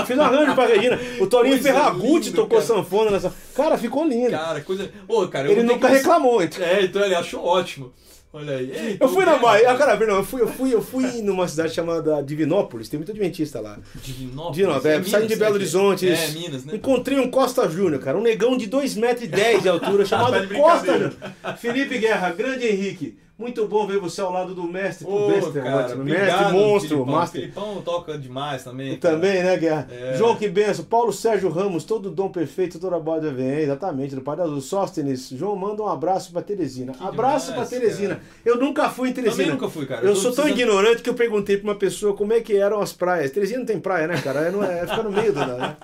Fiz 0.07 0.19
um 0.19 0.23
arranjo 0.23 0.55
pra 0.55 0.67
Regina. 0.67 0.99
O 1.21 1.27
Torinho 1.27 1.55
Coisa 1.55 1.73
Ferragutti 1.73 2.27
linda, 2.31 2.37
tocou 2.43 2.59
cara. 2.61 2.63
sanfona 2.63 3.11
nessa. 3.13 3.33
Cara, 3.55 3.79
ficou 3.79 4.05
lindo. 4.05 4.31
Cara, 4.31 4.61
coisa. 4.61 4.91
Ô, 5.07 5.29
cara, 5.29 5.47
eu 5.49 5.53
Ele 5.53 5.63
nunca 5.63 5.89
que- 5.89 5.95
reclamou, 5.95 6.43
então. 6.43 6.65
É, 6.65 6.83
então 6.83 7.03
ele 7.05 7.15
achou 7.15 7.45
ótimo. 7.45 7.93
Olha 8.35 8.57
aí. 8.57 8.71
Ei, 8.75 8.97
Eu 8.99 9.09
fui 9.09 9.27
na 9.27 9.37
Bahia, 9.37 9.71
ah, 9.71 9.77
cara, 9.77 9.95
não, 10.07 10.17
eu 10.17 10.25
fui, 10.25 10.41
eu 10.41 10.49
fui, 10.49 10.73
eu 10.75 10.81
fui 10.81 11.21
numa 11.21 11.47
cidade 11.47 11.75
chamada 11.75 12.23
Divinópolis, 12.23 12.89
tem 12.89 12.99
muito 12.99 13.11
adventista 13.13 13.61
lá. 13.61 13.79
Divinópolis. 13.97 14.57
Divinópolis, 14.57 14.87
é, 14.87 14.97
Minas, 14.97 15.11
saindo 15.11 15.29
de 15.29 15.37
Belo 15.37 15.51
que- 15.53 15.57
Horizonte. 15.59 16.09
É, 16.09 16.29
Minas, 16.31 16.65
né? 16.65 16.77
Encontrei 16.77 17.19
um 17.19 17.31
Costa 17.31 17.69
Júnior, 17.69 18.01
cara, 18.01 18.17
um 18.17 18.23
negão 18.23 18.57
de 18.57 18.67
2,10m 18.69 19.61
de 19.61 19.69
altura, 19.69 20.05
chamado 20.07 20.33
Tá 20.33 20.39
de 20.47 20.55
Costa. 20.55 20.93
Júnior. 20.93 21.13
Felipe 21.59 21.99
Guerra, 21.99 22.31
grande 22.31 22.67
Henrique. 22.67 23.19
Muito 23.43 23.67
bom 23.67 23.87
ver 23.87 23.99
você 23.99 24.21
ao 24.21 24.33
lado 24.33 24.55
do 24.55 24.63
mestre, 24.65 25.07
Ô, 25.07 25.29
mestre, 25.29 25.59
é 25.59 25.63
cara, 25.63 25.77
ótimo, 25.85 26.01
obrigado, 26.03 26.27
mestre 26.27 26.53
monstro, 26.53 26.89
Filipão. 26.91 27.15
master. 27.15 27.41
Filipão 27.41 27.83
toca 27.83 28.17
demais 28.19 28.63
também. 28.65 28.97
cara. 28.97 29.15
Também, 29.17 29.43
né, 29.43 29.57
Guerra? 29.57 29.89
É. 29.91 30.15
João 30.17 30.37
que 30.37 30.49
benção. 30.49 30.85
Paulo 30.85 31.13
Sérgio 31.13 31.51
Ramos, 31.51 31.83
todo 31.85 32.09
dom 32.11 32.29
perfeito, 32.31 32.79
toda 32.79 32.99
boda 33.01 33.31
vem. 33.33 33.59
Exatamente, 33.61 34.15
do 34.15 34.21
Padre 34.21 34.45
Azul. 34.45 34.61
Sóstenes. 34.61 35.29
João, 35.31 35.57
manda 35.57 35.83
um 35.83 35.89
abraço 35.89 36.33
pra 36.33 36.41
Teresina. 36.41 36.93
Que 36.93 37.03
abraço 37.05 37.51
demais, 37.51 37.69
pra 37.69 37.79
Teresina. 37.79 38.09
cara. 38.15 38.21
Eu 38.45 38.57
nunca 38.59 38.89
fui 38.89 39.09
em 39.09 39.13
Teresina. 39.13 39.37
Também 39.45 39.51
nunca 39.53 39.69
fui, 39.69 39.87
cara. 39.87 40.03
Eu 40.07 40.15
tô 40.15 40.21
sou 40.21 40.33
tão 40.33 40.45
precisando- 40.45 40.71
ignorante 40.71 41.03
que 41.03 41.11
eu 41.11 41.15
perguntei 41.15 41.57
pra 41.57 41.69
uma 41.71 41.75
pessoa 41.79 42.15
como 42.15 42.33
é 42.33 42.41
que 42.41 42.57
eram 42.57 42.81
as 42.81 42.93
praias. 42.93 43.31
Teresina 43.33 43.59
não 43.61 43.67
tem 43.67 43.81
praia, 43.81 44.07
né, 44.07 44.21
cara? 44.23 44.41
É, 44.41 44.51
não 44.51 44.63
é, 44.63 44.87
fica 44.87 45.03
no 45.03 45.11
meio 45.11 45.33
do. 45.33 45.41
Né? 45.43 45.77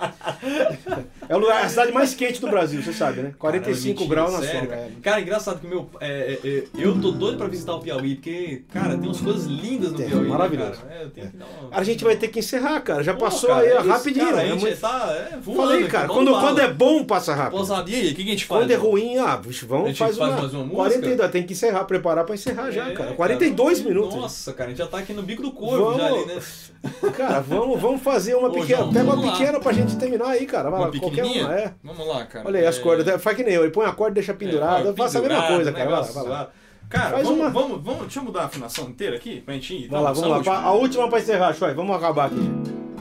É 1.28 1.36
o 1.36 1.38
lugar, 1.38 1.64
a 1.64 1.68
cidade 1.68 1.92
mais 1.92 2.14
quente 2.14 2.40
do 2.40 2.48
Brasil, 2.48 2.82
você 2.82 2.92
sabe, 2.92 3.20
né? 3.20 3.34
45 3.38 3.98
Caramba, 4.08 4.14
graus 4.14 4.32
na 4.32 4.38
mentira, 4.40 4.60
sombra. 4.60 4.74
é. 4.76 4.78
Cara. 4.78 4.90
Cara, 5.02 5.20
engraçado 5.20 5.60
que 5.60 5.66
meu. 5.66 5.88
é, 6.00 6.38
é, 6.42 6.48
é, 6.48 6.64
eu 6.76 7.00
tô 7.00 7.10
doido 7.10 7.36
pra 7.38 7.47
visitar 7.48 7.74
o 7.74 7.80
Piauí, 7.80 8.14
porque, 8.16 8.62
cara, 8.72 8.96
tem 8.96 9.08
umas 9.08 9.20
coisas 9.20 9.44
lindas 9.46 9.92
no 9.92 9.96
Tem, 9.98 10.06
Piauí. 10.08 10.22
né, 10.24 10.28
maravilhoso. 10.28 10.80
cara? 10.80 11.10
É, 11.16 11.22
uma... 11.64 11.76
A 11.76 11.82
gente 11.82 12.04
vai 12.04 12.16
ter 12.16 12.28
que 12.28 12.38
encerrar, 12.38 12.80
cara. 12.80 13.02
Já 13.02 13.14
Pô, 13.14 13.20
passou 13.20 13.50
cara, 13.50 13.60
aí 13.62 13.68
é 13.68 13.78
rapidinho. 13.78 14.26
Cara, 14.26 14.38
a 14.38 14.46
é 14.46 14.58
gente 14.58 14.76
tá 14.76 15.06
é, 15.32 15.36
voando 15.36 15.62
Falei, 15.62 15.86
cara, 15.88 16.08
quando, 16.08 16.30
quando 16.32 16.60
é 16.60 16.72
bom, 16.72 17.04
passa 17.04 17.34
rápido. 17.34 17.88
E 17.88 17.94
aí, 17.94 18.12
o 18.12 18.14
que, 18.14 18.22
a 18.22 18.24
gente 18.26 18.44
faz? 18.44 18.60
Quando 18.60 18.70
é 18.70 18.74
então? 18.74 18.90
ruim, 18.90 19.18
ah, 19.18 19.36
bicho, 19.36 19.64
A 19.66 19.68
vamos 19.68 19.88
gente 19.88 19.98
faz 19.98 20.16
faz 20.16 20.30
uma, 20.30 20.40
mais 20.40 20.54
uma 20.54 20.64
música? 20.64 20.76
42, 20.76 21.30
tem 21.30 21.42
que 21.42 21.52
encerrar, 21.52 21.84
preparar 21.84 22.24
pra 22.24 22.34
encerrar 22.34 22.70
já, 22.70 22.88
É, 22.88 22.92
cara. 22.92 23.12
42 23.14 23.78
cara, 23.78 23.88
minutos. 23.90 24.14
Nossa, 24.16 24.52
cara, 24.52 24.66
a 24.66 24.70
gente 24.70 24.78
já 24.78 24.86
tá 24.86 24.98
aqui 24.98 25.12
no 25.12 25.22
bico 25.22 25.42
do 25.42 25.52
corvo 25.52 25.98
já 25.98 26.06
ali, 26.06 26.26
né? 26.26 26.40
Cara, 27.16 27.40
vamos, 27.40 27.80
vamos 27.80 28.00
fazer 28.00 28.36
uma 28.36 28.48
Ô, 28.48 28.52
pequena. 28.52 28.82
João, 28.82 28.92
Pega 28.92 29.04
uma 29.04 29.16
vamos 29.16 29.26
lá. 29.26 29.32
pequena 29.36 29.58
pra 29.60 29.72
gente 29.72 29.96
terminar 29.96 30.28
aí, 30.28 30.46
cara. 30.46 30.70
Vai 30.70 30.78
Uma 30.80 30.86
lá, 30.86 30.98
qualquer 31.00 31.24
uma, 31.24 31.52
é. 31.54 31.74
Vamos 31.82 32.06
lá, 32.06 32.24
cara. 32.24 32.46
Olha 32.46 32.60
aí 32.60 32.66
as 32.66 32.78
É, 32.78 32.80
cordas, 32.80 33.20
faz 33.22 33.36
que 33.36 33.42
nem 33.42 33.54
eu, 33.54 33.62
ele 33.64 33.72
põe 33.72 33.84
a 33.84 33.92
corda 33.92 34.12
e 34.12 34.14
deixa 34.14 34.32
pendurada, 34.32 34.90
é, 34.90 34.92
faça 34.92 35.18
a 35.18 35.22
mesma 35.22 35.42
coisa, 35.48 35.72
cara. 35.72 35.90
Vai 35.90 36.00
lá, 36.00 36.06
vai 36.06 36.24
lá. 36.28 36.50
Cara, 36.88 37.10
Faz 37.10 37.24
vamos, 37.24 37.40
uma- 37.40 37.50
vamos, 37.50 37.82
vamos, 37.84 38.00
deixa 38.02 38.20
eu 38.20 38.24
mudar 38.24 38.42
a 38.42 38.44
afinação 38.46 38.88
inteira 38.88 39.16
aqui 39.16 39.40
pra 39.42 39.54
gente 39.54 39.74
ir. 39.74 39.90
Lá, 39.92 40.00
Então, 40.10 40.14
vamos 40.22 40.40
essa 40.40 40.50
lá. 40.52 40.62
A 40.62 40.72
última 40.72 41.08
pra 41.08 41.18
encerrar, 41.18 41.52
Choi. 41.52 41.74
Vamos 41.74 41.94
acabar 41.94 42.26
aqui. 42.26 42.50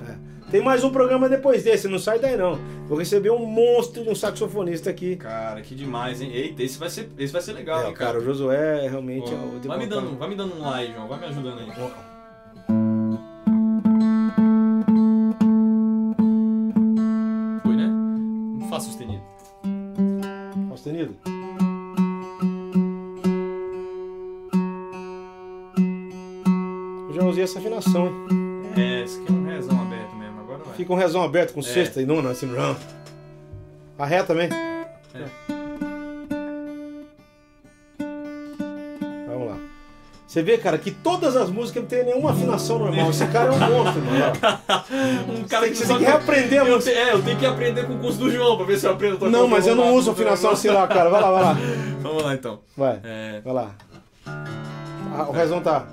É. 0.10 0.52
Tem 0.52 0.62
mais 0.62 0.84
um 0.84 0.90
programa 0.90 1.30
depois 1.30 1.64
desse, 1.64 1.88
não 1.88 1.98
sai 2.00 2.20
daí 2.20 2.36
não. 2.36 2.60
Vou 2.88 2.98
receber 2.98 3.30
um 3.32 3.46
monstro 3.46 4.04
de 4.04 4.10
um 4.10 4.16
saxofonista 4.16 4.90
aqui. 4.90 5.16
Cara, 5.16 5.62
que 5.62 5.74
demais, 5.76 6.22
hein? 6.22 6.32
Eita, 6.34 6.64
esse 6.64 6.78
vai 6.78 6.90
ser, 6.90 7.10
esse 7.18 7.32
vai 7.32 7.42
ser 7.42 7.54
legal, 7.54 7.80
É, 7.84 7.88
hein, 7.90 7.94
cara, 7.94 8.12
cara. 8.14 8.20
o 8.20 8.24
Josué 8.26 8.88
realmente 8.90 9.32
vai, 9.66 9.78
me 9.78 9.86
dando, 9.88 10.18
vai 10.18 10.30
me 10.30 10.36
dando 10.36 10.56
um 10.56 10.62
like, 10.62 10.94
João. 10.94 11.08
Vai 11.08 11.20
me 11.20 11.26
ajudando 11.26 11.60
aí. 11.60 11.68
Já 27.18 27.24
usei 27.24 27.44
essa 27.44 27.60
afinação? 27.60 28.12
É, 28.76 29.04
esse 29.04 29.20
aqui 29.22 29.32
é 29.32 29.36
um 29.36 29.46
rezão 29.46 29.82
aberto 29.82 30.16
mesmo. 30.16 30.40
Agora 30.42 30.64
vai. 30.64 30.74
Fica 30.76 30.94
um 30.94 30.96
rezão 30.96 31.24
aberto 31.24 31.54
com 31.54 31.62
sexta 31.62 32.02
e 32.02 32.06
nona, 32.06 32.30
assim, 32.32 32.48
rã. 32.56 32.76
A 33.98 34.06
ré 34.06 34.22
também. 34.24 34.50
É. 35.16 35.26
Vamos 39.28 39.48
lá. 39.50 39.58
Você 40.28 40.44
vê, 40.44 40.58
cara, 40.58 40.78
que 40.78 40.92
todas 40.92 41.36
as 41.36 41.50
músicas 41.50 41.82
não 41.84 41.90
tem 41.90 42.04
nenhuma 42.06 42.32
afinação 42.32 42.78
normal. 42.78 43.10
Esse 43.10 43.26
cara 43.28 43.48
é 43.48 43.52
um 43.52 43.60
monstro, 43.60 44.02
mano. 44.04 44.78
Um 45.28 45.48
Você 45.48 45.60
tem 45.60 45.70
que, 45.72 45.76
você 45.78 45.88
tem 45.88 45.98
que 45.98 46.04
reaprender 46.04 46.62
a 46.62 46.66
música. 46.66 46.96
é, 46.96 47.14
eu 47.14 47.24
tenho 47.24 47.38
que 47.40 47.46
aprender 47.46 47.86
com 47.88 47.94
o 47.96 48.00
curso 48.00 48.20
do 48.20 48.30
João 48.30 48.58
pra 48.58 48.66
ver 48.66 48.78
se 48.78 48.86
eu 48.86 48.92
aprendo 48.92 49.16
a 49.16 49.20
tocar 49.20 49.32
Não, 49.32 49.48
mas 49.48 49.66
eu 49.66 49.76
não 49.76 49.94
uso 49.96 50.12
afinação 50.12 50.52
assim 50.52 50.70
lá, 50.70 50.86
cara. 50.88 51.10
Vai 51.10 51.22
lá, 51.22 51.32
vai 51.32 51.44
lá. 51.44 51.58
Vamos 52.02 52.24
lá 52.24 52.34
então. 52.34 52.60
Vai, 52.76 53.00
É, 53.04 53.42
vai 53.44 53.54
lá. 53.54 53.72
Ah, 54.26 55.24
o 55.28 55.32
rezão 55.32 55.62
tá. 55.62 55.88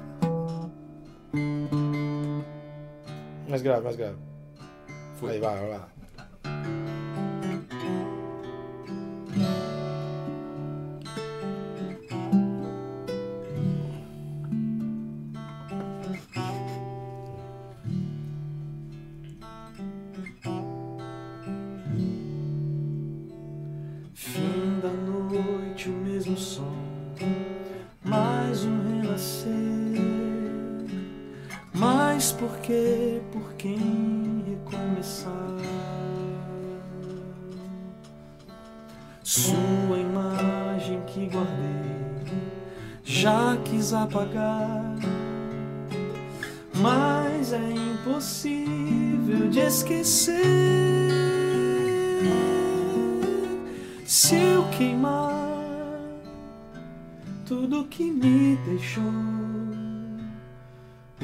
Mais 3.54 3.62
grave, 3.62 3.84
mais 3.84 3.94
grave. 3.94 4.16
Foi. 5.14 5.30
Aí, 5.30 5.38
vai, 5.38 5.68
vai 5.68 5.93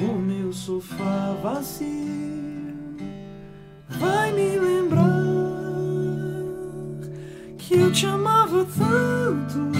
o 0.03 0.19
meu 0.19 0.51
sofá 0.51 1.35
vazio 1.43 2.71
vai 3.87 4.31
me 4.31 4.57
lembrar 4.57 5.03
que 7.57 7.75
eu 7.75 7.91
te 7.91 8.05
amava 8.05 8.65
tanto, 8.77 9.71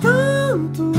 tanto. 0.00 0.92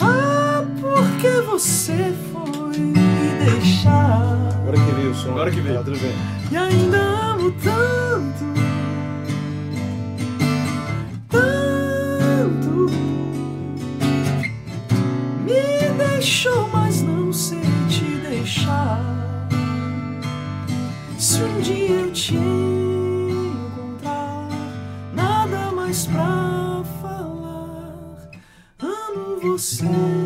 Ah, 0.00 0.64
porque 0.80 1.40
você 1.42 2.14
foi 2.32 2.78
me 2.78 3.44
deixar. 3.44 4.48
Agora 4.62 4.76
que 4.76 4.92
veio 4.92 5.10
o 5.10 5.14
som. 5.14 5.30
Agora 5.30 5.50
que 5.50 5.60
veio. 5.60 5.74
Tá 5.76 5.84
tudo 5.84 5.98
bem. 5.98 6.14
E 6.50 6.56
ainda 6.56 6.98
amo 6.98 7.52
tanto, 7.52 8.59
Se 21.40 21.44
um 21.44 21.60
dia 21.62 21.88
eu 21.88 22.12
te 22.12 22.34
encontrar, 23.30 24.46
nada 25.14 25.72
mais 25.72 26.04
pra 26.04 26.84
falar. 27.00 28.28
Amo 28.78 29.40
você. 29.40 30.19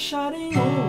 Te 0.00 0.79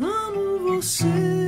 Amo 0.00 0.76
você. 0.76 1.39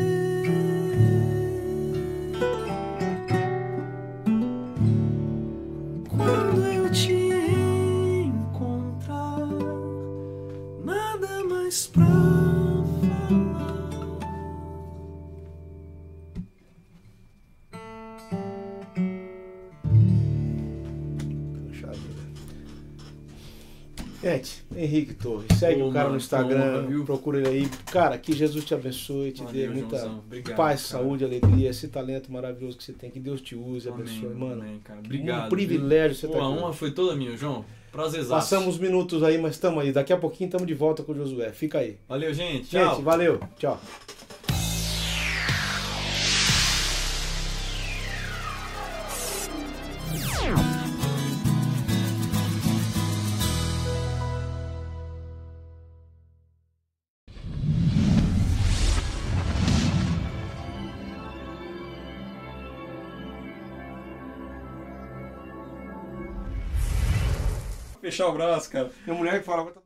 Segue 25.63 25.83
o 25.83 25.93
cara 25.93 26.05
mano, 26.05 26.11
no 26.11 26.17
Instagram, 26.17 26.87
honra, 26.89 27.05
procura 27.05 27.39
ele 27.39 27.49
aí. 27.49 27.69
Cara, 27.91 28.19
que 28.19 28.33
Jesus 28.33 28.65
te 28.65 28.75
abençoe, 28.75 29.33
te 29.33 29.45
dê 29.45 29.67
Valeu, 29.67 29.73
muita 29.73 29.97
Joãozão. 29.97 30.19
Obrigado, 30.27 30.57
paz, 30.57 30.87
cara. 30.87 31.03
saúde, 31.03 31.25
alegria, 31.25 31.71
esse 31.71 31.89
talento 31.89 32.31
maravilhoso 32.33 32.77
que 32.77 32.85
você 32.85 32.93
tem. 32.93 33.11
Que 33.11 33.21
Deus 33.21 33.41
te 33.41 33.55
use, 33.55 33.89
abençoe, 33.89 34.27
Amém, 34.27 34.37
mano. 34.37 34.63
amém, 34.63 34.81
cara. 34.83 35.01
Obrigado. 35.01 35.47
Um 35.47 35.49
privilégio 35.49 36.17
você 36.17 36.27
Pô, 36.27 36.35
estar 36.35 36.45
a 36.45 36.49
aqui. 36.49 36.59
honra 36.59 36.73
foi 36.73 36.91
toda 36.91 37.17
minha, 37.17 37.37
João. 37.37 37.65
Prazerzaço. 37.91 38.31
Passamos 38.31 38.79
minutos 38.79 39.23
aí, 39.23 39.37
mas 39.37 39.53
estamos 39.53 39.83
aí. 39.83 39.93
Daqui 39.93 40.13
a 40.13 40.17
pouquinho 40.17 40.49
estamos 40.49 40.67
de 40.67 40.75
volta 40.75 41.03
com 41.03 41.13
o 41.13 41.15
Josué. 41.15 41.53
Fica 41.53 41.79
aí. 41.79 41.99
Valeu, 42.09 42.33
gente. 42.33 42.71
Tchau. 42.71 42.95
Gente, 42.95 43.05
valeu. 43.05 43.39
Tchau. 43.59 43.79
Fechar 68.23 68.29
o 68.29 68.33
braço, 68.33 68.71
cara. 68.71 68.91
Minha 69.05 69.19
mulher 69.19 69.41
que 69.41 69.47
fala. 69.47 69.82